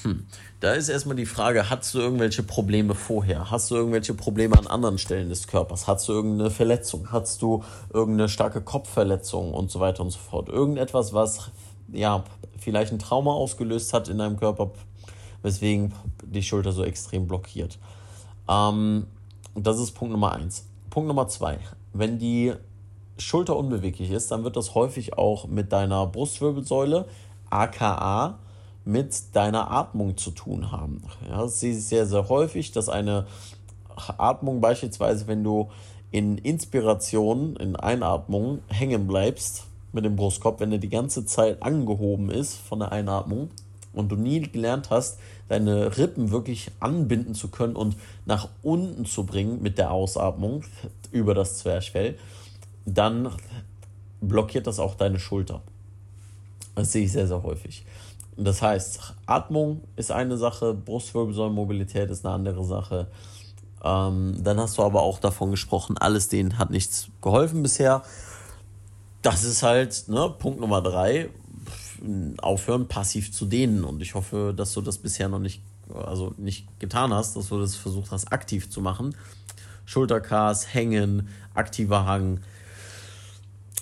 Hm. 0.03 0.25
Da 0.59 0.73
ist 0.73 0.89
erstmal 0.89 1.15
die 1.15 1.25
Frage, 1.25 1.69
hast 1.69 1.93
du 1.93 1.99
irgendwelche 1.99 2.43
Probleme 2.43 2.93
vorher? 2.93 3.49
Hast 3.49 3.71
du 3.71 3.75
irgendwelche 3.75 4.13
Probleme 4.13 4.57
an 4.57 4.67
anderen 4.67 4.97
Stellen 4.97 5.29
des 5.29 5.47
Körpers? 5.47 5.87
Hast 5.87 6.09
du 6.09 6.11
irgendeine 6.11 6.51
Verletzung? 6.51 7.13
Hast 7.13 7.41
du 7.41 7.63
irgendeine 7.93 8.27
starke 8.27 8.59
Kopfverletzung 8.59 9.53
und 9.53 9.71
so 9.71 9.79
weiter 9.79 10.03
und 10.03 10.09
so 10.09 10.19
fort? 10.19 10.49
Irgendetwas, 10.49 11.13
was 11.13 11.49
ja 11.93 12.25
vielleicht 12.57 12.91
ein 12.91 12.99
Trauma 12.99 13.31
ausgelöst 13.31 13.93
hat 13.93 14.09
in 14.09 14.17
deinem 14.17 14.35
Körper, 14.35 14.71
weswegen 15.43 15.93
die 16.25 16.43
Schulter 16.43 16.73
so 16.73 16.83
extrem 16.83 17.25
blockiert. 17.25 17.79
Ähm, 18.49 19.07
das 19.55 19.79
ist 19.79 19.91
Punkt 19.91 20.11
Nummer 20.11 20.33
eins. 20.33 20.65
Punkt 20.89 21.07
Nummer 21.07 21.29
zwei. 21.29 21.59
Wenn 21.93 22.19
die 22.19 22.53
Schulter 23.17 23.55
unbeweglich 23.55 24.11
ist, 24.11 24.29
dann 24.31 24.43
wird 24.43 24.57
das 24.57 24.75
häufig 24.75 25.17
auch 25.17 25.47
mit 25.47 25.71
deiner 25.71 26.05
Brustwirbelsäule, 26.05 27.05
aka 27.49 28.39
mit 28.89 29.35
deiner 29.35 29.69
Atmung 29.71 30.17
zu 30.17 30.31
tun 30.31 30.71
haben. 30.71 31.03
Ja, 31.29 31.43
es 31.43 31.61
ist 31.61 31.89
sehr, 31.89 32.07
sehr 32.07 32.27
häufig, 32.27 32.71
dass 32.71 32.89
eine 32.89 33.27
Atmung 34.17 34.61
beispielsweise, 34.61 35.27
wenn 35.27 35.43
du 35.43 35.69
in 36.11 36.39
Inspiration, 36.39 37.55
in 37.57 37.75
Einatmung 37.75 38.59
hängen 38.67 39.05
bleibst 39.05 39.67
mit 39.93 40.05
dem 40.05 40.15
Brustkorb, 40.15 40.59
wenn 40.59 40.71
der 40.71 40.79
die 40.79 40.89
ganze 40.89 41.25
Zeit 41.25 41.61
angehoben 41.61 42.31
ist 42.31 42.55
von 42.55 42.79
der 42.79 42.91
Einatmung 42.91 43.49
und 43.93 44.11
du 44.11 44.15
nie 44.15 44.41
gelernt 44.41 44.89
hast, 44.89 45.19
deine 45.49 45.97
Rippen 45.97 46.31
wirklich 46.31 46.71
anbinden 46.79 47.35
zu 47.35 47.49
können 47.49 47.75
und 47.75 47.95
nach 48.25 48.49
unten 48.63 49.05
zu 49.05 49.23
bringen 49.23 49.61
mit 49.61 49.77
der 49.77 49.91
Ausatmung 49.91 50.63
über 51.11 51.35
das 51.35 51.59
Zwerchfell, 51.59 52.17
dann 52.85 53.29
blockiert 54.19 54.65
das 54.65 54.79
auch 54.79 54.95
deine 54.95 55.19
Schulter. 55.19 55.61
Das 56.75 56.91
sehe 56.91 57.05
ich 57.05 57.11
sehr, 57.11 57.27
sehr 57.27 57.43
häufig. 57.43 57.85
Das 58.41 58.61
heißt, 58.61 59.15
Atmung 59.25 59.81
ist 59.97 60.11
eine 60.11 60.37
Sache, 60.37 60.73
Brustwirbelsäulenmobilität 60.73 62.09
ist 62.09 62.25
eine 62.25 62.33
andere 62.33 62.63
Sache. 62.63 63.07
Ähm, 63.83 64.37
dann 64.41 64.59
hast 64.59 64.77
du 64.77 64.83
aber 64.83 65.01
auch 65.01 65.19
davon 65.19 65.51
gesprochen, 65.51 65.97
alles 65.97 66.29
denen 66.29 66.57
hat 66.57 66.69
nichts 66.69 67.09
geholfen 67.21 67.61
bisher. 67.63 68.01
Das 69.21 69.43
ist 69.43 69.61
halt 69.61 70.05
ne, 70.07 70.33
Punkt 70.39 70.61
Nummer 70.61 70.81
drei 70.81 71.29
aufhören, 72.41 72.87
passiv 72.87 73.33
zu 73.33 73.45
dehnen. 73.45 73.83
Und 73.83 74.01
ich 74.01 74.15
hoffe, 74.15 74.53
dass 74.55 74.73
du 74.73 74.79
das 74.79 74.97
bisher 74.99 75.27
noch 75.27 75.39
nicht, 75.39 75.61
also 75.93 76.33
nicht 76.37 76.65
getan 76.79 77.13
hast, 77.13 77.35
dass 77.35 77.49
du 77.49 77.59
das 77.59 77.75
versucht 77.75 78.11
hast, 78.11 78.31
aktiv 78.31 78.69
zu 78.69 78.79
machen. 78.79 79.15
Schultercars, 79.83 80.73
Hängen, 80.73 81.27
aktiver 81.53 82.05
Hang, 82.05 82.39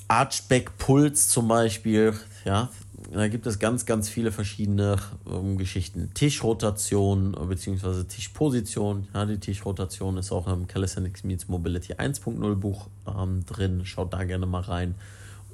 Archback 0.08 0.78
Puls 0.78 1.28
zum 1.30 1.48
Beispiel, 1.48 2.14
ja, 2.46 2.70
da 3.12 3.28
gibt 3.28 3.48
es 3.48 3.60
ganz, 3.60 3.86
ganz 3.86 4.10
viele 4.10 4.32
verschiedene 4.32 4.98
ähm, 5.30 5.58
Geschichten. 5.58 6.12
Tischrotation 6.14 7.32
bzw. 7.32 8.04
Tischposition. 8.04 9.08
Ja, 9.14 9.26
die 9.26 9.40
Tischrotation 9.40 10.18
ist 10.18 10.32
auch 10.32 10.48
im 10.48 10.68
Calisthenics 10.68 11.24
Meets 11.24 11.48
Mobility 11.48 11.94
1.0 11.94 12.56
Buch 12.56 12.88
ähm, 13.08 13.46
drin. 13.46 13.86
Schaut 13.86 14.14
da 14.14 14.24
gerne 14.24 14.46
mal 14.46 14.62
rein 14.62 14.96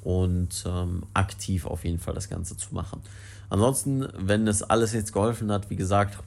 und 0.02 0.64
ähm, 0.66 1.04
aktiv 1.14 1.66
auf 1.66 1.84
jeden 1.84 1.98
Fall 1.98 2.14
das 2.14 2.28
Ganze 2.28 2.56
zu 2.56 2.74
machen. 2.74 3.00
Ansonsten, 3.48 4.06
wenn 4.16 4.46
es 4.48 4.62
alles 4.62 4.92
jetzt 4.92 5.12
geholfen 5.12 5.52
hat, 5.52 5.70
wie 5.70 5.76
gesagt, 5.76 6.18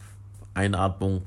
Einatmung, 0.53 1.23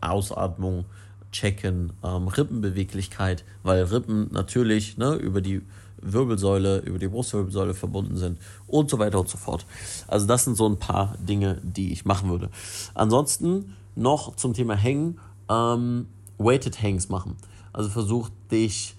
Ausatmung, 0.00 0.84
checken, 1.32 1.92
ähm, 2.04 2.28
Rippenbeweglichkeit, 2.28 3.44
weil 3.62 3.82
Rippen 3.84 4.28
natürlich 4.32 4.96
ne, 4.96 5.14
über 5.14 5.40
die 5.40 5.62
Wirbelsäule, 6.02 6.78
über 6.78 6.98
die 6.98 7.08
Brustwirbelsäule 7.08 7.74
verbunden 7.74 8.16
sind 8.16 8.38
und 8.66 8.90
so 8.90 8.98
weiter 8.98 9.20
und 9.20 9.28
so 9.28 9.38
fort. 9.38 9.66
Also 10.06 10.26
das 10.26 10.44
sind 10.44 10.56
so 10.56 10.68
ein 10.68 10.78
paar 10.78 11.14
Dinge, 11.18 11.60
die 11.62 11.92
ich 11.92 12.04
machen 12.04 12.30
würde. 12.30 12.50
Ansonsten 12.94 13.76
noch 13.94 14.36
zum 14.36 14.54
Thema 14.54 14.74
Hängen, 14.74 15.18
ähm, 15.48 16.06
Weighted 16.38 16.82
Hangs 16.82 17.08
machen. 17.08 17.36
Also 17.72 17.90
versuch 17.90 18.30
dich 18.50 18.94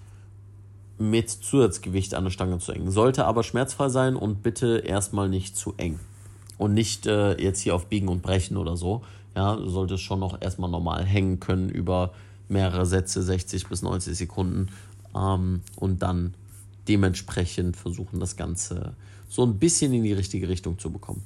mit 0.98 1.30
Zusatzgewicht 1.30 2.14
an 2.14 2.24
der 2.24 2.30
Stange 2.30 2.58
zu 2.58 2.72
hängen. 2.72 2.90
Sollte 2.90 3.24
aber 3.24 3.42
schmerzfrei 3.42 3.88
sein 3.88 4.16
und 4.16 4.42
bitte 4.42 4.78
erstmal 4.78 5.28
nicht 5.28 5.56
zu 5.56 5.74
eng. 5.78 5.98
Und 6.58 6.74
nicht 6.74 7.06
äh, 7.06 7.40
jetzt 7.40 7.60
hier 7.60 7.74
auf 7.74 7.86
Biegen 7.86 8.08
und 8.08 8.20
Brechen 8.20 8.58
oder 8.58 8.76
so. 8.76 9.02
Ja, 9.34 9.56
du 9.56 9.68
solltest 9.70 10.02
schon 10.02 10.20
noch 10.20 10.40
erstmal 10.42 10.70
normal 10.70 11.04
hängen 11.04 11.40
können 11.40 11.70
über 11.70 12.12
mehrere 12.48 12.84
Sätze, 12.84 13.22
60 13.22 13.68
bis 13.68 13.80
90 13.80 14.16
Sekunden. 14.16 14.68
Ähm, 15.16 15.62
und 15.76 16.02
dann 16.02 16.34
dementsprechend 16.88 17.76
versuchen, 17.76 18.20
das 18.20 18.36
Ganze 18.36 18.94
so 19.28 19.44
ein 19.44 19.58
bisschen 19.58 19.92
in 19.92 20.02
die 20.02 20.12
richtige 20.12 20.48
Richtung 20.48 20.78
zu 20.78 20.90
bekommen. 20.90 21.22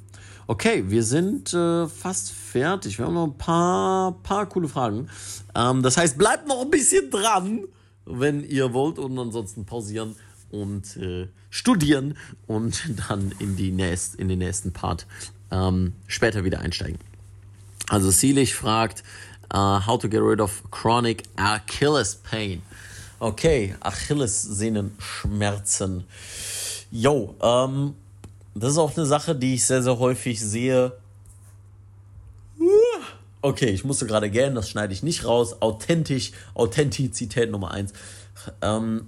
Okay, 0.47 0.85
wir 0.89 1.03
sind 1.03 1.55
äh, 1.55 1.89
fast 1.89 2.31
fertig. 2.31 2.99
Wir 2.99 3.07
haben 3.07 3.15
noch 3.15 3.27
ein 3.27 3.39
paar, 3.39 4.13
paar 4.23 4.47
coole 4.47 4.69
Fragen. 4.69 5.09
Ähm, 5.55 5.83
das 5.83 5.97
heißt, 5.97 6.19
bleibt 6.19 6.47
noch 6.47 6.61
ein 6.61 6.71
bisschen 6.71 7.11
dran 7.11 7.65
wenn 8.07 8.45
ihr 8.45 8.73
wollt 8.73 8.99
und 8.99 9.19
ansonsten 9.19 9.65
pausieren 9.65 10.17
und 10.51 10.97
äh, 10.97 11.29
studieren 11.51 12.17
und 12.47 12.83
dann 13.09 13.33
in, 13.39 13.57
die 13.57 13.71
nächst, 13.71 14.15
in 14.17 14.29
den 14.29 14.39
nächsten 14.39 14.73
Part 14.73 15.07
ähm, 15.51 15.93
später 16.07 16.45
wieder 16.45 16.61
einsteigen. 16.61 16.99
Also 17.89 18.11
Seelig 18.11 18.55
fragt, 18.55 19.05
uh, 19.53 19.87
how 19.87 19.99
to 19.99 20.09
get 20.09 20.23
rid 20.23 20.41
of 20.41 20.63
chronic 20.71 21.25
Achilles 21.37 22.17
pain. 22.17 22.63
Okay, 23.25 23.75
Achillessehnenschmerzen. 23.81 26.05
Yo, 26.91 27.35
ähm, 27.41 27.95
das 28.55 28.73
ist 28.73 28.79
auch 28.79 28.95
eine 28.95 29.07
Sache, 29.07 29.35
die 29.35 29.55
ich 29.55 29.65
sehr, 29.65 29.83
sehr 29.83 29.99
häufig 29.99 30.39
sehe 30.39 30.93
Okay, 33.41 33.71
ich 33.71 33.83
musste 33.83 34.07
gerade 34.07 34.29
gähnen, 34.29 34.55
das 34.55 34.69
schneide 34.69 34.93
ich 34.93 35.03
nicht 35.03 35.25
raus. 35.25 35.63
Authentisch, 35.63 36.33
Authentizität 36.53 37.51
Nummer 37.51 37.71
eins. 37.71 37.95
Ähm, 38.61 39.07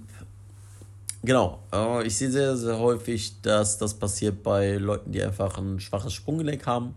genau, 1.21 1.59
äh, 1.71 2.07
ich 2.07 2.17
sehe 2.17 2.31
sehr, 2.31 2.57
sehr 2.57 2.79
häufig, 2.79 3.39
dass 3.43 3.77
das 3.77 3.93
passiert 3.93 4.41
bei 4.41 4.77
Leuten, 4.77 5.11
die 5.11 5.21
einfach 5.21 5.59
ein 5.59 5.79
schwaches 5.79 6.13
Sprunggelenk 6.13 6.65
haben, 6.65 6.95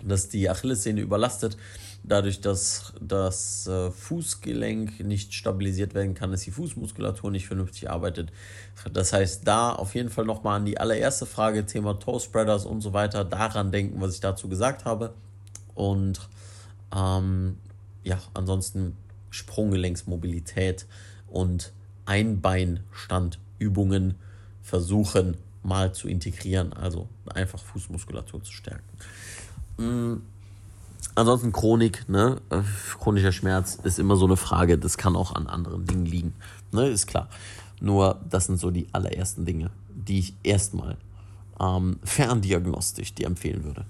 dass 0.00 0.28
die 0.28 0.48
Achillessehne 0.48 1.00
überlastet. 1.00 1.56
Dadurch, 2.08 2.40
dass 2.40 2.92
das 3.00 3.66
äh, 3.66 3.90
Fußgelenk 3.90 5.00
nicht 5.00 5.34
stabilisiert 5.34 5.92
werden 5.94 6.14
kann, 6.14 6.30
dass 6.30 6.42
die 6.42 6.52
Fußmuskulatur 6.52 7.32
nicht 7.32 7.48
vernünftig 7.48 7.90
arbeitet. 7.90 8.30
Das 8.92 9.12
heißt, 9.12 9.44
da 9.46 9.72
auf 9.72 9.96
jeden 9.96 10.10
Fall 10.10 10.24
nochmal 10.24 10.60
an 10.60 10.66
die 10.66 10.78
allererste 10.78 11.26
Frage, 11.26 11.66
Thema 11.66 11.98
Toe 11.98 12.20
Spreaders 12.20 12.64
und 12.64 12.80
so 12.80 12.92
weiter, 12.92 13.24
daran 13.24 13.72
denken, 13.72 14.00
was 14.00 14.14
ich 14.14 14.20
dazu 14.20 14.48
gesagt 14.48 14.84
habe. 14.84 15.14
Und 15.74 16.20
ähm, 16.94 17.56
ja, 18.04 18.20
ansonsten 18.34 18.96
Sprunggelenksmobilität 19.30 20.86
und 21.26 21.72
Einbeinstandübungen 22.04 24.14
versuchen 24.62 25.38
mal 25.64 25.92
zu 25.92 26.06
integrieren, 26.08 26.72
also 26.72 27.08
einfach 27.34 27.58
Fußmuskulatur 27.58 28.44
zu 28.44 28.52
stärken. 28.52 28.96
Mhm. 29.78 30.22
Ansonsten 31.14 31.52
Chronik, 31.52 32.08
ne? 32.08 32.40
chronischer 32.98 33.32
Schmerz 33.32 33.78
ist 33.82 33.98
immer 33.98 34.16
so 34.16 34.26
eine 34.26 34.36
Frage, 34.36 34.76
das 34.76 34.98
kann 34.98 35.16
auch 35.16 35.34
an 35.34 35.46
anderen 35.46 35.86
Dingen 35.86 36.04
liegen, 36.04 36.34
ne? 36.72 36.88
ist 36.88 37.06
klar. 37.06 37.28
Nur 37.80 38.20
das 38.28 38.46
sind 38.46 38.58
so 38.58 38.70
die 38.70 38.86
allerersten 38.92 39.44
Dinge, 39.44 39.70
die 39.88 40.18
ich 40.18 40.34
erstmal 40.42 40.96
ähm, 41.60 41.98
ferndiagnostisch 42.04 43.14
dir 43.14 43.26
empfehlen 43.26 43.64
würde. 43.64 43.86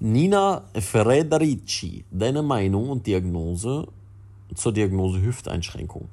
Nina 0.00 0.62
Frederici, 0.78 2.04
deine 2.10 2.42
Meinung 2.42 2.90
und 2.90 3.06
Diagnose 3.06 3.86
zur 4.54 4.72
Diagnose 4.72 5.22
Hüfteinschränkung. 5.22 6.08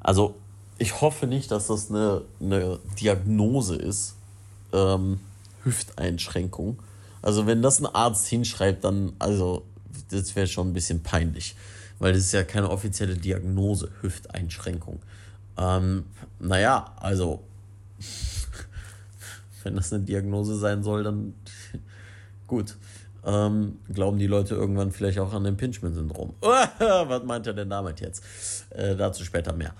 Also 0.00 0.34
ich 0.78 1.00
hoffe 1.00 1.26
nicht, 1.26 1.50
dass 1.50 1.68
das 1.68 1.90
eine, 1.90 2.22
eine 2.40 2.78
Diagnose 3.00 3.76
ist, 3.76 4.16
ähm, 4.72 5.20
Hüfteinschränkung. 5.64 6.78
Also 7.22 7.46
wenn 7.46 7.62
das 7.62 7.80
ein 7.80 7.86
Arzt 7.86 8.26
hinschreibt, 8.28 8.84
dann, 8.84 9.12
also 9.18 9.64
das 10.08 10.34
wäre 10.36 10.46
schon 10.46 10.68
ein 10.68 10.72
bisschen 10.72 11.02
peinlich, 11.02 11.56
weil 11.98 12.12
das 12.12 12.22
ist 12.22 12.32
ja 12.32 12.44
keine 12.44 12.70
offizielle 12.70 13.16
Diagnose, 13.16 13.90
Hüfteinschränkung. 14.00 15.00
Ähm, 15.56 16.04
naja, 16.38 16.94
also 16.96 17.42
wenn 19.62 19.76
das 19.76 19.92
eine 19.92 20.04
Diagnose 20.04 20.56
sein 20.56 20.82
soll, 20.82 21.04
dann 21.04 21.34
gut. 22.46 22.76
Ähm, 23.24 23.78
glauben 23.92 24.18
die 24.18 24.28
Leute 24.28 24.54
irgendwann 24.54 24.92
vielleicht 24.92 25.18
auch 25.18 25.32
an 25.34 25.44
Impingement-Syndrom. 25.44 26.34
Was 26.40 27.24
meint 27.24 27.46
er 27.46 27.52
denn 27.52 27.68
damit 27.68 28.00
jetzt? 28.00 28.22
Äh, 28.70 28.96
dazu 28.96 29.24
später 29.24 29.52
mehr. 29.52 29.74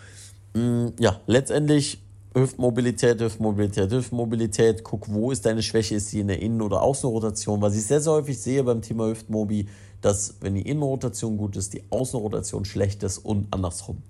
Mm, 0.55 0.89
ja, 0.99 1.21
letztendlich 1.27 2.03
Hüftmobilität, 2.35 3.21
Hüftmobilität, 3.21 3.91
Hüftmobilität. 3.91 4.85
Guck, 4.85 5.09
wo 5.09 5.31
ist 5.31 5.47
deine 5.47 5.63
Schwäche? 5.63 5.95
Ist 5.95 6.11
sie 6.11 6.21
in 6.21 6.29
der 6.29 6.41
Innen- 6.43 6.63
oder 6.63 6.83
Außenrotation? 6.83 7.63
Was 7.63 7.75
ich 7.75 7.85
sehr, 7.85 8.01
sehr 8.01 8.13
häufig 8.13 8.39
sehe 8.39 8.63
beim 8.63 8.83
Thema 8.83 9.07
Hüftmobi, 9.07 9.69
dass, 10.01 10.37
wenn 10.41 10.55
die 10.55 10.63
Innenrotation 10.63 11.37
gut 11.37 11.57
ist, 11.57 11.75
die 11.75 11.83
Außenrotation 11.91 12.65
schlecht 12.65 13.03
ist 13.03 13.19
und 13.19 13.49
andersrum. 13.53 14.03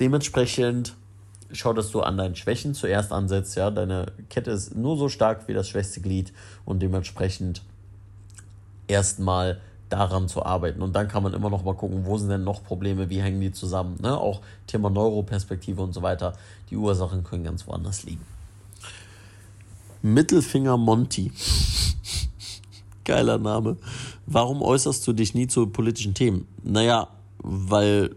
Dementsprechend 0.00 0.96
schau, 1.52 1.72
dass 1.72 1.90
du 1.90 2.00
an 2.00 2.16
deinen 2.16 2.34
Schwächen 2.34 2.74
zuerst 2.74 3.12
ansetzt. 3.12 3.54
Ja, 3.56 3.70
deine 3.70 4.06
Kette 4.30 4.50
ist 4.50 4.74
nur 4.74 4.96
so 4.96 5.08
stark 5.08 5.48
wie 5.48 5.54
das 5.54 5.68
schwächste 5.68 6.00
Glied 6.00 6.32
und 6.64 6.80
dementsprechend 6.80 7.62
erstmal 8.88 9.60
daran 9.88 10.28
zu 10.28 10.44
arbeiten. 10.44 10.80
Und 10.82 10.96
dann 10.96 11.08
kann 11.08 11.22
man 11.22 11.34
immer 11.34 11.50
noch 11.50 11.64
mal 11.64 11.74
gucken, 11.74 12.06
wo 12.06 12.16
sind 12.16 12.30
denn 12.30 12.44
noch 12.44 12.64
Probleme, 12.64 13.10
wie 13.10 13.20
hängen 13.20 13.40
die 13.40 13.52
zusammen. 13.52 13.98
Ne? 14.00 14.16
Auch 14.16 14.40
Thema 14.66 14.88
Neuroperspektive 14.88 15.82
und 15.82 15.92
so 15.92 16.02
weiter. 16.02 16.32
Die 16.70 16.76
Ursachen 16.76 17.22
können 17.24 17.44
ganz 17.44 17.66
woanders 17.66 18.04
liegen. 18.04 18.24
Mittelfinger 20.00 20.76
Monty. 20.78 21.30
Geiler 23.04 23.38
Name. 23.38 23.76
Warum 24.26 24.62
äußerst 24.62 25.06
du 25.06 25.12
dich 25.12 25.34
nie 25.34 25.46
zu 25.46 25.66
politischen 25.66 26.14
Themen? 26.14 26.46
Naja, 26.62 27.08
weil 27.42 28.14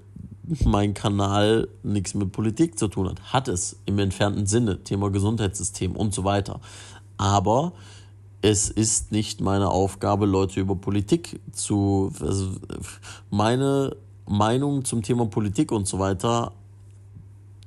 mein 0.64 0.94
Kanal 0.94 1.68
nichts 1.84 2.14
mit 2.14 2.32
Politik 2.32 2.78
zu 2.78 2.88
tun 2.88 3.10
hat. 3.10 3.34
Hat 3.34 3.48
es 3.48 3.78
im 3.86 3.98
entfernten 4.00 4.46
Sinne, 4.46 4.84
Thema 4.84 5.10
Gesundheitssystem 5.10 5.96
und 5.96 6.14
so 6.14 6.24
weiter. 6.24 6.60
Aber 7.18 7.74
es 8.42 8.70
ist 8.70 9.12
nicht 9.12 9.42
meine 9.42 9.70
Aufgabe, 9.70 10.28
Leute 10.28 10.60
über 10.60 10.76
Politik 10.76 11.40
zu. 11.52 12.12
Also 12.22 12.50
meine 13.32 13.96
Meinung 14.28 14.86
zum 14.86 15.02
Thema 15.02 15.26
Politik 15.26 15.72
und 15.72 15.88
so 15.88 15.98
weiter, 15.98 16.52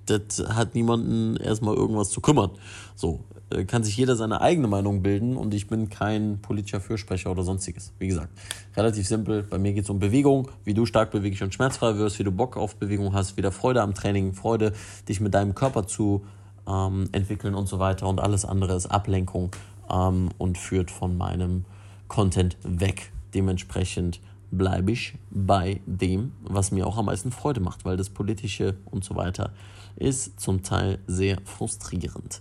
das 0.07 0.39
hat 0.49 0.75
niemanden 0.75 1.37
erstmal 1.37 1.75
irgendwas 1.75 2.11
zu 2.11 2.21
kümmern. 2.21 2.51
So, 2.95 3.21
kann 3.67 3.83
sich 3.83 3.97
jeder 3.97 4.15
seine 4.17 4.41
eigene 4.41 4.69
Meinung 4.69 5.03
bilden 5.03 5.37
und 5.37 5.55
ich 5.55 5.69
bin 5.69 5.89
kein 5.89 6.41
politischer 6.43 6.81
Fürsprecher 6.81 7.31
oder 7.31 7.43
sonstiges. 7.43 7.93
Wie 7.99 8.09
gesagt, 8.09 8.29
relativ 8.77 9.07
simpel. 9.07 9.43
Bei 9.43 9.59
mir 9.59 9.73
geht 9.73 9.85
es 9.85 9.91
um 9.91 9.99
Bewegung, 9.99 10.51
wie 10.65 10.75
du 10.75 10.85
stark 10.85 11.11
beweglich 11.11 11.43
und 11.43 11.55
schmerzfrei 11.55 11.97
wirst, 11.97 12.19
wie 12.19 12.25
du 12.25 12.33
Bock 12.33 12.57
auf 12.57 12.77
Bewegung 12.77 13.15
hast, 13.15 13.37
wieder 13.37 13.51
Freude 13.51 13.83
am 13.83 13.95
Training, 13.95 14.35
Freude, 14.35 14.73
dich 15.09 15.21
mit 15.21 15.33
deinem 15.35 15.55
Körper 15.55 15.87
zu 15.87 16.25
ähm, 16.69 17.09
entwickeln 17.13 17.55
und 17.55 17.69
so 17.69 17.79
weiter. 17.79 18.07
Und 18.07 18.21
alles 18.21 18.45
andere 18.45 18.75
ist 18.75 18.87
Ablenkung 18.87 19.51
ähm, 19.91 20.29
und 20.37 20.59
führt 20.59 20.91
von 20.91 21.17
meinem 21.17 21.65
Content 22.07 22.57
weg. 22.63 23.13
Dementsprechend 23.35 24.21
bleibe 24.51 24.93
ich 24.93 25.15
bei 25.31 25.81
dem, 25.87 26.33
was 26.43 26.71
mir 26.71 26.87
auch 26.87 26.97
am 26.97 27.07
meisten 27.07 27.31
Freude 27.33 27.61
macht, 27.61 27.85
weil 27.85 27.97
das 27.97 28.11
Politische 28.11 28.77
und 28.87 29.05
so 29.05 29.17
weiter 29.17 29.53
ist 29.97 30.41
zum 30.41 30.63
Teil 30.63 30.99
sehr 31.07 31.39
frustrierend. 31.45 32.41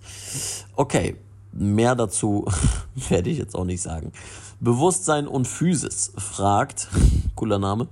Okay, 0.75 1.15
mehr 1.51 1.95
dazu 1.95 2.45
werde 3.09 3.29
ich 3.29 3.37
jetzt 3.37 3.55
auch 3.55 3.65
nicht 3.65 3.81
sagen. 3.81 4.11
Bewusstsein 4.59 5.27
und 5.27 5.47
Physis 5.47 6.13
fragt, 6.17 6.87
cooler 7.35 7.59
Name, 7.59 7.87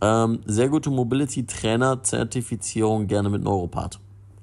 ähm, 0.00 0.40
sehr 0.46 0.68
gute 0.68 0.90
Mobility 0.90 1.44
Trainer 1.46 2.02
Zertifizierung 2.02 3.06
gerne 3.06 3.28
mit 3.30 3.42
Neuropath. 3.42 3.98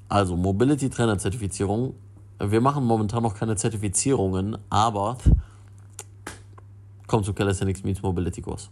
Also 0.10 0.36
Mobility 0.36 0.90
Trainer 0.90 1.18
Zertifizierung. 1.18 1.96
Wir 2.40 2.62
machen 2.62 2.84
momentan 2.84 3.24
noch 3.24 3.36
keine 3.36 3.56
Zertifizierungen, 3.56 4.58
aber 4.70 5.18
kommt 7.08 7.26
zu 7.26 7.34
Calisthenics 7.34 7.84
Meets 7.84 8.02
Mobility 8.02 8.42
Kurs. 8.42 8.70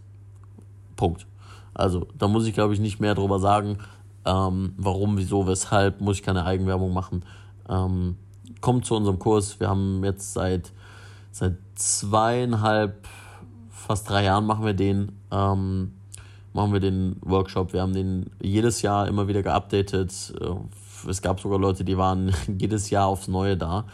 Punkt. 1.04 1.26
Also 1.74 2.06
da 2.16 2.28
muss 2.28 2.46
ich 2.46 2.54
glaube 2.54 2.72
ich 2.72 2.80
nicht 2.80 3.00
mehr 3.00 3.14
drüber 3.14 3.38
sagen. 3.38 3.78
Ähm, 4.24 4.72
warum, 4.78 5.18
wieso, 5.18 5.46
weshalb, 5.46 6.00
muss 6.00 6.16
ich 6.16 6.22
keine 6.22 6.46
Eigenwerbung 6.46 6.94
machen. 6.94 7.24
Ähm, 7.68 8.16
kommt 8.62 8.86
zu 8.86 8.94
unserem 8.94 9.18
Kurs. 9.18 9.60
Wir 9.60 9.68
haben 9.68 10.02
jetzt 10.02 10.32
seit, 10.32 10.72
seit 11.30 11.56
zweieinhalb, 11.74 13.06
fast 13.70 14.08
drei 14.08 14.24
Jahren 14.24 14.46
machen 14.46 14.64
wir 14.64 14.72
den. 14.72 15.12
Ähm, 15.30 15.92
machen 16.54 16.72
wir 16.72 16.80
den 16.80 17.16
Workshop. 17.20 17.74
Wir 17.74 17.82
haben 17.82 17.92
den 17.92 18.30
jedes 18.40 18.80
Jahr 18.80 19.06
immer 19.08 19.28
wieder 19.28 19.42
geupdatet. 19.42 20.32
Äh, 20.40 21.10
es 21.10 21.20
gab 21.20 21.40
sogar 21.40 21.58
Leute, 21.58 21.84
die 21.84 21.98
waren 21.98 22.32
jedes 22.58 22.88
Jahr 22.88 23.08
aufs 23.08 23.28
Neue 23.28 23.58
da, 23.58 23.84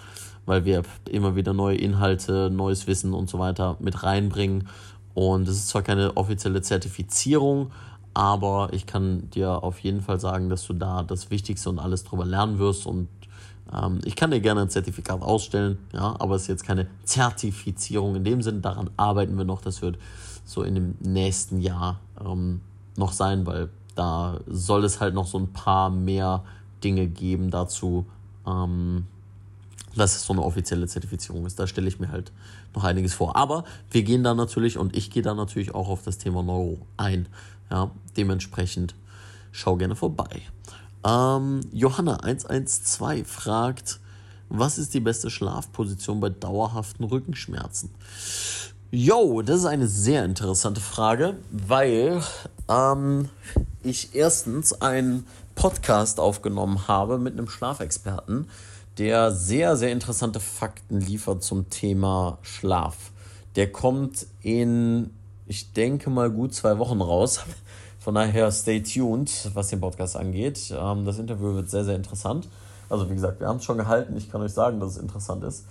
weil 0.46 0.64
wir 0.64 0.82
immer 1.10 1.34
wieder 1.34 1.52
neue 1.52 1.76
Inhalte, 1.76 2.50
neues 2.50 2.86
Wissen 2.86 3.14
und 3.14 3.28
so 3.28 3.40
weiter 3.40 3.76
mit 3.80 4.04
reinbringen. 4.04 4.68
Und 5.14 5.48
es 5.48 5.56
ist 5.56 5.68
zwar 5.68 5.82
keine 5.82 6.16
offizielle 6.16 6.62
Zertifizierung, 6.62 7.70
aber 8.14 8.70
ich 8.72 8.86
kann 8.86 9.30
dir 9.30 9.62
auf 9.62 9.78
jeden 9.80 10.00
Fall 10.00 10.20
sagen, 10.20 10.48
dass 10.48 10.66
du 10.66 10.72
da 10.72 11.02
das 11.02 11.30
Wichtigste 11.30 11.70
und 11.70 11.78
alles 11.78 12.04
drüber 12.04 12.24
lernen 12.24 12.58
wirst 12.58 12.86
und 12.86 13.08
ähm, 13.72 14.00
ich 14.04 14.16
kann 14.16 14.30
dir 14.30 14.40
gerne 14.40 14.62
ein 14.62 14.70
Zertifikat 14.70 15.22
ausstellen, 15.22 15.78
ja, 15.92 16.16
aber 16.18 16.34
es 16.34 16.42
ist 16.42 16.48
jetzt 16.48 16.64
keine 16.64 16.88
Zertifizierung 17.04 18.16
in 18.16 18.24
dem 18.24 18.42
Sinn. 18.42 18.62
Daran 18.62 18.90
arbeiten 18.96 19.36
wir 19.38 19.44
noch. 19.44 19.60
Das 19.60 19.82
wird 19.82 19.98
so 20.44 20.62
in 20.62 20.74
dem 20.74 20.94
nächsten 21.00 21.60
Jahr 21.60 22.00
ähm, 22.24 22.60
noch 22.96 23.12
sein, 23.12 23.46
weil 23.46 23.68
da 23.94 24.40
soll 24.46 24.84
es 24.84 25.00
halt 25.00 25.14
noch 25.14 25.26
so 25.26 25.38
ein 25.38 25.52
paar 25.52 25.90
mehr 25.90 26.42
Dinge 26.82 27.06
geben 27.06 27.50
dazu, 27.50 28.06
ähm, 28.46 29.06
dass 29.94 30.16
es 30.16 30.24
so 30.24 30.32
eine 30.32 30.42
offizielle 30.42 30.86
Zertifizierung 30.86 31.46
ist. 31.46 31.58
Da 31.58 31.66
stelle 31.66 31.88
ich 31.88 32.00
mir 32.00 32.10
halt 32.10 32.32
noch 32.74 32.84
einiges 32.84 33.14
vor. 33.14 33.36
Aber 33.36 33.64
wir 33.90 34.02
gehen 34.02 34.22
da 34.22 34.34
natürlich 34.34 34.78
und 34.78 34.96
ich 34.96 35.10
gehe 35.10 35.22
da 35.22 35.34
natürlich 35.34 35.74
auch 35.74 35.88
auf 35.88 36.02
das 36.02 36.18
Thema 36.18 36.42
Neuro 36.42 36.86
ein. 36.96 37.28
Ja, 37.70 37.90
dementsprechend 38.16 38.94
schau 39.52 39.76
gerne 39.76 39.96
vorbei. 39.96 40.42
Ähm, 41.04 41.60
Johanna 41.72 42.16
112 42.16 43.26
fragt, 43.26 44.00
was 44.48 44.78
ist 44.78 44.94
die 44.94 45.00
beste 45.00 45.30
Schlafposition 45.30 46.20
bei 46.20 46.28
dauerhaften 46.28 47.04
Rückenschmerzen? 47.04 47.90
Yo, 48.90 49.42
das 49.42 49.60
ist 49.60 49.66
eine 49.66 49.86
sehr 49.86 50.24
interessante 50.24 50.80
Frage, 50.80 51.36
weil 51.52 52.20
ähm, 52.68 53.28
ich 53.84 54.16
erstens 54.16 54.72
einen 54.72 55.26
Podcast 55.54 56.18
aufgenommen 56.18 56.88
habe 56.88 57.18
mit 57.18 57.34
einem 57.34 57.48
Schlafexperten, 57.48 58.48
der 59.00 59.32
sehr, 59.32 59.76
sehr 59.76 59.90
interessante 59.90 60.38
Fakten 60.38 61.00
liefert 61.00 61.42
zum 61.42 61.68
Thema 61.70 62.38
Schlaf. 62.42 63.10
Der 63.56 63.72
kommt 63.72 64.28
in 64.42 65.10
ich 65.50 65.72
denke 65.72 66.10
mal, 66.10 66.30
gut 66.30 66.54
zwei 66.54 66.78
Wochen 66.78 67.00
raus. 67.00 67.40
Von 67.98 68.14
daher 68.14 68.52
stay 68.52 68.80
tuned, 68.80 69.50
was 69.52 69.66
den 69.66 69.80
Podcast 69.80 70.16
angeht. 70.16 70.72
Ähm, 70.74 71.04
das 71.04 71.18
Interview 71.18 71.54
wird 71.54 71.68
sehr, 71.68 71.84
sehr 71.84 71.96
interessant. 71.96 72.48
Also 72.88 73.10
wie 73.10 73.14
gesagt, 73.14 73.40
wir 73.40 73.48
haben 73.48 73.56
es 73.56 73.64
schon 73.64 73.76
gehalten. 73.76 74.16
Ich 74.16 74.30
kann 74.30 74.40
euch 74.42 74.52
sagen, 74.52 74.78
dass 74.78 74.92
es 74.92 74.98
interessant 74.98 75.42
ist. 75.42 75.66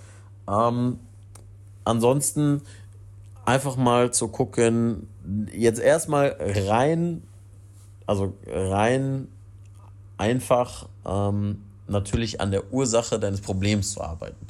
Ähm, 0.49 0.99
ansonsten 1.86 2.61
einfach 3.45 3.77
mal 3.77 4.11
zu 4.11 4.27
gucken, 4.27 5.07
jetzt 5.53 5.80
erstmal 5.80 6.36
rein, 6.39 7.23
also 8.05 8.34
rein 8.47 9.30
einfach 10.17 10.89
ähm, 11.05 11.63
natürlich 11.89 12.41
an 12.41 12.51
der 12.51 12.71
Ursache 12.71 13.19
deines 13.19 13.41
Problems 13.41 13.93
zu 13.93 14.01
arbeiten. 14.01 14.47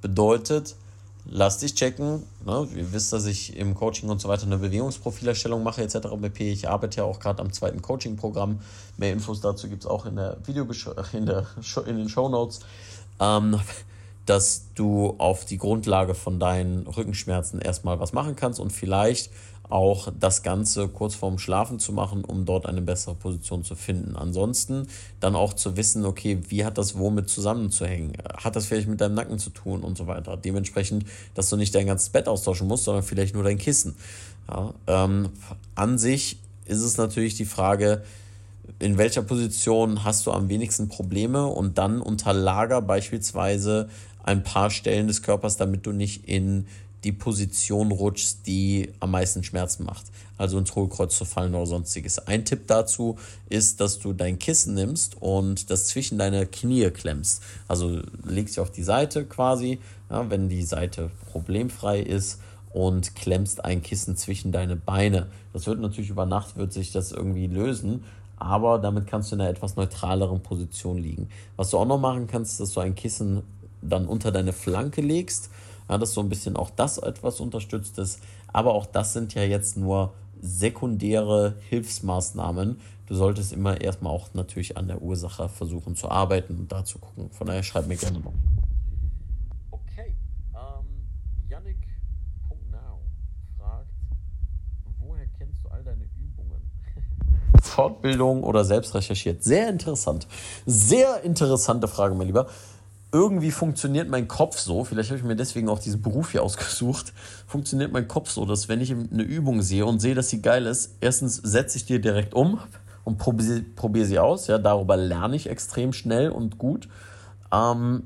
Bedeutet, 0.00 0.76
lass 1.24 1.58
dich 1.58 1.74
checken. 1.74 2.22
Ne? 2.44 2.68
Ihr 2.74 2.92
wisst, 2.92 3.12
dass 3.12 3.26
ich 3.26 3.56
im 3.56 3.74
Coaching 3.74 4.08
und 4.08 4.20
so 4.20 4.28
weiter 4.28 4.44
eine 4.44 4.58
Bewegungsprofilerstellung 4.58 5.62
mache 5.62 5.82
etc. 5.82 5.98
BP. 6.20 6.40
Ich 6.52 6.68
arbeite 6.68 6.98
ja 6.98 7.04
auch 7.04 7.20
gerade 7.20 7.40
am 7.40 7.52
zweiten 7.52 7.82
Coaching-Programm. 7.82 8.60
Mehr 8.96 9.12
Infos 9.12 9.40
dazu 9.40 9.68
gibt 9.68 9.84
es 9.84 9.90
auch 9.90 10.06
in 10.06 10.16
der 10.16 10.36
Video 10.44 10.66
in, 11.12 11.26
der 11.26 11.46
in 11.86 11.96
den 11.96 12.08
Show 12.08 12.28
Notes. 12.28 12.60
Ähm, 13.20 13.58
dass 14.26 14.66
du 14.74 15.14
auf 15.18 15.44
die 15.44 15.58
Grundlage 15.58 16.14
von 16.14 16.38
deinen 16.38 16.86
Rückenschmerzen 16.86 17.60
erstmal 17.60 17.98
was 17.98 18.12
machen 18.12 18.36
kannst 18.36 18.60
und 18.60 18.70
vielleicht 18.70 19.30
auch 19.72 20.12
das 20.20 20.42
Ganze 20.42 20.86
kurz 20.88 21.14
vorm 21.14 21.38
Schlafen 21.38 21.78
zu 21.78 21.92
machen, 21.92 22.24
um 22.24 22.44
dort 22.44 22.66
eine 22.66 22.82
bessere 22.82 23.14
Position 23.14 23.64
zu 23.64 23.74
finden. 23.74 24.16
Ansonsten 24.16 24.86
dann 25.18 25.34
auch 25.34 25.54
zu 25.54 25.76
wissen, 25.76 26.04
okay, 26.04 26.38
wie 26.48 26.64
hat 26.64 26.76
das 26.76 26.98
womit 26.98 27.30
zusammenzuhängen? 27.30 28.12
Hat 28.36 28.54
das 28.54 28.66
vielleicht 28.66 28.88
mit 28.88 29.00
deinem 29.00 29.14
Nacken 29.14 29.38
zu 29.38 29.50
tun 29.50 29.82
und 29.82 29.96
so 29.96 30.06
weiter? 30.06 30.36
Dementsprechend, 30.36 31.06
dass 31.34 31.48
du 31.48 31.56
nicht 31.56 31.74
dein 31.74 31.86
ganzes 31.86 32.10
Bett 32.10 32.28
austauschen 32.28 32.68
musst, 32.68 32.84
sondern 32.84 33.02
vielleicht 33.02 33.34
nur 33.34 33.44
dein 33.44 33.56
Kissen. 33.56 33.96
Ja, 34.48 34.74
ähm, 34.86 35.30
an 35.74 35.98
sich 35.98 36.38
ist 36.66 36.82
es 36.82 36.98
natürlich 36.98 37.34
die 37.34 37.46
Frage, 37.46 38.02
in 38.78 38.98
welcher 38.98 39.22
Position 39.22 40.04
hast 40.04 40.26
du 40.26 40.32
am 40.32 40.48
wenigsten 40.48 40.88
Probleme 40.88 41.46
und 41.46 41.78
dann 41.78 42.02
unterlager 42.02 42.82
beispielsweise 42.82 43.88
ein 44.22 44.42
paar 44.42 44.70
Stellen 44.70 45.06
des 45.06 45.22
Körpers, 45.22 45.56
damit 45.56 45.86
du 45.86 45.92
nicht 45.92 46.28
in 46.28 46.66
die 47.04 47.12
Position 47.12 47.90
rutschst, 47.90 48.46
die 48.46 48.92
am 49.00 49.10
meisten 49.10 49.42
Schmerzen 49.42 49.84
macht. 49.84 50.06
Also 50.38 50.58
ins 50.58 50.74
Hohlkreuz 50.74 51.16
zu 51.16 51.24
fallen 51.24 51.54
oder 51.54 51.66
sonstiges. 51.66 52.18
Ein 52.26 52.44
Tipp 52.44 52.66
dazu 52.66 53.18
ist, 53.48 53.80
dass 53.80 53.98
du 53.98 54.12
dein 54.12 54.38
Kissen 54.38 54.74
nimmst 54.74 55.20
und 55.20 55.70
das 55.70 55.86
zwischen 55.86 56.18
deine 56.18 56.46
Knie 56.46 56.90
klemmst. 56.90 57.42
Also 57.68 58.00
legst 58.24 58.56
dich 58.56 58.60
auf 58.60 58.70
die 58.70 58.82
Seite 58.82 59.24
quasi, 59.24 59.78
ja, 60.10 60.28
wenn 60.30 60.48
die 60.48 60.64
Seite 60.64 61.10
problemfrei 61.30 62.00
ist 62.00 62.40
und 62.72 63.14
klemmst 63.14 63.64
ein 63.64 63.82
Kissen 63.82 64.16
zwischen 64.16 64.52
deine 64.52 64.76
Beine. 64.76 65.26
Das 65.52 65.66
wird 65.66 65.80
natürlich 65.80 66.10
über 66.10 66.26
Nacht 66.26 66.56
wird 66.56 66.72
sich 66.72 66.92
das 66.92 67.12
irgendwie 67.12 67.46
lösen, 67.46 68.04
aber 68.36 68.78
damit 68.78 69.06
kannst 69.06 69.30
du 69.30 69.36
in 69.36 69.42
einer 69.42 69.50
etwas 69.50 69.76
neutraleren 69.76 70.42
Position 70.42 70.98
liegen. 70.98 71.28
Was 71.56 71.70
du 71.70 71.78
auch 71.78 71.86
noch 71.86 72.00
machen 72.00 72.26
kannst, 72.26 72.52
ist, 72.52 72.60
dass 72.60 72.72
du 72.72 72.80
ein 72.80 72.94
Kissen 72.94 73.42
dann 73.82 74.06
unter 74.06 74.32
deine 74.32 74.52
Flanke 74.52 75.00
legst, 75.00 75.50
ja, 75.92 75.98
dass 75.98 76.14
so 76.14 76.22
ein 76.22 76.28
bisschen 76.30 76.56
auch 76.56 76.70
das 76.70 76.96
etwas 76.98 77.38
unterstützt 77.38 77.98
ist. 77.98 78.20
Aber 78.52 78.72
auch 78.72 78.86
das 78.86 79.12
sind 79.12 79.34
ja 79.34 79.42
jetzt 79.42 79.76
nur 79.76 80.14
sekundäre 80.40 81.56
Hilfsmaßnahmen. 81.68 82.80
Du 83.06 83.14
solltest 83.14 83.52
immer 83.52 83.78
erstmal 83.78 84.12
auch 84.12 84.32
natürlich 84.32 84.78
an 84.78 84.88
der 84.88 85.02
Ursache 85.02 85.50
versuchen 85.50 85.94
zu 85.94 86.10
arbeiten 86.10 86.56
und 86.56 86.72
da 86.72 86.82
zu 86.84 86.98
gucken. 86.98 87.30
Von 87.30 87.46
daher 87.46 87.62
schreib 87.62 87.86
mir 87.86 87.96
gerne 87.96 88.20
noch. 88.20 88.32
Okay, 89.70 90.16
ähm, 90.54 91.04
Yannick.now 91.50 93.00
fragt, 93.58 93.90
woher 94.98 95.26
kennst 95.38 95.62
du 95.62 95.68
all 95.68 95.84
deine 95.84 96.04
Übungen? 96.04 96.70
Fortbildung 97.62 98.44
oder 98.44 98.64
selbst 98.64 98.94
recherchiert? 98.94 99.44
Sehr 99.44 99.68
interessant. 99.68 100.26
Sehr 100.64 101.22
interessante 101.22 101.86
Frage, 101.86 102.14
mein 102.14 102.28
Lieber 102.28 102.46
irgendwie 103.12 103.50
funktioniert 103.50 104.08
mein 104.08 104.26
Kopf 104.26 104.58
so, 104.58 104.84
vielleicht 104.84 105.10
habe 105.10 105.18
ich 105.18 105.24
mir 105.24 105.36
deswegen 105.36 105.68
auch 105.68 105.78
diesen 105.78 106.00
Beruf 106.00 106.32
hier 106.32 106.42
ausgesucht, 106.42 107.12
funktioniert 107.46 107.92
mein 107.92 108.08
Kopf 108.08 108.30
so, 108.30 108.46
dass 108.46 108.68
wenn 108.68 108.80
ich 108.80 108.90
eine 108.90 109.22
Übung 109.22 109.60
sehe 109.60 109.84
und 109.84 110.00
sehe, 110.00 110.14
dass 110.14 110.30
sie 110.30 110.40
geil 110.40 110.66
ist, 110.66 110.96
erstens 111.00 111.36
setze 111.36 111.76
ich 111.76 111.84
die 111.84 112.00
direkt 112.00 112.32
um 112.32 112.58
und 113.04 113.18
probiere 113.18 113.60
probier 113.60 114.06
sie 114.06 114.18
aus. 114.18 114.46
Ja, 114.46 114.58
darüber 114.58 114.96
lerne 114.96 115.36
ich 115.36 115.48
extrem 115.48 115.92
schnell 115.92 116.30
und 116.30 116.58
gut. 116.58 116.88
Ähm, 117.52 118.04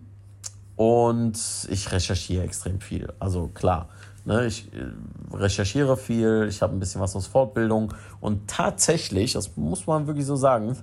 und 0.75 1.39
ich 1.71 1.91
recherchiere 1.93 2.45
extrem 2.45 2.81
viel. 2.81 3.13
Also 3.19 3.49
klar, 3.49 3.89
ne, 4.25 4.47
ich 4.47 4.69
äh, 4.75 5.37
recherchiere 5.37 5.97
viel, 5.97 6.47
ich 6.51 6.63
habe 6.63 6.75
ein 6.75 6.81
bisschen 6.81 7.01
was 7.01 7.17
aus 7.17 7.27
Fortbildung 7.27 7.95
und 8.21 8.49
tatsächlich, 8.49 9.33
das 9.33 9.57
muss 9.57 9.87
man 9.87 10.07
wirklich 10.07 10.27
so 10.27 10.37
sagen, 10.37 10.77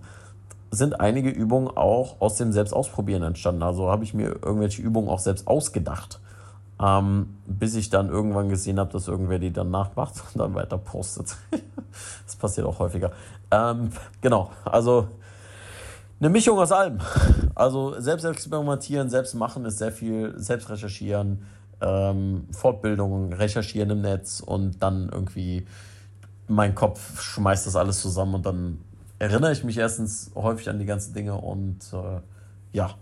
sind 0.74 1.00
einige 1.00 1.30
Übungen 1.30 1.68
auch 1.68 2.20
aus 2.20 2.38
dem 2.38 2.52
Selbstausprobieren 2.52 3.22
entstanden. 3.22 3.62
Also 3.62 3.92
habe 3.92 4.04
ich 4.04 4.16
mir 4.16 4.30
irgendwelche 4.44 4.82
Übungen 4.82 5.08
auch 5.08 5.20
selbst 5.20 5.48
ausgedacht. 5.48 6.20
Ähm, 6.82 7.38
bis 7.46 7.76
ich 7.76 7.92
dann 7.92 8.10
irgendwann 8.10 8.50
gesehen 8.50 8.80
habe, 8.80 8.92
dass 8.92 9.08
irgendwer 9.08 9.38
die 9.38 9.54
dann 9.54 9.70
nachmacht 9.70 10.16
und 10.34 10.40
dann 10.42 10.56
weiter 10.56 10.80
postet. 10.80 11.36
das 12.26 12.36
passiert 12.36 12.66
auch 12.66 12.80
häufiger. 12.80 13.12
Ähm, 13.52 13.92
genau, 14.20 14.50
also 14.66 15.08
eine 16.20 16.30
Mischung 16.30 16.58
aus 16.58 16.72
allem. 16.72 17.00
Also 17.54 18.00
selbst 18.02 18.24
experimentieren, 18.24 19.10
selbst 19.10 19.36
machen 19.36 19.66
ist 19.66 19.78
sehr 19.78 19.92
viel, 19.92 20.34
selbst 20.38 20.72
recherchieren, 20.72 21.46
ähm, 21.82 22.48
Fortbildungen, 22.52 23.34
recherchieren 23.34 23.92
im 23.92 24.02
Netz 24.02 24.40
und 24.40 24.82
dann 24.82 25.10
irgendwie 25.12 25.68
mein 26.48 26.74
Kopf 26.74 27.22
schmeißt 27.22 27.68
das 27.68 27.76
alles 27.76 28.02
zusammen 28.02 28.36
und 28.36 28.46
dann 28.48 28.80
erinnere 29.24 29.54
ich 29.54 29.64
mich 29.64 29.78
erstens 29.78 30.32
häufig 30.36 30.70
an 30.70 30.80
die 30.80 30.86
ganzen 30.86 31.14
Dinge 31.14 31.36
und 31.36 31.80
äh, 31.94 32.20
ja, 32.74 32.96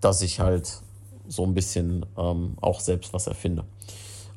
dass 0.00 0.22
ich 0.22 0.40
halt 0.40 0.80
so 1.26 1.44
ein 1.44 1.54
bisschen 1.54 2.06
ähm, 2.16 2.56
auch 2.60 2.80
selbst 2.80 3.12
was 3.12 3.26
erfinde. 3.26 3.64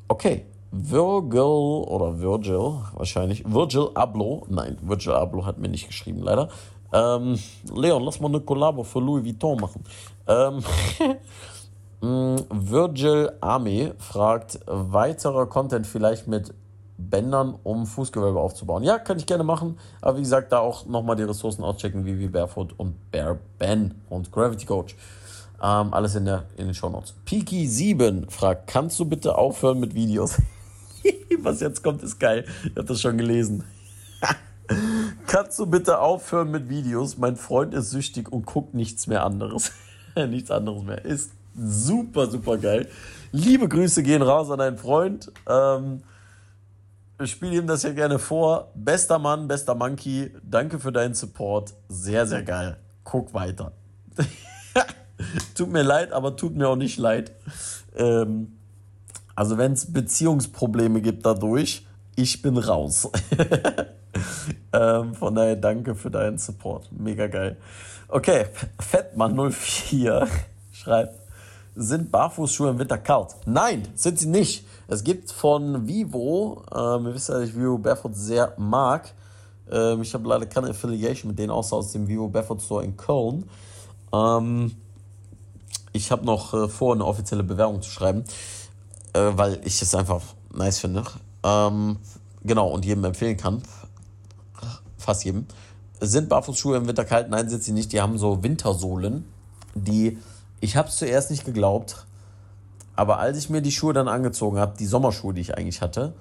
Okay, 0.08 0.46
Virgil 0.70 1.84
oder 1.86 2.18
Virgil 2.18 2.80
wahrscheinlich. 2.94 3.44
Virgil 3.46 3.90
Abloh, 3.94 4.44
nein, 4.48 4.78
Virgil 4.82 5.12
Abloh 5.12 5.44
hat 5.44 5.58
mir 5.58 5.68
nicht 5.68 5.86
geschrieben, 5.86 6.22
leider. 6.22 6.48
Ähm, 6.92 7.38
Leon, 7.74 8.02
lass 8.02 8.20
mal 8.20 8.28
eine 8.28 8.40
Kollabo 8.40 8.82
für 8.82 9.00
Louis 9.00 9.24
Vuitton 9.24 9.60
machen. 9.60 9.84
Ähm, 10.26 10.64
mm, 12.00 12.36
Virgil 12.50 13.32
Arme 13.40 13.94
fragt, 13.98 14.60
weiterer 14.66 15.46
Content 15.46 15.86
vielleicht 15.86 16.26
mit 16.26 16.54
Bändern, 16.98 17.54
um 17.62 17.86
Fußgewölbe 17.86 18.40
aufzubauen. 18.40 18.82
Ja, 18.82 18.98
kann 18.98 19.18
ich 19.18 19.26
gerne 19.26 19.44
machen. 19.44 19.78
Aber 20.00 20.18
wie 20.18 20.22
gesagt, 20.22 20.52
da 20.52 20.58
auch 20.58 20.84
nochmal 20.86 21.16
die 21.16 21.22
Ressourcen 21.22 21.62
auschecken, 21.62 22.04
wie, 22.04 22.18
wie 22.18 22.26
Barefoot 22.26 22.74
und 22.76 23.10
Bear 23.12 23.38
Ben 23.58 23.94
und 24.10 24.32
Gravity 24.32 24.66
Coach. 24.66 24.96
Ähm, 25.62 25.94
alles 25.94 26.14
in, 26.16 26.24
der, 26.24 26.44
in 26.56 26.66
den 26.66 26.74
Show 26.74 26.88
Notes. 26.88 27.14
Piki7 27.26 28.30
fragt, 28.30 28.66
kannst 28.66 28.98
du 28.98 29.04
bitte 29.04 29.38
aufhören 29.38 29.80
mit 29.80 29.94
Videos? 29.94 30.40
Was 31.42 31.60
jetzt 31.60 31.82
kommt, 31.82 32.02
ist 32.02 32.18
geil. 32.18 32.44
Ich 32.64 32.76
habe 32.76 32.84
das 32.84 33.00
schon 33.00 33.16
gelesen. 33.16 33.64
kannst 35.26 35.58
du 35.58 35.66
bitte 35.66 36.00
aufhören 36.00 36.50
mit 36.50 36.68
Videos? 36.68 37.16
Mein 37.16 37.36
Freund 37.36 37.74
ist 37.74 37.90
süchtig 37.90 38.30
und 38.30 38.44
guckt 38.44 38.74
nichts 38.74 39.06
mehr 39.06 39.24
anderes. 39.24 39.72
nichts 40.16 40.50
anderes 40.50 40.82
mehr. 40.82 41.04
Ist 41.04 41.30
super, 41.56 42.28
super 42.28 42.58
geil. 42.58 42.88
Liebe 43.30 43.68
Grüße 43.68 44.02
gehen 44.02 44.22
raus 44.22 44.50
an 44.50 44.58
deinen 44.58 44.78
Freund. 44.78 45.32
Ähm, 45.48 46.02
spiele 47.24 47.56
ihm 47.56 47.66
das 47.66 47.82
ja 47.82 47.92
gerne 47.92 48.18
vor. 48.18 48.70
Bester 48.74 49.18
Mann, 49.18 49.48
bester 49.48 49.74
Monkey, 49.74 50.32
danke 50.42 50.78
für 50.78 50.92
deinen 50.92 51.14
Support. 51.14 51.74
Sehr, 51.88 52.26
sehr 52.26 52.42
geil. 52.42 52.78
Guck 53.04 53.34
weiter. 53.34 53.72
tut 55.54 55.70
mir 55.70 55.82
leid, 55.82 56.12
aber 56.12 56.36
tut 56.36 56.54
mir 56.54 56.68
auch 56.68 56.76
nicht 56.76 56.98
leid. 56.98 57.32
Ähm, 57.96 58.58
also 59.34 59.58
wenn 59.58 59.72
es 59.72 59.92
Beziehungsprobleme 59.92 61.00
gibt 61.00 61.24
dadurch, 61.26 61.86
ich 62.16 62.42
bin 62.42 62.58
raus. 62.58 63.10
ähm, 64.72 65.14
von 65.14 65.34
daher 65.34 65.56
danke 65.56 65.94
für 65.94 66.10
deinen 66.10 66.38
Support. 66.38 66.90
Mega 66.92 67.26
geil. 67.28 67.56
Okay, 68.08 68.46
Fettmann04 68.80 70.26
schreibt, 70.72 71.20
sind 71.74 72.10
Barfußschuhe 72.10 72.70
im 72.70 72.78
Winter 72.78 72.98
kalt? 72.98 73.36
Nein, 73.46 73.86
sind 73.94 74.18
sie 74.18 74.28
nicht. 74.28 74.66
Es 74.90 75.04
gibt 75.04 75.30
von 75.30 75.86
Vivo, 75.86 76.64
ähm, 76.74 77.06
ihr 77.06 77.14
wisst 77.14 77.28
ja, 77.28 77.38
dass 77.38 77.50
ich 77.50 77.54
Vivo 77.54 77.76
Barefoot 77.76 78.16
sehr 78.16 78.54
mag. 78.56 79.12
Ähm, 79.70 80.00
ich 80.00 80.14
habe 80.14 80.26
leider 80.26 80.46
keine 80.46 80.70
Affiliation 80.70 81.28
mit 81.28 81.38
denen, 81.38 81.50
außer 81.50 81.76
aus 81.76 81.92
dem 81.92 82.08
Vivo 82.08 82.26
Barefoot 82.28 82.62
Store 82.62 82.82
in 82.82 82.96
Köln. 82.96 83.44
Ähm, 84.14 84.74
ich 85.92 86.10
habe 86.10 86.24
noch 86.24 86.54
äh, 86.54 86.68
vor, 86.68 86.94
eine 86.94 87.04
offizielle 87.04 87.42
Bewerbung 87.42 87.82
zu 87.82 87.90
schreiben, 87.90 88.24
äh, 89.12 89.30
weil 89.34 89.60
ich 89.62 89.82
es 89.82 89.94
einfach 89.94 90.22
nice 90.54 90.78
finde. 90.78 91.04
Ähm, 91.42 91.98
genau, 92.42 92.68
und 92.68 92.86
jedem 92.86 93.04
empfehlen 93.04 93.36
kann. 93.36 93.62
Fast 94.96 95.22
jedem. 95.26 95.46
Sind 96.00 96.30
Barfußschuhe 96.30 96.78
im 96.78 96.88
Winter 96.88 97.04
kalt? 97.04 97.28
Nein, 97.28 97.50
sind 97.50 97.62
sie 97.62 97.72
nicht. 97.72 97.92
Die 97.92 98.00
haben 98.00 98.16
so 98.16 98.42
Wintersohlen, 98.42 99.26
die, 99.74 100.16
ich 100.60 100.76
habe 100.76 100.88
es 100.88 100.96
zuerst 100.96 101.30
nicht 101.30 101.44
geglaubt, 101.44 102.06
aber 102.98 103.20
als 103.20 103.38
ich 103.38 103.48
mir 103.48 103.62
die 103.62 103.70
Schuhe 103.70 103.92
dann 103.92 104.08
angezogen 104.08 104.58
habe, 104.58 104.76
die 104.76 104.84
Sommerschuhe, 104.84 105.32
die 105.32 105.40
ich 105.40 105.56
eigentlich 105.56 105.82
hatte, 105.82 106.14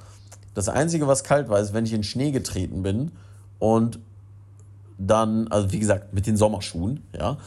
das 0.53 0.69
Einzige, 0.69 1.07
was 1.07 1.23
kalt 1.23 1.49
war, 1.49 1.59
ist, 1.59 1.73
wenn 1.73 1.86
ich 1.88 1.93
in 1.93 2.03
Schnee 2.03 2.30
getreten 2.30 2.84
bin 2.84 3.13
und 3.57 3.97
dann, 4.99 5.47
also 5.47 5.71
wie 5.71 5.80
gesagt, 5.80 6.13
mit 6.13 6.28
den 6.28 6.38
Sommerschuhen, 6.38 7.01
ja, 7.17 7.38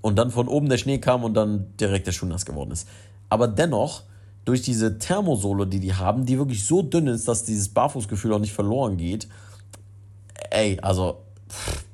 und 0.00 0.16
dann 0.16 0.30
von 0.30 0.48
oben 0.48 0.70
der 0.70 0.78
Schnee 0.78 0.96
kam 1.00 1.22
und 1.22 1.34
dann 1.34 1.66
direkt 1.78 2.06
der 2.06 2.12
Schuh 2.12 2.24
nass 2.24 2.46
geworden 2.46 2.70
ist. 2.70 2.88
Aber 3.28 3.46
dennoch, 3.46 4.04
durch 4.46 4.62
diese 4.62 4.98
Thermosohle, 4.98 5.66
die 5.66 5.80
die 5.80 5.92
haben, 5.92 6.24
die 6.24 6.38
wirklich 6.38 6.64
so 6.64 6.80
dünn 6.80 7.08
ist, 7.08 7.28
dass 7.28 7.44
dieses 7.44 7.68
Barfußgefühl 7.68 8.32
auch 8.32 8.38
nicht 8.38 8.54
verloren 8.54 8.96
geht, 8.96 9.28
ey, 10.48 10.80
also, 10.80 11.18
pff, 11.50 11.84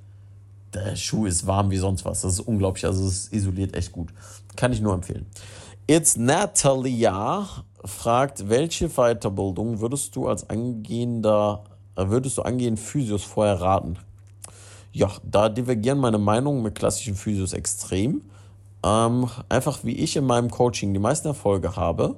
der 0.72 0.95
Schuh 0.95 1.26
ist 1.26 1.45
warm 1.45 1.72
wie 1.72 1.76
sonst 1.76 2.05
was. 2.05 2.20
Das 2.20 2.34
ist 2.34 2.40
unglaublich. 2.40 2.84
Also, 2.84 3.05
es 3.09 3.32
isoliert 3.32 3.74
echt 3.74 3.90
gut. 3.90 4.11
Kann 4.55 4.72
ich 4.72 4.80
nur 4.80 4.95
empfehlen. 4.95 5.26
It's 5.87 6.16
Natalia 6.16 7.47
fragt, 7.85 8.49
welche 8.49 8.89
Weiterbildung 8.89 9.80
würdest 9.80 10.16
du 10.16 10.28
als 10.28 10.49
angehender, 10.49 11.64
äh, 11.95 12.09
würdest 12.09 12.39
du 12.39 12.43
angehend 12.43 12.80
Physios 12.80 13.22
vorher 13.22 13.61
raten? 13.61 13.99
Ja, 14.93 15.11
da 15.22 15.51
divergieren 15.51 15.99
meine 15.99 16.16
Meinungen 16.16 16.62
mit 16.62 16.74
klassischen 16.74 17.14
Physios 17.14 17.53
extrem. 17.53 18.22
Ähm, 18.82 19.28
einfach 19.51 19.85
wie 19.85 19.97
ich 19.97 20.16
in 20.16 20.24
meinem 20.24 20.51
Coaching 20.51 20.95
die 20.95 21.01
meisten 21.01 21.28
Erfolge 21.28 21.76
habe, 21.76 22.16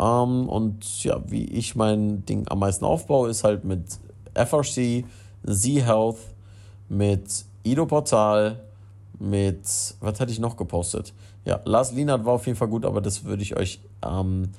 Ähm, 0.00 0.48
und 0.48 1.04
ja, 1.04 1.20
wie 1.26 1.44
ich 1.44 1.76
mein 1.76 2.24
Ding 2.24 2.46
am 2.48 2.60
meisten 2.60 2.84
aufbaue, 2.84 3.28
ist 3.30 3.44
halt 3.44 3.64
mit 3.64 3.98
FRC, 4.34 5.04
Z-Health, 5.44 6.18
mit 6.88 7.44
Ido 7.64 7.86
Portal, 7.86 8.60
mit, 9.18 9.60
was 10.00 10.20
hatte 10.20 10.32
ich 10.32 10.38
noch 10.40 10.56
gepostet? 10.56 11.12
Ja, 11.44 11.60
Lars 11.64 11.92
Lienert 11.92 12.24
war 12.24 12.34
auf 12.34 12.46
jeden 12.46 12.56
Fall 12.56 12.68
gut, 12.68 12.84
aber 12.84 13.00
das 13.00 13.24
würde 13.24 13.42
ich 13.42 13.56
euch 13.56 13.80
ähm, 14.04 14.50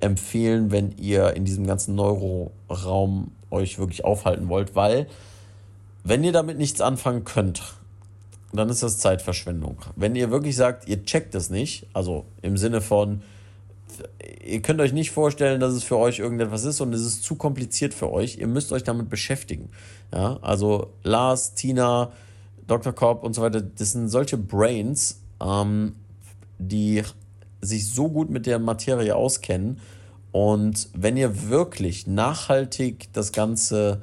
empfehlen, 0.00 0.70
wenn 0.70 0.92
ihr 0.98 1.34
in 1.34 1.44
diesem 1.44 1.66
ganzen 1.66 1.94
Neuro-Raum 1.94 3.32
euch 3.50 3.78
wirklich 3.78 4.04
aufhalten 4.04 4.48
wollt, 4.48 4.74
weil 4.76 5.06
wenn 6.04 6.22
ihr 6.24 6.32
damit 6.32 6.58
nichts 6.58 6.80
anfangen 6.80 7.24
könnt, 7.24 7.62
dann 8.52 8.68
ist 8.68 8.82
das 8.82 8.98
Zeitverschwendung. 8.98 9.78
Wenn 9.96 10.16
ihr 10.16 10.30
wirklich 10.30 10.56
sagt, 10.56 10.88
ihr 10.88 11.04
checkt 11.04 11.34
es 11.34 11.50
nicht, 11.50 11.86
also 11.92 12.24
im 12.42 12.56
Sinne 12.56 12.80
von, 12.80 13.22
ihr 14.44 14.62
könnt 14.62 14.80
euch 14.80 14.92
nicht 14.92 15.10
vorstellen, 15.10 15.60
dass 15.60 15.74
es 15.74 15.84
für 15.84 15.98
euch 15.98 16.18
irgendetwas 16.18 16.64
ist 16.64 16.80
und 16.80 16.92
es 16.94 17.02
ist 17.02 17.24
zu 17.24 17.34
kompliziert 17.34 17.94
für 17.94 18.10
euch, 18.10 18.38
ihr 18.38 18.46
müsst 18.46 18.72
euch 18.72 18.84
damit 18.84 19.10
beschäftigen. 19.10 19.70
Ja, 20.12 20.38
also 20.40 20.88
Lars, 21.02 21.54
Tina, 21.54 22.12
Dr. 22.66 22.92
Korb 22.92 23.24
und 23.24 23.34
so 23.34 23.42
weiter, 23.42 23.60
das 23.60 23.92
sind 23.92 24.08
solche 24.08 24.38
Brains, 24.38 25.20
ähm, 25.40 25.94
die 26.58 27.02
sich 27.60 27.90
so 27.90 28.08
gut 28.08 28.30
mit 28.30 28.46
der 28.46 28.58
Materie 28.58 29.14
auskennen. 29.14 29.80
Und 30.32 30.88
wenn 30.94 31.16
ihr 31.16 31.48
wirklich 31.48 32.06
nachhaltig 32.06 33.08
das 33.12 33.32
Ganze 33.32 34.02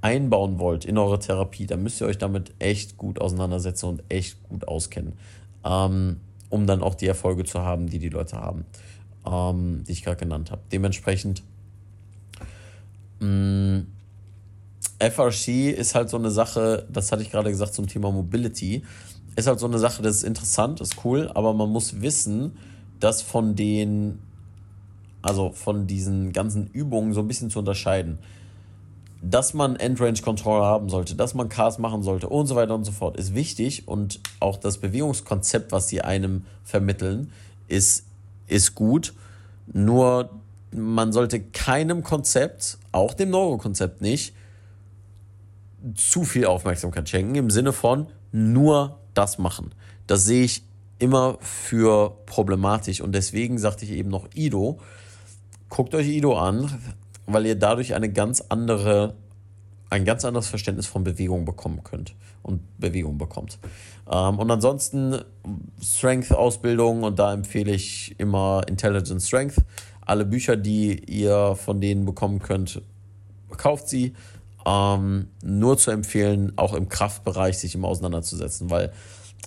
einbauen 0.00 0.58
wollt 0.58 0.84
in 0.84 0.98
eure 0.98 1.18
Therapie, 1.18 1.66
dann 1.66 1.82
müsst 1.82 2.00
ihr 2.00 2.06
euch 2.06 2.18
damit 2.18 2.52
echt 2.58 2.96
gut 2.96 3.20
auseinandersetzen 3.20 3.86
und 3.86 4.02
echt 4.08 4.42
gut 4.48 4.66
auskennen, 4.66 5.12
ähm, 5.64 6.20
um 6.50 6.66
dann 6.66 6.82
auch 6.82 6.94
die 6.94 7.06
Erfolge 7.06 7.44
zu 7.44 7.60
haben, 7.60 7.88
die 7.88 8.00
die 8.00 8.08
Leute 8.08 8.36
haben, 8.36 8.66
ähm, 9.24 9.84
die 9.86 9.92
ich 9.92 10.02
gerade 10.02 10.16
genannt 10.16 10.50
habe. 10.50 10.62
Dementsprechend, 10.72 11.44
mh, 13.20 13.28
mm, 13.28 13.86
FRC 14.98 15.70
ist 15.70 15.94
halt 15.94 16.10
so 16.10 16.16
eine 16.16 16.30
Sache, 16.30 16.86
das 16.90 17.10
hatte 17.10 17.22
ich 17.22 17.30
gerade 17.30 17.50
gesagt 17.50 17.74
zum 17.74 17.88
Thema 17.88 18.10
Mobility, 18.12 18.84
ist 19.36 19.46
halt 19.46 19.58
so 19.58 19.66
eine 19.66 19.78
Sache, 19.78 20.02
das 20.02 20.16
ist 20.16 20.24
interessant, 20.24 20.80
ist 20.80 21.04
cool, 21.04 21.30
aber 21.34 21.54
man 21.54 21.70
muss 21.70 22.00
wissen, 22.00 22.56
dass 23.00 23.22
von 23.22 23.54
den, 23.54 24.18
also 25.22 25.50
von 25.52 25.86
diesen 25.86 26.32
ganzen 26.32 26.66
Übungen 26.68 27.12
so 27.14 27.20
ein 27.20 27.28
bisschen 27.28 27.50
zu 27.50 27.58
unterscheiden 27.58 28.18
dass 29.22 29.54
man 29.54 29.76
End-Range-Controller 29.76 30.66
haben 30.66 30.88
sollte, 30.88 31.14
dass 31.14 31.32
man 31.32 31.48
Cars 31.48 31.78
machen 31.78 32.02
sollte 32.02 32.28
und 32.28 32.48
so 32.48 32.56
weiter 32.56 32.74
und 32.74 32.84
so 32.84 32.90
fort, 32.90 33.16
ist 33.16 33.34
wichtig 33.34 33.86
und 33.86 34.20
auch 34.40 34.56
das 34.56 34.78
Bewegungskonzept, 34.78 35.70
was 35.70 35.86
sie 35.88 36.02
einem 36.02 36.44
vermitteln, 36.64 37.32
ist, 37.68 38.04
ist 38.48 38.74
gut. 38.74 39.14
Nur 39.72 40.30
man 40.72 41.12
sollte 41.12 41.40
keinem 41.40 42.02
Konzept, 42.02 42.78
auch 42.90 43.14
dem 43.14 43.30
Neurokonzept 43.30 44.02
nicht, 44.02 44.34
zu 45.94 46.24
viel 46.24 46.46
Aufmerksamkeit 46.46 47.08
schenken, 47.08 47.36
im 47.36 47.50
Sinne 47.50 47.72
von 47.72 48.08
nur 48.32 48.98
das 49.14 49.38
machen. 49.38 49.74
Das 50.06 50.24
sehe 50.24 50.44
ich 50.44 50.62
immer 50.98 51.38
für 51.40 52.16
problematisch 52.26 53.00
und 53.00 53.12
deswegen 53.12 53.58
sagte 53.58 53.84
ich 53.84 53.92
eben 53.92 54.08
noch 54.08 54.28
Ido. 54.34 54.78
Guckt 55.68 55.94
euch 55.94 56.06
Ido 56.06 56.38
an, 56.38 56.70
weil 57.26 57.46
ihr 57.46 57.56
dadurch 57.56 57.94
eine 57.94 58.12
ganz 58.12 58.40
andere, 58.48 59.14
ein 59.90 60.04
ganz 60.04 60.24
anderes 60.24 60.46
Verständnis 60.46 60.86
von 60.86 61.02
Bewegung 61.02 61.44
bekommen 61.44 61.82
könnt 61.82 62.14
und 62.42 62.60
Bewegung 62.78 63.18
bekommt. 63.18 63.58
Ähm, 64.10 64.38
und 64.38 64.50
ansonsten 64.50 65.22
Strength-Ausbildung 65.82 67.02
und 67.02 67.18
da 67.18 67.32
empfehle 67.32 67.72
ich 67.72 68.14
immer 68.18 68.62
Intelligent 68.68 69.22
Strength. 69.22 69.56
Alle 70.02 70.24
Bücher, 70.24 70.56
die 70.56 70.98
ihr 71.04 71.56
von 71.56 71.80
denen 71.80 72.04
bekommen 72.04 72.40
könnt, 72.40 72.82
kauft 73.56 73.88
sie. 73.88 74.14
Ähm, 74.66 75.28
nur 75.42 75.76
zu 75.78 75.90
empfehlen, 75.90 76.52
auch 76.56 76.74
im 76.74 76.88
Kraftbereich 76.88 77.58
sich 77.58 77.74
immer 77.74 77.88
auseinanderzusetzen, 77.88 78.70
weil 78.70 78.92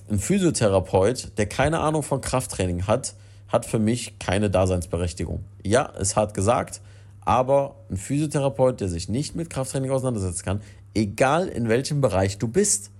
ein 0.09 0.19
Physiotherapeut, 0.19 1.37
der 1.37 1.47
keine 1.47 1.79
Ahnung 1.79 2.03
von 2.03 2.21
Krafttraining 2.21 2.87
hat, 2.87 3.15
hat 3.47 3.65
für 3.65 3.79
mich 3.79 4.19
keine 4.19 4.49
Daseinsberechtigung. 4.49 5.43
Ja, 5.63 5.91
es 5.97 6.15
hat 6.15 6.33
gesagt, 6.33 6.81
aber 7.21 7.75
ein 7.89 7.97
Physiotherapeut, 7.97 8.81
der 8.81 8.89
sich 8.89 9.09
nicht 9.09 9.35
mit 9.35 9.49
Krafttraining 9.49 9.91
auseinandersetzen 9.91 10.43
kann, 10.43 10.61
egal 10.93 11.47
in 11.47 11.69
welchem 11.69 12.01
Bereich 12.01 12.37
du 12.37 12.47
bist. 12.47 12.91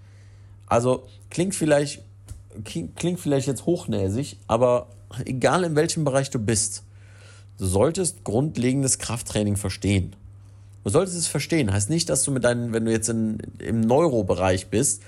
Also 0.68 1.06
klingt 1.30 1.54
vielleicht, 1.54 2.04
klingt 2.64 3.20
vielleicht 3.20 3.48
jetzt 3.48 3.66
hochnäsig, 3.66 4.40
aber 4.48 4.88
egal 5.26 5.64
in 5.64 5.76
welchem 5.76 6.06
Bereich 6.06 6.30
du 6.30 6.40
bist, 6.40 6.84
du 7.58 7.66
solltest 7.66 8.24
grundlegendes 8.24 8.98
Krafttraining 8.98 9.58
verstehen. 9.58 10.16
Du 10.86 10.92
solltest 10.92 11.18
es 11.18 11.26
verstehen. 11.26 11.74
Heißt 11.74 11.90
nicht, 11.90 12.10
dass 12.10 12.22
du 12.22 12.32
mit 12.32 12.44
deinen, 12.44 12.72
wenn 12.72 12.86
du 12.86 12.92
jetzt 12.92 13.10
in, 13.10 13.40
im 13.58 13.82
Neurobereich 13.82 14.68
bist, 14.68 15.02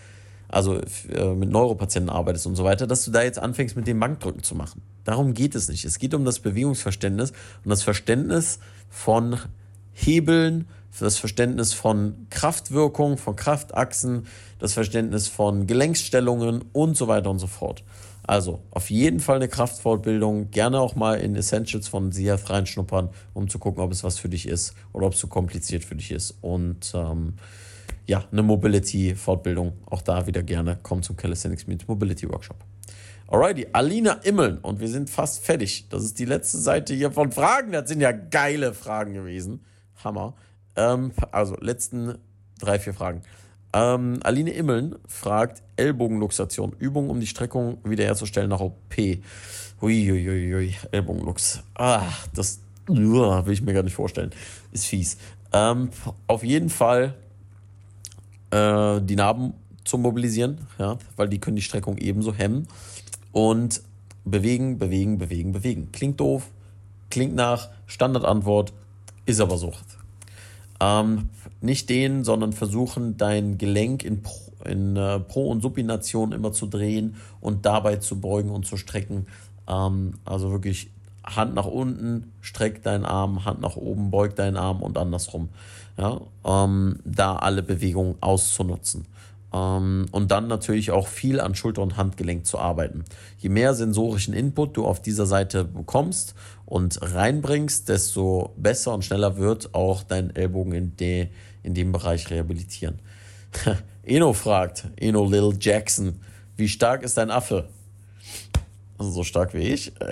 also 0.48 0.82
äh, 1.14 1.36
mit 1.36 1.52
Neuropatienten 1.52 2.10
arbeitest 2.10 2.48
und 2.48 2.56
so 2.56 2.64
weiter, 2.64 2.88
dass 2.88 3.06
du 3.06 3.12
da 3.12 3.22
jetzt 3.22 3.38
anfängst, 3.38 3.76
mit 3.76 3.86
dem 3.86 4.00
Bankdrücken 4.00 4.42
zu 4.42 4.56
machen. 4.56 4.82
Darum 5.04 5.36
geht 5.36 5.54
es 5.54 5.70
nicht. 5.70 5.86
Es 5.86 6.00
geht 6.00 6.16
um 6.16 6.26
das 6.26 6.40
Bewegungsverständnis 6.40 7.32
und 7.64 7.70
das 7.70 7.84
Verständnis 7.84 8.58
von 8.90 9.38
Hebeln, 9.94 10.68
das 11.00 11.20
Verständnis 11.20 11.74
von 11.74 12.26
Kraftwirkung, 12.32 13.20
von 13.20 13.36
Kraftachsen, 13.36 14.26
das 14.58 14.74
Verständnis 14.74 15.28
von 15.28 15.68
Gelenkstellungen 15.68 16.66
und 16.74 16.98
so 16.98 17.08
weiter 17.08 17.30
und 17.30 17.38
so 17.38 17.46
fort. 17.46 17.84
Also 18.28 18.62
auf 18.72 18.90
jeden 18.90 19.22
Fall 19.22 19.38
eine 19.38 19.48
Kraftfortbildung, 19.48 20.52
gerne 20.52 20.82
auch 20.82 20.96
mal 20.96 21.16
in 21.16 21.36
Essentials 21.36 21.88
von 21.88 22.12
Siath 22.12 22.50
reinschnuppern, 22.50 23.10
um 23.34 23.48
zu 23.48 23.58
gucken, 23.58 23.82
ob 23.82 23.92
es 23.94 24.04
was 24.04 24.20
für 24.20 24.28
dich 24.28 24.48
ist 24.48 24.76
oder 24.92 25.08
ob 25.08 25.14
es 25.14 25.20
zu 25.20 25.28
kompliziert 25.28 25.86
für 25.86 25.96
dich 25.96 26.12
ist. 26.12 26.38
Und 26.42 26.92
ähm, 26.94 27.36
ja, 28.06 28.26
eine 28.30 28.44
Mobility-Fortbildung. 28.44 29.78
Auch 29.86 30.02
da 30.02 30.28
wieder 30.28 30.44
gerne. 30.44 30.78
Komm 30.84 31.04
zum 31.04 31.16
Calisthenics 31.16 31.68
Meet 31.68 31.88
Mobility 31.88 32.30
Workshop. 32.30 32.58
Alrighty, 33.30 33.68
Alina 33.72 34.14
Immeln. 34.24 34.58
Und 34.58 34.82
wir 34.82 34.90
sind 34.90 35.10
fast 35.10 35.46
fertig. 35.46 35.88
Das 35.90 36.04
ist 36.04 36.20
die 36.20 36.26
letzte 36.26 36.58
Seite 36.58 36.94
hier 36.94 37.12
von 37.12 37.32
Fragen. 37.32 37.72
Das 37.72 37.88
sind 37.88 38.02
ja 38.02 38.12
geile 38.12 38.74
Fragen 38.74 39.14
gewesen. 39.14 39.64
Hammer. 40.04 40.36
Ähm, 40.76 41.12
also, 41.32 41.56
letzten 41.60 42.18
drei, 42.60 42.78
vier 42.78 42.94
Fragen. 42.94 43.22
Ähm, 43.78 44.20
Aline 44.24 44.52
Immeln 44.52 44.96
fragt 45.08 45.62
Ellbogenluxation. 45.76 46.76
Übung, 46.80 47.12
um 47.12 47.20
die 47.20 47.28
Streckung 47.28 47.78
wiederherzustellen 47.84 48.50
nach 48.50 48.60
OP. 48.60 48.96
Uiuiui, 49.80 50.76
Ellbogenlux. 50.92 51.62
Ah, 51.76 52.02
das 52.34 52.60
uh, 52.90 53.46
will 53.46 53.54
ich 53.54 53.62
mir 53.62 53.74
gar 53.74 53.84
nicht 53.84 53.94
vorstellen. 53.94 54.32
Ist 54.72 54.88
fies. 54.88 55.18
Ähm, 55.54 55.90
auf 56.26 56.44
jeden 56.44 56.72
Fall 56.72 57.14
äh, 58.50 59.00
die 59.02 59.16
Narben 59.16 59.54
zu 59.84 60.00
mobilisieren, 60.00 60.58
ja, 60.80 60.98
weil 61.16 61.30
die 61.30 61.40
können 61.40 61.56
die 61.56 61.62
Streckung 61.62 61.98
ebenso 61.98 62.34
hemmen. 62.34 62.68
Und 63.32 63.84
bewegen, 64.26 64.80
bewegen, 64.80 65.20
bewegen, 65.20 65.52
bewegen. 65.52 65.92
Klingt 65.92 66.20
doof, 66.20 66.50
klingt 67.12 67.36
nach 67.36 67.70
Standardantwort, 67.86 68.74
ist 69.28 69.40
aber 69.40 69.60
so. 69.60 69.72
Ähm, 70.80 71.30
nicht 71.62 71.90
den, 71.90 72.24
sondern 72.24 72.54
versuchen, 72.54 73.18
dein 73.18 73.58
Gelenk 73.58 74.04
in, 74.04 74.22
Pro, 74.22 74.52
in 74.66 74.96
äh, 74.96 75.20
Pro- 75.20 75.50
und 75.50 75.62
Supination 75.62 76.32
immer 76.32 76.52
zu 76.52 76.68
drehen 76.68 77.16
und 77.42 77.66
dabei 77.66 77.98
zu 77.98 78.20
beugen 78.20 78.50
und 78.50 78.66
zu 78.66 78.78
strecken. 78.78 79.28
Ähm, 79.68 80.16
also 80.26 80.52
wirklich 80.52 80.90
Hand 81.24 81.56
nach 81.56 81.66
unten, 81.66 82.32
streck 82.42 82.84
deinen 82.84 83.06
Arm, 83.06 83.44
Hand 83.46 83.62
nach 83.62 83.76
oben, 83.76 84.12
beug 84.12 84.36
deinen 84.36 84.58
Arm 84.58 84.82
und 84.82 84.98
andersrum. 84.98 85.50
Ja, 85.98 86.22
ähm, 86.46 87.00
da 87.06 87.36
alle 87.38 87.64
Bewegungen 87.64 88.16
auszunutzen. 88.22 89.06
Ähm, 89.58 90.06
und 90.12 90.32
dann 90.32 90.48
natürlich 90.48 90.92
auch 90.92 91.08
viel 91.08 91.40
an 91.40 91.56
Schulter- 91.56 91.82
und 91.82 91.98
Handgelenk 91.98 92.46
zu 92.46 92.60
arbeiten. 92.60 93.06
Je 93.40 93.50
mehr 93.50 93.74
sensorischen 93.74 94.34
Input 94.34 94.78
du 94.78 94.86
auf 94.86 95.02
dieser 95.02 95.26
Seite 95.26 95.64
bekommst 95.64 96.36
und 96.66 97.00
reinbringst, 97.02 97.90
desto 97.90 98.54
besser 98.58 98.94
und 98.94 99.06
schneller 99.06 99.38
wird 99.38 99.74
auch 99.74 100.04
dein 100.04 100.36
Ellbogen 100.36 100.74
in, 100.74 100.98
de, 100.98 101.30
in 101.64 101.74
dem 101.74 101.92
Bereich 101.92 102.30
rehabilitieren. 102.30 103.00
Eno 104.04 104.34
fragt, 104.34 104.88
Eno 104.98 105.30
Lil 105.30 105.58
Jackson, 105.60 106.22
wie 106.56 106.68
stark 106.68 107.04
ist 107.04 107.18
dein 107.18 107.32
Affe? 107.32 107.70
Also 108.98 109.12
so 109.12 109.24
stark 109.24 109.54
wie 109.54 109.60
ich? 109.60 109.94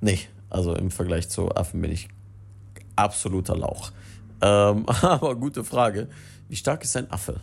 nee, 0.00 0.20
also 0.50 0.74
im 0.74 0.90
Vergleich 0.90 1.28
zu 1.28 1.54
Affen 1.54 1.80
bin 1.80 1.90
ich 1.90 2.08
absoluter 2.96 3.56
Lauch. 3.56 3.92
Ähm, 4.40 4.86
aber 4.86 5.34
gute 5.36 5.64
Frage. 5.64 6.08
Wie 6.54 6.58
stark 6.58 6.84
ist 6.84 6.96
ein 6.96 7.10
Affe? 7.10 7.40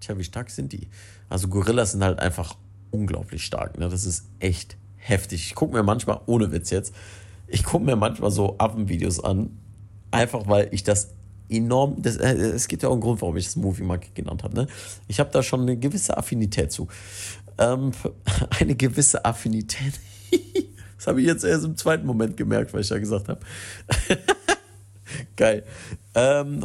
Tja, 0.00 0.18
wie 0.18 0.22
stark 0.22 0.50
sind 0.50 0.74
die? 0.74 0.88
Also 1.30 1.48
Gorillas 1.48 1.92
sind 1.92 2.04
halt 2.04 2.18
einfach 2.18 2.58
unglaublich 2.90 3.42
stark. 3.42 3.78
Ne? 3.78 3.88
Das 3.88 4.04
ist 4.04 4.26
echt 4.38 4.76
heftig. 4.96 5.46
Ich 5.46 5.54
gucke 5.54 5.74
mir 5.74 5.82
manchmal, 5.82 6.20
ohne 6.26 6.52
Witz 6.52 6.68
jetzt, 6.68 6.94
ich 7.46 7.64
gucke 7.64 7.86
mir 7.86 7.96
manchmal 7.96 8.30
so 8.30 8.56
Affenvideos 8.58 9.24
an, 9.24 9.56
einfach 10.10 10.46
weil 10.46 10.68
ich 10.72 10.84
das 10.84 11.14
enorm, 11.48 12.02
das, 12.02 12.18
äh, 12.18 12.34
es 12.34 12.68
gibt 12.68 12.82
ja 12.82 12.90
auch 12.90 12.92
einen 12.92 13.00
Grund, 13.00 13.22
warum 13.22 13.34
ich 13.38 13.46
das 13.46 13.56
Movie 13.56 13.82
Monkey 13.82 14.10
genannt 14.12 14.42
habe. 14.44 14.54
Ne? 14.54 14.66
Ich 15.06 15.20
habe 15.20 15.30
da 15.30 15.42
schon 15.42 15.62
eine 15.62 15.78
gewisse 15.78 16.14
Affinität 16.18 16.70
zu. 16.70 16.86
Ähm, 17.56 17.92
eine 18.60 18.74
gewisse 18.74 19.24
Affinität. 19.24 19.94
Das 20.98 21.06
habe 21.06 21.20
ich 21.20 21.28
jetzt 21.28 21.44
erst 21.44 21.64
im 21.64 21.76
zweiten 21.76 22.04
Moment 22.04 22.36
gemerkt, 22.36 22.74
was 22.74 22.80
ich 22.80 22.88
da 22.88 22.98
gesagt 22.98 23.28
habe. 23.28 23.40
Geil. 25.36 25.64
Ähm, 26.16 26.64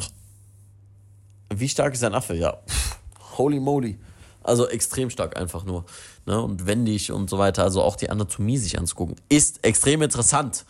wie 1.59 1.69
stark 1.69 1.93
ist 1.93 2.03
ein 2.03 2.13
Affe? 2.13 2.35
Ja, 2.35 2.57
Pff, 2.67 2.97
holy 3.37 3.59
moly. 3.59 3.99
Also 4.43 4.67
extrem 4.67 5.09
stark 5.09 5.37
einfach 5.37 5.63
nur. 5.63 5.85
Ne? 6.25 6.41
Und 6.41 6.65
wendig 6.65 7.11
und 7.11 7.29
so 7.29 7.37
weiter. 7.37 7.63
Also 7.63 7.81
auch 7.81 7.95
die 7.95 8.09
Anatomie 8.09 8.57
sich 8.57 8.77
anzugucken. 8.77 9.15
Ist 9.29 9.63
extrem 9.63 10.01
interessant. 10.01 10.65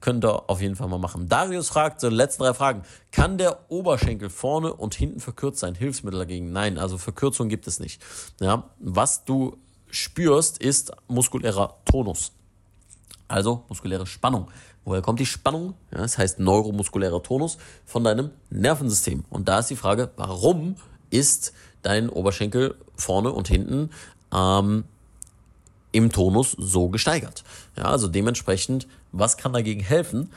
Könnt 0.00 0.24
ihr 0.24 0.48
auf 0.48 0.60
jeden 0.60 0.76
Fall 0.76 0.88
mal 0.88 0.98
machen. 0.98 1.28
Darius 1.28 1.68
fragt, 1.68 2.00
so 2.00 2.08
letzten 2.08 2.42
drei 2.42 2.54
Fragen. 2.54 2.82
Kann 3.12 3.38
der 3.38 3.70
Oberschenkel 3.70 4.30
vorne 4.30 4.72
und 4.72 4.94
hinten 4.94 5.20
verkürzt 5.20 5.58
sein? 5.58 5.74
Hilfsmittel 5.74 6.18
dagegen? 6.18 6.52
Nein, 6.52 6.78
also 6.78 6.98
Verkürzung 6.98 7.48
gibt 7.48 7.66
es 7.66 7.80
nicht. 7.80 8.02
Ja? 8.40 8.70
Was 8.78 9.24
du 9.24 9.56
spürst, 9.90 10.58
ist 10.58 10.92
muskulärer 11.08 11.76
Tonus. 11.84 12.32
Also 13.28 13.64
muskuläre 13.68 14.06
Spannung. 14.06 14.48
Woher 14.86 15.02
kommt 15.02 15.18
die 15.18 15.26
Spannung? 15.26 15.74
Ja, 15.90 15.98
das 15.98 16.16
heißt 16.16 16.38
neuromuskulärer 16.38 17.20
Tonus 17.20 17.58
von 17.84 18.04
deinem 18.04 18.30
Nervensystem. 18.50 19.24
Und 19.28 19.48
da 19.48 19.58
ist 19.58 19.68
die 19.68 19.76
Frage, 19.76 20.12
warum 20.16 20.76
ist 21.10 21.52
dein 21.82 22.08
Oberschenkel 22.08 22.76
vorne 22.94 23.32
und 23.32 23.48
hinten 23.48 23.90
ähm, 24.32 24.84
im 25.90 26.12
Tonus 26.12 26.52
so 26.52 26.88
gesteigert? 26.88 27.42
Ja, 27.76 27.86
also 27.86 28.06
dementsprechend, 28.06 28.86
was 29.10 29.36
kann 29.36 29.52
dagegen 29.52 29.80
helfen? 29.80 30.30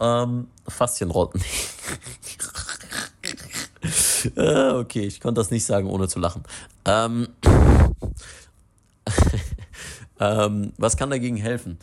Ähm, 0.00 0.48
Faszienrotten. 0.68 1.40
Ah, 4.36 4.78
okay, 4.78 5.02
ich 5.02 5.20
konnte 5.20 5.38
das 5.38 5.50
nicht 5.50 5.66
sagen, 5.66 5.86
ohne 5.86 6.08
zu 6.08 6.18
lachen. 6.18 6.44
Ähm, 6.86 7.28
ähm, 10.18 10.72
was 10.78 10.96
kann 10.96 11.10
dagegen 11.10 11.36
helfen? 11.36 11.78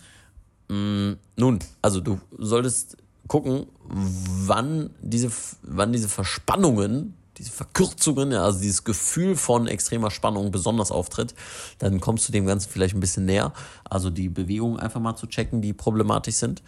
Mm, 0.72 1.18
nun, 1.36 1.60
also 1.82 2.00
du 2.00 2.22
solltest 2.38 2.96
gucken, 3.28 3.68
wann 3.84 4.92
diese, 5.02 5.30
wann 5.64 5.92
diese 5.92 6.08
Verspannungen, 6.08 7.14
diese 7.38 7.52
Verkürzungen, 7.52 8.34
also 8.34 8.62
dieses 8.62 8.86
Gefühl 8.86 9.36
von 9.36 9.68
extremer 9.68 10.12
Spannung 10.12 10.50
besonders 10.52 10.92
auftritt, 10.92 11.36
dann 11.80 12.00
kommst 12.00 12.26
du 12.28 12.32
dem 12.32 12.46
Ganzen 12.46 12.70
vielleicht 12.70 12.96
ein 12.96 13.02
bisschen 13.02 13.26
näher. 13.26 13.52
Also 13.84 14.10
die 14.10 14.30
Bewegungen 14.30 14.80
einfach 14.80 15.02
mal 15.02 15.18
zu 15.18 15.28
checken, 15.28 15.62
die 15.62 15.74
problematisch 15.74 16.36
sind. 16.36 16.64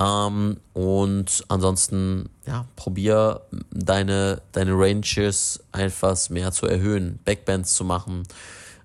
Ähm, 0.00 0.56
und 0.72 1.44
ansonsten, 1.48 2.30
ja, 2.46 2.64
probier 2.74 3.42
deine, 3.70 4.40
deine 4.52 4.72
Ranges 4.72 5.60
etwas 5.72 6.30
mehr 6.30 6.52
zu 6.52 6.66
erhöhen, 6.66 7.18
Backbends 7.26 7.74
zu 7.74 7.84
machen, 7.84 8.22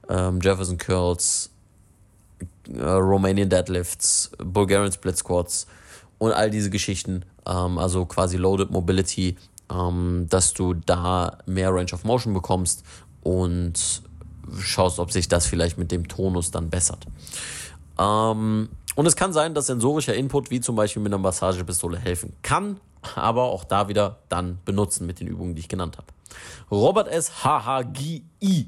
ähm, 0.09 0.39
Jefferson 0.41 0.77
Curls, 0.77 1.51
äh, 2.73 2.83
Romanian 2.83 3.49
Deadlifts, 3.49 4.31
Bulgarian 4.37 4.91
Split 4.91 5.17
Squats 5.17 5.67
und 6.17 6.31
all 6.31 6.49
diese 6.49 6.69
Geschichten, 6.69 7.23
ähm, 7.45 7.77
also 7.77 8.05
quasi 8.05 8.37
Loaded 8.37 8.71
Mobility, 8.71 9.37
ähm, 9.71 10.27
dass 10.29 10.53
du 10.53 10.73
da 10.73 11.37
mehr 11.45 11.73
Range 11.73 11.91
of 11.93 12.03
Motion 12.03 12.33
bekommst 12.33 12.83
und 13.23 14.01
schaust, 14.59 14.99
ob 14.99 15.11
sich 15.11 15.27
das 15.27 15.45
vielleicht 15.45 15.77
mit 15.77 15.91
dem 15.91 16.07
Tonus 16.07 16.51
dann 16.51 16.69
bessert. 16.69 17.05
Ähm, 17.99 18.69
und 18.95 19.05
es 19.05 19.15
kann 19.15 19.33
sein, 19.33 19.53
dass 19.53 19.67
sensorischer 19.67 20.15
Input, 20.15 20.49
wie 20.49 20.61
zum 20.61 20.75
Beispiel 20.75 21.01
mit 21.01 21.13
einer 21.13 21.21
Massagepistole, 21.21 21.97
helfen 21.97 22.33
kann, 22.41 22.79
aber 23.15 23.43
auch 23.43 23.63
da 23.63 23.87
wieder 23.87 24.17
dann 24.29 24.59
benutzen 24.65 25.05
mit 25.05 25.19
den 25.19 25.27
Übungen, 25.27 25.55
die 25.55 25.61
ich 25.61 25.69
genannt 25.69 25.97
habe. 25.97 26.07
Robert 26.71 27.07
S. 27.07 27.43
HHGI 27.43 28.67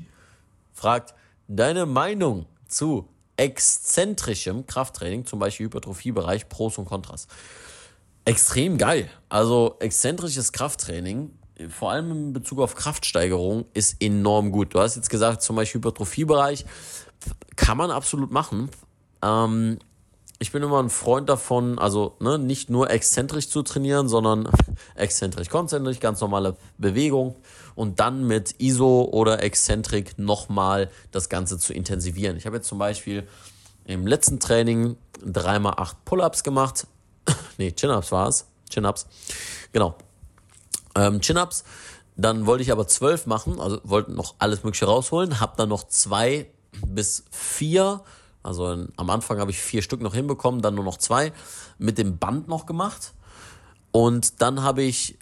fragt, 0.73 1.13
deine 1.47 1.85
Meinung 1.85 2.45
zu 2.67 3.07
exzentrischem 3.39 4.65
Krafttraining, 4.67 5.25
zum 5.25 5.39
Beispiel 5.39 5.67
Hypertrophiebereich, 5.67 6.49
Pros 6.49 6.77
und 6.77 6.85
Kontras. 6.85 7.27
Extrem 8.25 8.77
geil. 8.77 9.09
Also 9.29 9.77
exzentrisches 9.79 10.51
Krafttraining, 10.51 11.31
vor 11.69 11.91
allem 11.91 12.11
in 12.11 12.33
Bezug 12.33 12.59
auf 12.59 12.75
Kraftsteigerung, 12.75 13.65
ist 13.73 14.01
enorm 14.01 14.51
gut. 14.51 14.75
Du 14.75 14.79
hast 14.79 14.97
jetzt 14.97 15.09
gesagt, 15.09 15.41
zum 15.41 15.55
Beispiel 15.55 15.79
Hypertrophiebereich, 15.79 16.65
kann 17.55 17.77
man 17.77 17.91
absolut 17.91 18.29
machen. 18.29 18.69
Ähm, 19.23 19.79
ich 20.39 20.53
bin 20.53 20.63
immer 20.63 20.81
ein 20.81 20.89
Freund 20.89 21.27
davon, 21.27 21.77
also 21.77 22.15
ne, 22.19 22.39
nicht 22.39 22.69
nur 22.69 22.89
exzentrisch 22.89 23.49
zu 23.49 23.61
trainieren, 23.61 24.07
sondern 24.07 24.49
exzentrisch, 24.95 25.49
konzentrisch, 25.49 25.99
ganz 25.99 26.21
normale 26.21 26.55
Bewegung 26.77 27.35
und 27.75 27.99
dann 27.99 28.25
mit 28.25 28.55
ISO 28.59 29.09
oder 29.11 29.43
Exzentrik 29.43 30.17
nochmal 30.17 30.89
das 31.11 31.27
Ganze 31.27 31.57
zu 31.57 31.73
intensivieren. 31.73 32.37
Ich 32.37 32.45
habe 32.45 32.55
jetzt 32.55 32.69
zum 32.69 32.79
Beispiel 32.79 33.27
im 33.83 34.07
letzten 34.07 34.39
Training 34.39 34.95
3x8 35.25 35.95
Pull-Ups 36.05 36.43
gemacht. 36.43 36.87
nee, 37.57 37.73
Chin-Ups 37.73 38.11
war 38.13 38.29
es. 38.29 38.45
Chin-Ups. 38.69 39.07
Genau. 39.73 39.95
Ähm, 40.95 41.19
Chin-Ups. 41.19 41.65
Dann 42.15 42.45
wollte 42.45 42.63
ich 42.63 42.71
aber 42.71 42.87
zwölf 42.87 43.25
machen, 43.25 43.59
also 43.59 43.79
wollte 43.83 44.11
noch 44.11 44.35
alles 44.39 44.63
Mögliche 44.63 44.85
rausholen, 44.85 45.39
habe 45.39 45.53
dann 45.55 45.69
noch 45.69 45.87
zwei 45.87 46.49
bis 46.85 47.23
vier 47.31 48.01
also 48.49 48.87
am 48.97 49.09
Anfang 49.11 49.39
habe 49.39 49.51
ich 49.51 49.59
vier 49.59 49.83
Stück 49.83 50.01
noch 50.01 50.15
hinbekommen, 50.15 50.61
dann 50.61 50.73
nur 50.73 50.83
noch 50.83 50.97
zwei 50.97 51.31
mit 51.77 51.99
dem 51.99 52.17
Band 52.17 52.47
noch 52.47 52.65
gemacht. 52.65 53.13
Und 53.91 54.41
dann 54.41 54.63
habe 54.63 54.81
ich 54.81 55.17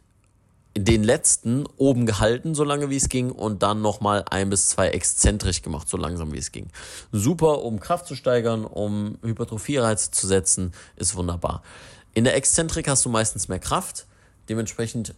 den 0.78 1.04
letzten 1.04 1.66
oben 1.76 2.06
gehalten, 2.06 2.56
so 2.56 2.64
lange 2.64 2.90
wie 2.90 2.96
es 2.96 3.10
ging, 3.10 3.32
und 3.32 3.64
dann 3.64 3.82
nochmal 3.82 4.24
ein 4.30 4.50
bis 4.50 4.70
zwei 4.70 4.90
exzentrisch 4.90 5.62
gemacht, 5.62 5.90
so 5.90 5.98
langsam 5.98 6.32
wie 6.32 6.38
es 6.38 6.52
ging. 6.52 6.68
Super, 7.12 7.64
um 7.64 7.80
Kraft 7.82 8.08
zu 8.08 8.16
steigern, 8.16 8.64
um 8.64 9.18
Hypertrophie-Reize 9.24 10.12
zu 10.12 10.26
setzen, 10.26 10.74
ist 10.96 11.16
wunderbar. 11.16 11.64
In 12.14 12.24
der 12.24 12.36
Exzentrik 12.36 12.88
hast 12.88 13.04
du 13.04 13.10
meistens 13.10 13.50
mehr 13.50 13.60
Kraft, 13.60 14.06
dementsprechend 14.48 15.16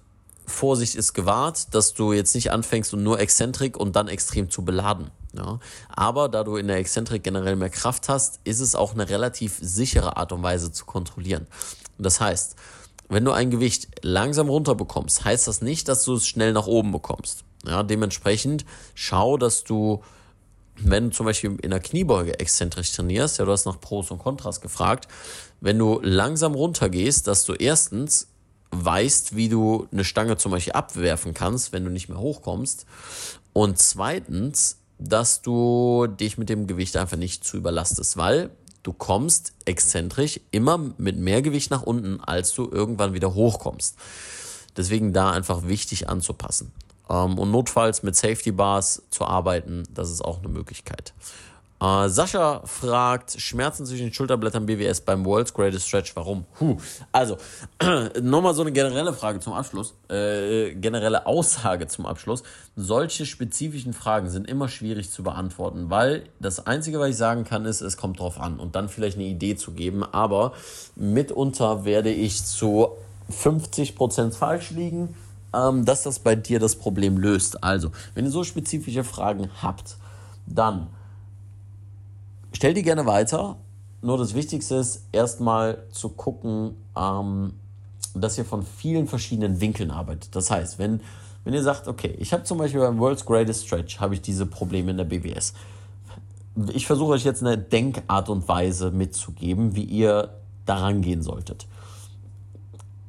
Vorsicht 0.49 0.95
ist 0.95 1.13
gewahrt, 1.13 1.73
dass 1.73 1.93
du 1.93 2.13
jetzt 2.13 2.35
nicht 2.35 2.51
anfängst 2.51 2.93
und 2.93 3.03
nur 3.03 3.19
Exzentrik 3.19 3.77
und 3.77 3.95
dann 3.95 4.07
extrem 4.07 4.49
zu 4.49 4.65
beladen. 4.65 5.11
Ja. 5.33 5.59
Aber 5.89 6.27
da 6.29 6.43
du 6.43 6.57
in 6.57 6.67
der 6.67 6.77
Exzentrik 6.77 7.23
generell 7.23 7.55
mehr 7.55 7.69
Kraft 7.69 8.09
hast, 8.09 8.39
ist 8.43 8.59
es 8.59 8.75
auch 8.75 8.93
eine 8.93 9.09
relativ 9.09 9.57
sichere 9.61 10.17
Art 10.17 10.31
und 10.31 10.43
Weise 10.43 10.71
zu 10.71 10.85
kontrollieren. 10.85 11.47
Das 11.97 12.19
heißt, 12.19 12.55
wenn 13.09 13.25
du 13.25 13.31
ein 13.31 13.49
Gewicht 13.49 13.87
langsam 14.03 14.49
runterbekommst, 14.49 15.25
heißt 15.25 15.47
das 15.47 15.61
nicht, 15.61 15.87
dass 15.87 16.03
du 16.03 16.13
es 16.15 16.27
schnell 16.27 16.53
nach 16.53 16.67
oben 16.67 16.91
bekommst. 16.91 17.43
Ja, 17.65 17.83
dementsprechend 17.83 18.65
schau, 18.93 19.37
dass 19.37 19.63
du, 19.63 20.03
wenn 20.75 21.09
du 21.09 21.15
zum 21.15 21.25
Beispiel 21.25 21.57
in 21.61 21.71
der 21.71 21.79
Kniebeuge 21.79 22.39
exzentrisch 22.39 22.91
trainierst, 22.93 23.39
ja, 23.39 23.45
du 23.45 23.51
hast 23.51 23.65
nach 23.65 23.79
Pros 23.79 24.11
und 24.11 24.19
Kontras 24.19 24.61
gefragt, 24.61 25.07
wenn 25.59 25.77
du 25.77 25.99
langsam 26.01 26.53
runtergehst, 26.53 27.27
dass 27.27 27.45
du 27.45 27.53
erstens 27.53 28.27
weißt, 28.71 29.35
wie 29.35 29.49
du 29.49 29.87
eine 29.91 30.03
Stange 30.03 30.37
zum 30.37 30.51
Beispiel 30.51 30.73
abwerfen 30.73 31.33
kannst, 31.33 31.73
wenn 31.73 31.83
du 31.83 31.89
nicht 31.89 32.09
mehr 32.09 32.19
hochkommst. 32.19 32.85
Und 33.53 33.79
zweitens, 33.79 34.77
dass 34.99 35.41
du 35.41 36.07
dich 36.07 36.37
mit 36.37 36.49
dem 36.49 36.67
Gewicht 36.67 36.97
einfach 36.97 37.17
nicht 37.17 37.43
zu 37.43 37.57
überlastest, 37.57 38.17
weil 38.17 38.51
du 38.83 38.93
kommst 38.93 39.53
exzentrisch 39.65 40.39
immer 40.51 40.77
mit 40.77 41.17
mehr 41.17 41.41
Gewicht 41.41 41.71
nach 41.71 41.83
unten, 41.83 42.19
als 42.19 42.53
du 42.53 42.69
irgendwann 42.69 43.13
wieder 43.13 43.33
hochkommst. 43.33 43.97
Deswegen 44.77 45.13
da 45.13 45.31
einfach 45.31 45.67
wichtig 45.67 46.09
anzupassen. 46.09 46.71
Ähm, 47.09 47.37
und 47.37 47.51
notfalls 47.51 48.03
mit 48.03 48.15
Safety 48.15 48.51
Bars 48.51 49.03
zu 49.09 49.25
arbeiten, 49.25 49.83
das 49.93 50.11
ist 50.11 50.23
auch 50.23 50.39
eine 50.39 50.49
Möglichkeit. 50.49 51.13
Äh, 51.81 52.09
Sascha 52.09 52.61
fragt, 52.65 53.39
Schmerzen 53.39 53.85
zwischen 53.85 54.07
den 54.07 54.13
Schulterblättern 54.13 54.65
BWS 54.65 55.01
beim 55.01 55.23
World's 55.25 55.53
Greatest 55.53 55.87
Stretch, 55.87 56.15
warum? 56.15 56.45
Puh. 56.57 56.77
Also, 57.11 57.37
nochmal 58.21 58.53
so 58.53 58.61
eine 58.61 58.73
generelle 58.73 59.13
Frage 59.13 59.39
zum 59.39 59.53
Abschluss, 59.53 59.93
äh, 60.09 60.75
generelle 60.75 61.25
Aussage 61.25 61.87
zum 61.87 62.05
Abschluss. 62.05 62.43
Solche 62.75 63.25
spezifischen 63.25 63.93
Fragen 63.93 64.29
sind 64.29 64.49
immer 64.49 64.67
schwierig 64.67 65.09
zu 65.09 65.23
beantworten, 65.23 65.89
weil 65.89 66.23
das 66.39 66.67
Einzige, 66.67 66.99
was 66.99 67.09
ich 67.09 67.17
sagen 67.17 67.45
kann, 67.45 67.65
ist, 67.65 67.79
es 67.81 67.95
kommt 67.95 68.19
drauf 68.19 68.39
an 68.39 68.59
und 68.59 68.75
dann 68.75 68.89
vielleicht 68.89 69.15
eine 69.15 69.27
Idee 69.27 69.55
zu 69.55 69.71
geben, 69.71 70.03
aber 70.03 70.53
mitunter 70.95 71.85
werde 71.85 72.11
ich 72.11 72.43
zu 72.43 72.89
50% 73.31 74.33
falsch 74.33 74.71
liegen, 74.71 75.15
ähm, 75.53 75.85
dass 75.85 76.03
das 76.03 76.19
bei 76.19 76.35
dir 76.35 76.59
das 76.59 76.75
Problem 76.75 77.17
löst. 77.17 77.63
Also, 77.63 77.91
wenn 78.15 78.25
ihr 78.25 78.31
so 78.31 78.43
spezifische 78.43 79.05
Fragen 79.05 79.49
habt, 79.61 79.95
dann 80.45 80.87
stell 82.59 82.73
die 82.73 82.83
gerne 82.83 83.05
weiter. 83.05 83.55
Nur 84.01 84.17
das 84.17 84.33
Wichtigste 84.33 84.75
ist 84.75 85.05
erstmal 85.13 85.85
zu 85.91 86.09
gucken, 86.09 86.75
ähm, 86.93 87.53
dass 88.13 88.37
ihr 88.37 88.43
von 88.43 88.63
vielen 88.63 89.07
verschiedenen 89.07 89.61
Winkeln 89.61 89.91
arbeitet. 89.91 90.35
Das 90.35 90.51
heißt, 90.51 90.77
wenn, 90.77 90.99
wenn 91.45 91.53
ihr 91.53 91.63
sagt, 91.63 91.87
okay, 91.87 92.13
ich 92.19 92.33
habe 92.33 92.43
zum 92.43 92.57
Beispiel 92.57 92.81
beim 92.81 92.99
World's 92.99 93.25
Greatest 93.25 93.65
Stretch 93.65 94.01
habe 94.01 94.13
ich 94.15 94.21
diese 94.21 94.45
Probleme 94.45 94.91
in 94.91 94.97
der 94.97 95.05
BWS. 95.05 95.53
Ich 96.73 96.85
versuche 96.85 97.13
euch 97.13 97.23
jetzt 97.23 97.41
eine 97.41 97.57
Denkart 97.57 98.27
und 98.27 98.45
Weise 98.49 98.91
mitzugeben, 98.91 99.77
wie 99.77 99.85
ihr 99.85 100.31
daran 100.65 101.01
gehen 101.01 101.21
solltet. 101.21 101.65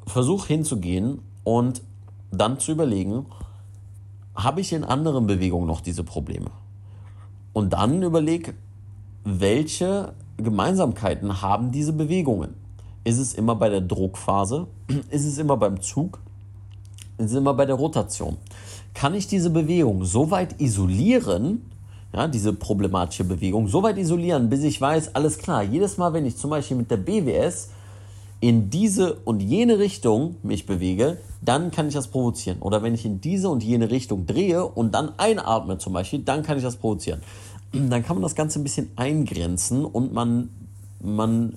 Versuch 0.06 0.46
hinzugehen 0.46 1.22
und 1.42 1.82
dann 2.30 2.60
zu 2.60 2.70
überlegen, 2.70 3.26
habe 4.36 4.60
ich 4.60 4.72
in 4.72 4.84
anderen 4.84 5.26
Bewegungen 5.26 5.66
noch 5.66 5.80
diese 5.80 6.04
Probleme? 6.04 6.52
Und 7.52 7.72
dann 7.72 8.00
überleg, 8.00 8.54
welche 9.24 10.14
Gemeinsamkeiten 10.36 11.42
haben 11.42 11.70
diese 11.70 11.92
Bewegungen? 11.92 12.54
Ist 13.04 13.18
es 13.18 13.34
immer 13.34 13.54
bei 13.54 13.68
der 13.68 13.80
Druckphase? 13.80 14.66
Ist 15.10 15.26
es 15.26 15.38
immer 15.38 15.56
beim 15.56 15.80
Zug? 15.80 16.20
Ist 17.18 17.32
es 17.32 17.36
immer 17.36 17.54
bei 17.54 17.66
der 17.66 17.76
Rotation? 17.76 18.36
Kann 18.94 19.14
ich 19.14 19.26
diese 19.26 19.50
Bewegung 19.50 20.04
so 20.04 20.30
weit 20.30 20.60
isolieren, 20.60 21.70
ja, 22.12 22.26
diese 22.26 22.52
problematische 22.52 23.24
Bewegung, 23.24 23.68
so 23.68 23.82
weit 23.82 23.98
isolieren, 23.98 24.48
bis 24.48 24.64
ich 24.64 24.80
weiß, 24.80 25.14
alles 25.14 25.38
klar, 25.38 25.62
jedes 25.62 25.96
Mal, 25.96 26.12
wenn 26.12 26.26
ich 26.26 26.36
zum 26.36 26.50
Beispiel 26.50 26.76
mit 26.76 26.90
der 26.90 26.96
BWS 26.96 27.70
in 28.40 28.70
diese 28.70 29.14
und 29.24 29.40
jene 29.40 29.78
Richtung 29.78 30.36
mich 30.42 30.66
bewege, 30.66 31.18
dann 31.42 31.70
kann 31.70 31.88
ich 31.88 31.94
das 31.94 32.08
provozieren. 32.08 32.58
Oder 32.60 32.82
wenn 32.82 32.94
ich 32.94 33.04
in 33.04 33.20
diese 33.20 33.50
und 33.50 33.62
jene 33.62 33.90
Richtung 33.90 34.26
drehe 34.26 34.64
und 34.64 34.94
dann 34.94 35.12
einatme 35.18 35.78
zum 35.78 35.92
Beispiel, 35.92 36.20
dann 36.20 36.42
kann 36.42 36.56
ich 36.56 36.62
das 36.62 36.76
provozieren. 36.76 37.20
Dann 37.72 38.04
kann 38.04 38.16
man 38.16 38.22
das 38.22 38.34
Ganze 38.34 38.58
ein 38.58 38.64
bisschen 38.64 38.90
eingrenzen 38.96 39.84
und 39.84 40.12
man, 40.12 40.50
man 41.00 41.56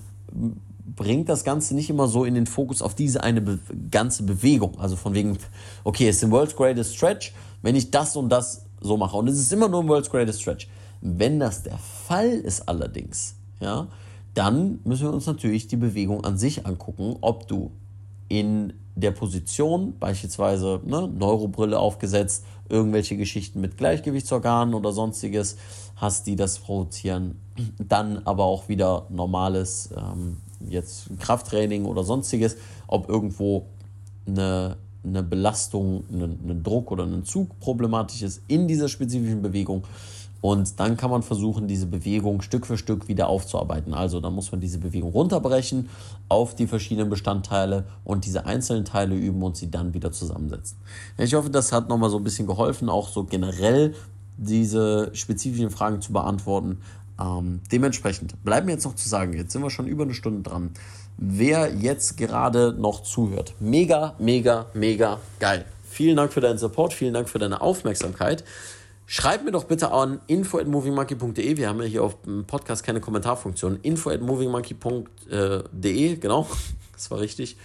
bringt 0.96 1.28
das 1.28 1.44
Ganze 1.44 1.74
nicht 1.74 1.90
immer 1.90 2.06
so 2.08 2.24
in 2.24 2.34
den 2.34 2.46
Fokus 2.46 2.82
auf 2.82 2.94
diese 2.94 3.22
eine 3.22 3.40
be 3.40 3.58
ganze 3.90 4.22
Bewegung. 4.22 4.78
Also 4.78 4.96
von 4.96 5.14
wegen, 5.14 5.38
okay, 5.82 6.08
es 6.08 6.16
ist 6.16 6.24
ein 6.24 6.30
World's 6.30 6.54
Greatest 6.54 6.96
Stretch, 6.96 7.32
wenn 7.62 7.74
ich 7.74 7.90
das 7.90 8.16
und 8.16 8.28
das 8.28 8.66
so 8.80 8.96
mache. 8.96 9.16
Und 9.16 9.28
es 9.28 9.38
ist 9.38 9.52
immer 9.52 9.68
nur 9.68 9.82
ein 9.82 9.88
World's 9.88 10.10
Greatest 10.10 10.42
Stretch. 10.42 10.68
Wenn 11.00 11.40
das 11.40 11.62
der 11.62 11.78
Fall 11.78 12.30
ist 12.30 12.68
allerdings, 12.68 13.34
ja, 13.60 13.88
dann 14.34 14.80
müssen 14.84 15.04
wir 15.04 15.12
uns 15.12 15.26
natürlich 15.26 15.66
die 15.68 15.76
Bewegung 15.76 16.24
an 16.24 16.38
sich 16.38 16.66
angucken, 16.66 17.16
ob 17.20 17.46
du 17.48 17.70
in 18.28 18.72
der 18.96 19.10
Position, 19.10 19.94
beispielsweise 19.98 20.80
ne, 20.84 21.08
Neurobrille 21.08 21.78
aufgesetzt, 21.78 22.44
irgendwelche 22.68 23.16
Geschichten 23.16 23.60
mit 23.60 23.76
Gleichgewichtsorganen 23.76 24.74
oder 24.74 24.92
sonstiges 24.92 25.56
hast, 25.96 26.26
die 26.26 26.36
das 26.36 26.58
provozieren. 26.58 27.40
Dann 27.78 28.18
aber 28.24 28.44
auch 28.44 28.68
wieder 28.68 29.06
normales, 29.10 29.90
ähm, 29.96 30.38
jetzt 30.68 31.08
Krafttraining 31.20 31.84
oder 31.84 32.04
sonstiges, 32.04 32.56
ob 32.86 33.08
irgendwo 33.08 33.66
eine, 34.26 34.76
eine 35.04 35.22
Belastung, 35.22 36.04
ein 36.10 36.62
Druck 36.62 36.90
oder 36.90 37.04
ein 37.04 37.24
Zug 37.24 37.58
problematisch 37.60 38.22
ist 38.22 38.42
in 38.48 38.66
dieser 38.66 38.88
spezifischen 38.88 39.42
Bewegung 39.42 39.84
und 40.44 40.78
dann 40.78 40.98
kann 40.98 41.10
man 41.10 41.22
versuchen, 41.22 41.68
diese 41.68 41.86
Bewegung 41.86 42.42
Stück 42.42 42.66
für 42.66 42.76
Stück 42.76 43.08
wieder 43.08 43.28
aufzuarbeiten. 43.28 43.94
Also 43.94 44.20
dann 44.20 44.34
muss 44.34 44.52
man 44.52 44.60
diese 44.60 44.76
Bewegung 44.76 45.10
runterbrechen 45.10 45.88
auf 46.28 46.54
die 46.54 46.66
verschiedenen 46.66 47.08
Bestandteile 47.08 47.86
und 48.04 48.26
diese 48.26 48.44
einzelnen 48.44 48.84
Teile 48.84 49.14
üben 49.14 49.42
und 49.42 49.56
sie 49.56 49.70
dann 49.70 49.94
wieder 49.94 50.12
zusammensetzen. 50.12 50.76
Ich 51.16 51.32
hoffe, 51.32 51.48
das 51.48 51.72
hat 51.72 51.88
nochmal 51.88 52.10
so 52.10 52.18
ein 52.18 52.24
bisschen 52.24 52.46
geholfen, 52.46 52.90
auch 52.90 53.08
so 53.08 53.24
generell 53.24 53.94
diese 54.36 55.10
spezifischen 55.14 55.70
Fragen 55.70 56.00
zu 56.00 56.12
beantworten. 56.12 56.80
Ähm, 57.20 57.60
dementsprechend 57.70 58.42
bleibt 58.44 58.66
mir 58.66 58.72
jetzt 58.72 58.84
noch 58.84 58.96
zu 58.96 59.08
sagen, 59.08 59.32
jetzt 59.34 59.52
sind 59.52 59.62
wir 59.62 59.70
schon 59.70 59.86
über 59.86 60.02
eine 60.04 60.14
Stunde 60.14 60.48
dran. 60.48 60.70
Wer 61.16 61.72
jetzt 61.74 62.16
gerade 62.16 62.74
noch 62.76 63.02
zuhört, 63.02 63.54
mega, 63.60 64.14
mega, 64.18 64.66
mega 64.74 65.20
geil. 65.38 65.64
Vielen 65.88 66.16
Dank 66.16 66.32
für 66.32 66.40
deinen 66.40 66.58
Support, 66.58 66.92
vielen 66.92 67.14
Dank 67.14 67.28
für 67.28 67.38
deine 67.38 67.60
Aufmerksamkeit. 67.60 68.42
Schreib 69.06 69.44
mir 69.44 69.52
doch 69.52 69.64
bitte 69.64 69.92
an 69.92 70.20
info 70.26 70.58
at 70.58 70.66
movingmonkey.de. 70.66 71.56
Wir 71.56 71.68
haben 71.68 71.80
ja 71.82 71.86
hier 71.86 72.02
auf 72.02 72.22
dem 72.22 72.46
Podcast 72.46 72.82
keine 72.82 73.00
Kommentarfunktion. 73.00 73.78
info 73.82 74.10
at 74.10 74.22
movingmonkey.de, 74.22 76.16
genau, 76.16 76.48
das 76.92 77.10
war 77.12 77.20
richtig. 77.20 77.56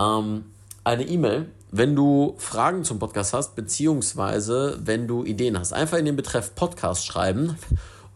Ähm, 0.00 0.44
eine 0.84 1.04
E-Mail, 1.04 1.46
wenn 1.70 1.94
du 1.94 2.34
Fragen 2.38 2.84
zum 2.84 2.98
Podcast 2.98 3.34
hast, 3.34 3.54
beziehungsweise 3.54 4.78
wenn 4.82 5.06
du 5.06 5.24
Ideen 5.24 5.58
hast. 5.58 5.72
Einfach 5.72 5.98
in 5.98 6.04
den 6.04 6.16
Betreff 6.16 6.54
Podcast 6.54 7.06
schreiben 7.06 7.56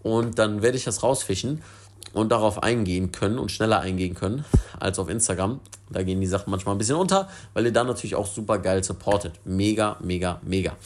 und 0.02 0.38
dann 0.38 0.62
werde 0.62 0.76
ich 0.76 0.84
das 0.84 1.02
rausfischen 1.02 1.62
und 2.12 2.30
darauf 2.30 2.62
eingehen 2.62 3.12
können 3.12 3.38
und 3.38 3.50
schneller 3.50 3.80
eingehen 3.80 4.14
können 4.14 4.44
als 4.78 4.98
auf 4.98 5.08
Instagram. 5.08 5.60
Da 5.90 6.02
gehen 6.02 6.20
die 6.20 6.26
Sachen 6.26 6.50
manchmal 6.50 6.74
ein 6.74 6.78
bisschen 6.78 6.96
unter, 6.96 7.28
weil 7.54 7.66
ihr 7.66 7.72
dann 7.72 7.86
natürlich 7.86 8.14
auch 8.14 8.26
super 8.26 8.58
geil 8.58 8.82
supportet. 8.82 9.34
Mega, 9.44 9.96
mega, 10.00 10.40
mega. 10.42 10.76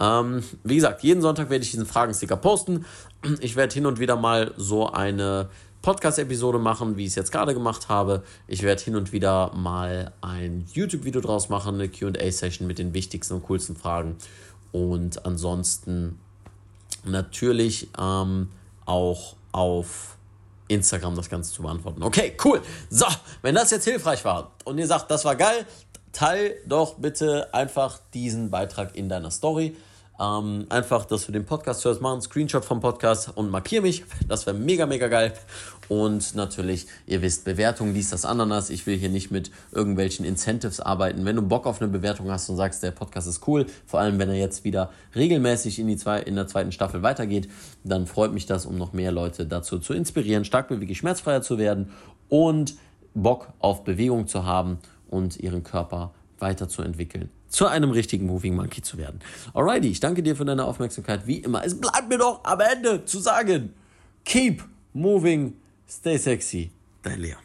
Ähm, 0.00 0.42
wie 0.64 0.76
gesagt, 0.76 1.02
jeden 1.02 1.22
Sonntag 1.22 1.50
werde 1.50 1.64
ich 1.64 1.70
diesen 1.70 1.86
Fragensticker 1.86 2.36
posten. 2.36 2.84
Ich 3.40 3.56
werde 3.56 3.72
hin 3.72 3.86
und 3.86 4.00
wieder 4.00 4.16
mal 4.16 4.52
so 4.56 4.90
eine 4.90 5.48
Podcast-Episode 5.84 6.58
machen, 6.58 6.96
wie 6.96 7.02
ich 7.02 7.08
es 7.08 7.14
jetzt 7.14 7.30
gerade 7.30 7.52
gemacht 7.52 7.90
habe. 7.90 8.22
Ich 8.48 8.62
werde 8.62 8.82
hin 8.82 8.96
und 8.96 9.12
wieder 9.12 9.52
mal 9.54 10.12
ein 10.22 10.64
YouTube-Video 10.72 11.20
draus 11.20 11.50
machen, 11.50 11.74
eine 11.74 11.90
QA-Session 11.90 12.66
mit 12.66 12.78
den 12.78 12.94
wichtigsten 12.94 13.34
und 13.34 13.42
coolsten 13.42 13.76
Fragen. 13.76 14.16
Und 14.72 15.26
ansonsten 15.26 16.18
natürlich 17.04 17.88
ähm, 18.00 18.48
auch 18.86 19.36
auf 19.52 20.16
Instagram 20.68 21.16
das 21.16 21.28
Ganze 21.28 21.52
zu 21.52 21.60
beantworten. 21.60 22.02
Okay, 22.02 22.34
cool. 22.46 22.62
So, 22.88 23.04
wenn 23.42 23.54
das 23.54 23.70
jetzt 23.70 23.84
hilfreich 23.84 24.24
war 24.24 24.52
und 24.64 24.78
ihr 24.78 24.86
sagt, 24.86 25.10
das 25.10 25.26
war 25.26 25.36
geil, 25.36 25.66
teil 26.12 26.54
doch 26.66 26.94
bitte 26.94 27.52
einfach 27.52 27.98
diesen 28.14 28.50
Beitrag 28.50 28.96
in 28.96 29.10
deiner 29.10 29.30
Story. 29.30 29.76
Ähm, 30.20 30.66
einfach, 30.68 31.06
dass 31.06 31.26
du 31.26 31.32
den 31.32 31.44
Podcast 31.44 31.84
hörst, 31.84 32.00
mach 32.00 32.12
einen 32.12 32.22
Screenshot 32.22 32.64
vom 32.64 32.80
Podcast 32.80 33.32
und 33.34 33.50
markier 33.50 33.82
mich. 33.82 34.04
Das 34.28 34.46
wäre 34.46 34.56
mega, 34.56 34.86
mega 34.86 35.08
geil. 35.08 35.34
Und 35.88 36.34
natürlich, 36.34 36.86
ihr 37.06 37.22
wisst, 37.22 37.44
Bewertung, 37.44 37.94
dies, 37.94 38.10
das, 38.10 38.24
Ananas. 38.24 38.70
Ich 38.70 38.86
will 38.86 38.96
hier 38.96 39.08
nicht 39.08 39.30
mit 39.30 39.50
irgendwelchen 39.72 40.24
Incentives 40.24 40.80
arbeiten. 40.80 41.24
Wenn 41.24 41.36
du 41.36 41.42
Bock 41.42 41.66
auf 41.66 41.80
eine 41.80 41.90
Bewertung 41.90 42.30
hast 42.30 42.48
und 42.48 42.56
sagst, 42.56 42.82
der 42.82 42.90
Podcast 42.90 43.26
ist 43.26 43.46
cool, 43.46 43.66
vor 43.86 44.00
allem 44.00 44.18
wenn 44.18 44.28
er 44.28 44.36
jetzt 44.36 44.64
wieder 44.64 44.90
regelmäßig 45.14 45.78
in, 45.78 45.88
die 45.88 45.96
zwei, 45.96 46.20
in 46.20 46.36
der 46.36 46.46
zweiten 46.46 46.72
Staffel 46.72 47.02
weitergeht, 47.02 47.48
dann 47.84 48.06
freut 48.06 48.32
mich 48.32 48.46
das, 48.46 48.66
um 48.66 48.78
noch 48.78 48.92
mehr 48.92 49.12
Leute 49.12 49.46
dazu 49.46 49.78
zu 49.78 49.92
inspirieren, 49.92 50.44
stark 50.44 50.68
beweglich 50.68 50.98
schmerzfreier 50.98 51.42
zu 51.42 51.58
werden 51.58 51.90
und 52.28 52.74
Bock 53.14 53.52
auf 53.58 53.84
Bewegung 53.84 54.26
zu 54.26 54.44
haben 54.44 54.78
und 55.08 55.38
ihren 55.38 55.62
Körper 55.62 56.12
weiterzuentwickeln, 56.38 57.30
zu 57.48 57.66
einem 57.66 57.90
richtigen 57.90 58.26
Moving 58.26 58.56
Monkey 58.56 58.82
zu 58.82 58.98
werden. 58.98 59.20
Alrighty, 59.54 59.88
ich 59.88 60.00
danke 60.00 60.22
dir 60.22 60.34
für 60.34 60.44
deine 60.44 60.64
Aufmerksamkeit. 60.64 61.26
Wie 61.26 61.38
immer, 61.38 61.64
es 61.64 61.80
bleibt 61.80 62.08
mir 62.08 62.18
doch 62.18 62.44
am 62.44 62.60
Ende 62.60 63.04
zu 63.04 63.20
sagen, 63.20 63.72
keep 64.24 64.64
moving, 64.92 65.54
stay 65.94 66.18
sexy, 66.18 66.70
dein 67.02 67.20
Leon. 67.20 67.38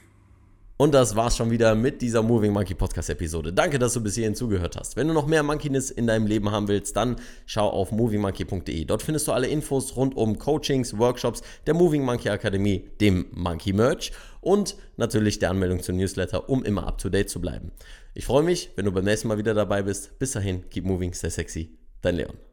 Und 0.78 0.93
das 0.93 1.16
war's 1.16 1.36
schon 1.36 1.52
wieder 1.52 1.76
mit 1.76 2.02
dieser 2.02 2.24
Moving 2.24 2.54
Monkey 2.54 2.74
Podcast 2.74 3.10
Episode. 3.10 3.52
Danke, 3.52 3.80
dass 3.80 3.93
du 3.93 4.02
bis 4.02 4.16
hierhin 4.16 4.34
zugehört 4.34 4.78
hast. 4.78 4.95
Wenn 4.95 5.10
du 5.10 5.14
noch 5.14 5.28
mehr 5.28 5.43
Monkeyness 5.43 5.91
in 5.91 6.08
deinem 6.08 6.26
Leben 6.26 6.50
haben 6.52 6.70
willst, 6.70 6.95
dann 6.95 7.18
schau 7.45 7.70
auf 7.70 7.91
movingmonkey.de. 7.91 8.86
Dort 8.86 9.04
findest 9.04 9.28
du 9.28 9.34
alle 9.34 9.47
Infos 9.47 9.97
rund 9.97 10.16
um 10.16 10.39
Coachings, 10.39 10.97
Workshops, 10.97 11.41
der 11.68 11.74
Moving 11.74 12.04
Monkey 12.06 12.30
Akademie, 12.30 12.89
dem 13.02 13.26
Monkey 13.34 13.74
Merch 13.74 14.14
und 14.39 14.78
natürlich 14.95 15.38
der 15.39 15.50
Anmeldung 15.50 15.84
zum 15.84 15.97
Newsletter, 15.97 16.50
um 16.50 16.64
immer 16.64 16.88
up 16.88 16.97
to 16.97 17.10
date 17.10 17.30
zu 17.30 17.41
bleiben. 17.41 17.74
Ich 18.14 18.26
freue 18.26 18.43
mich, 18.43 18.72
wenn 18.78 18.86
du 18.86 18.91
beim 18.93 19.04
nächsten 19.04 19.28
Mal 19.28 19.38
wieder 19.38 19.54
dabei 19.54 19.84
bist. 19.84 20.18
Bis 20.18 20.32
dahin, 20.32 20.70
keep 20.70 20.86
moving, 20.86 21.14
stay 21.14 21.30
sexy. 21.30 21.78
Dein 22.02 22.16
Leon. 22.16 22.49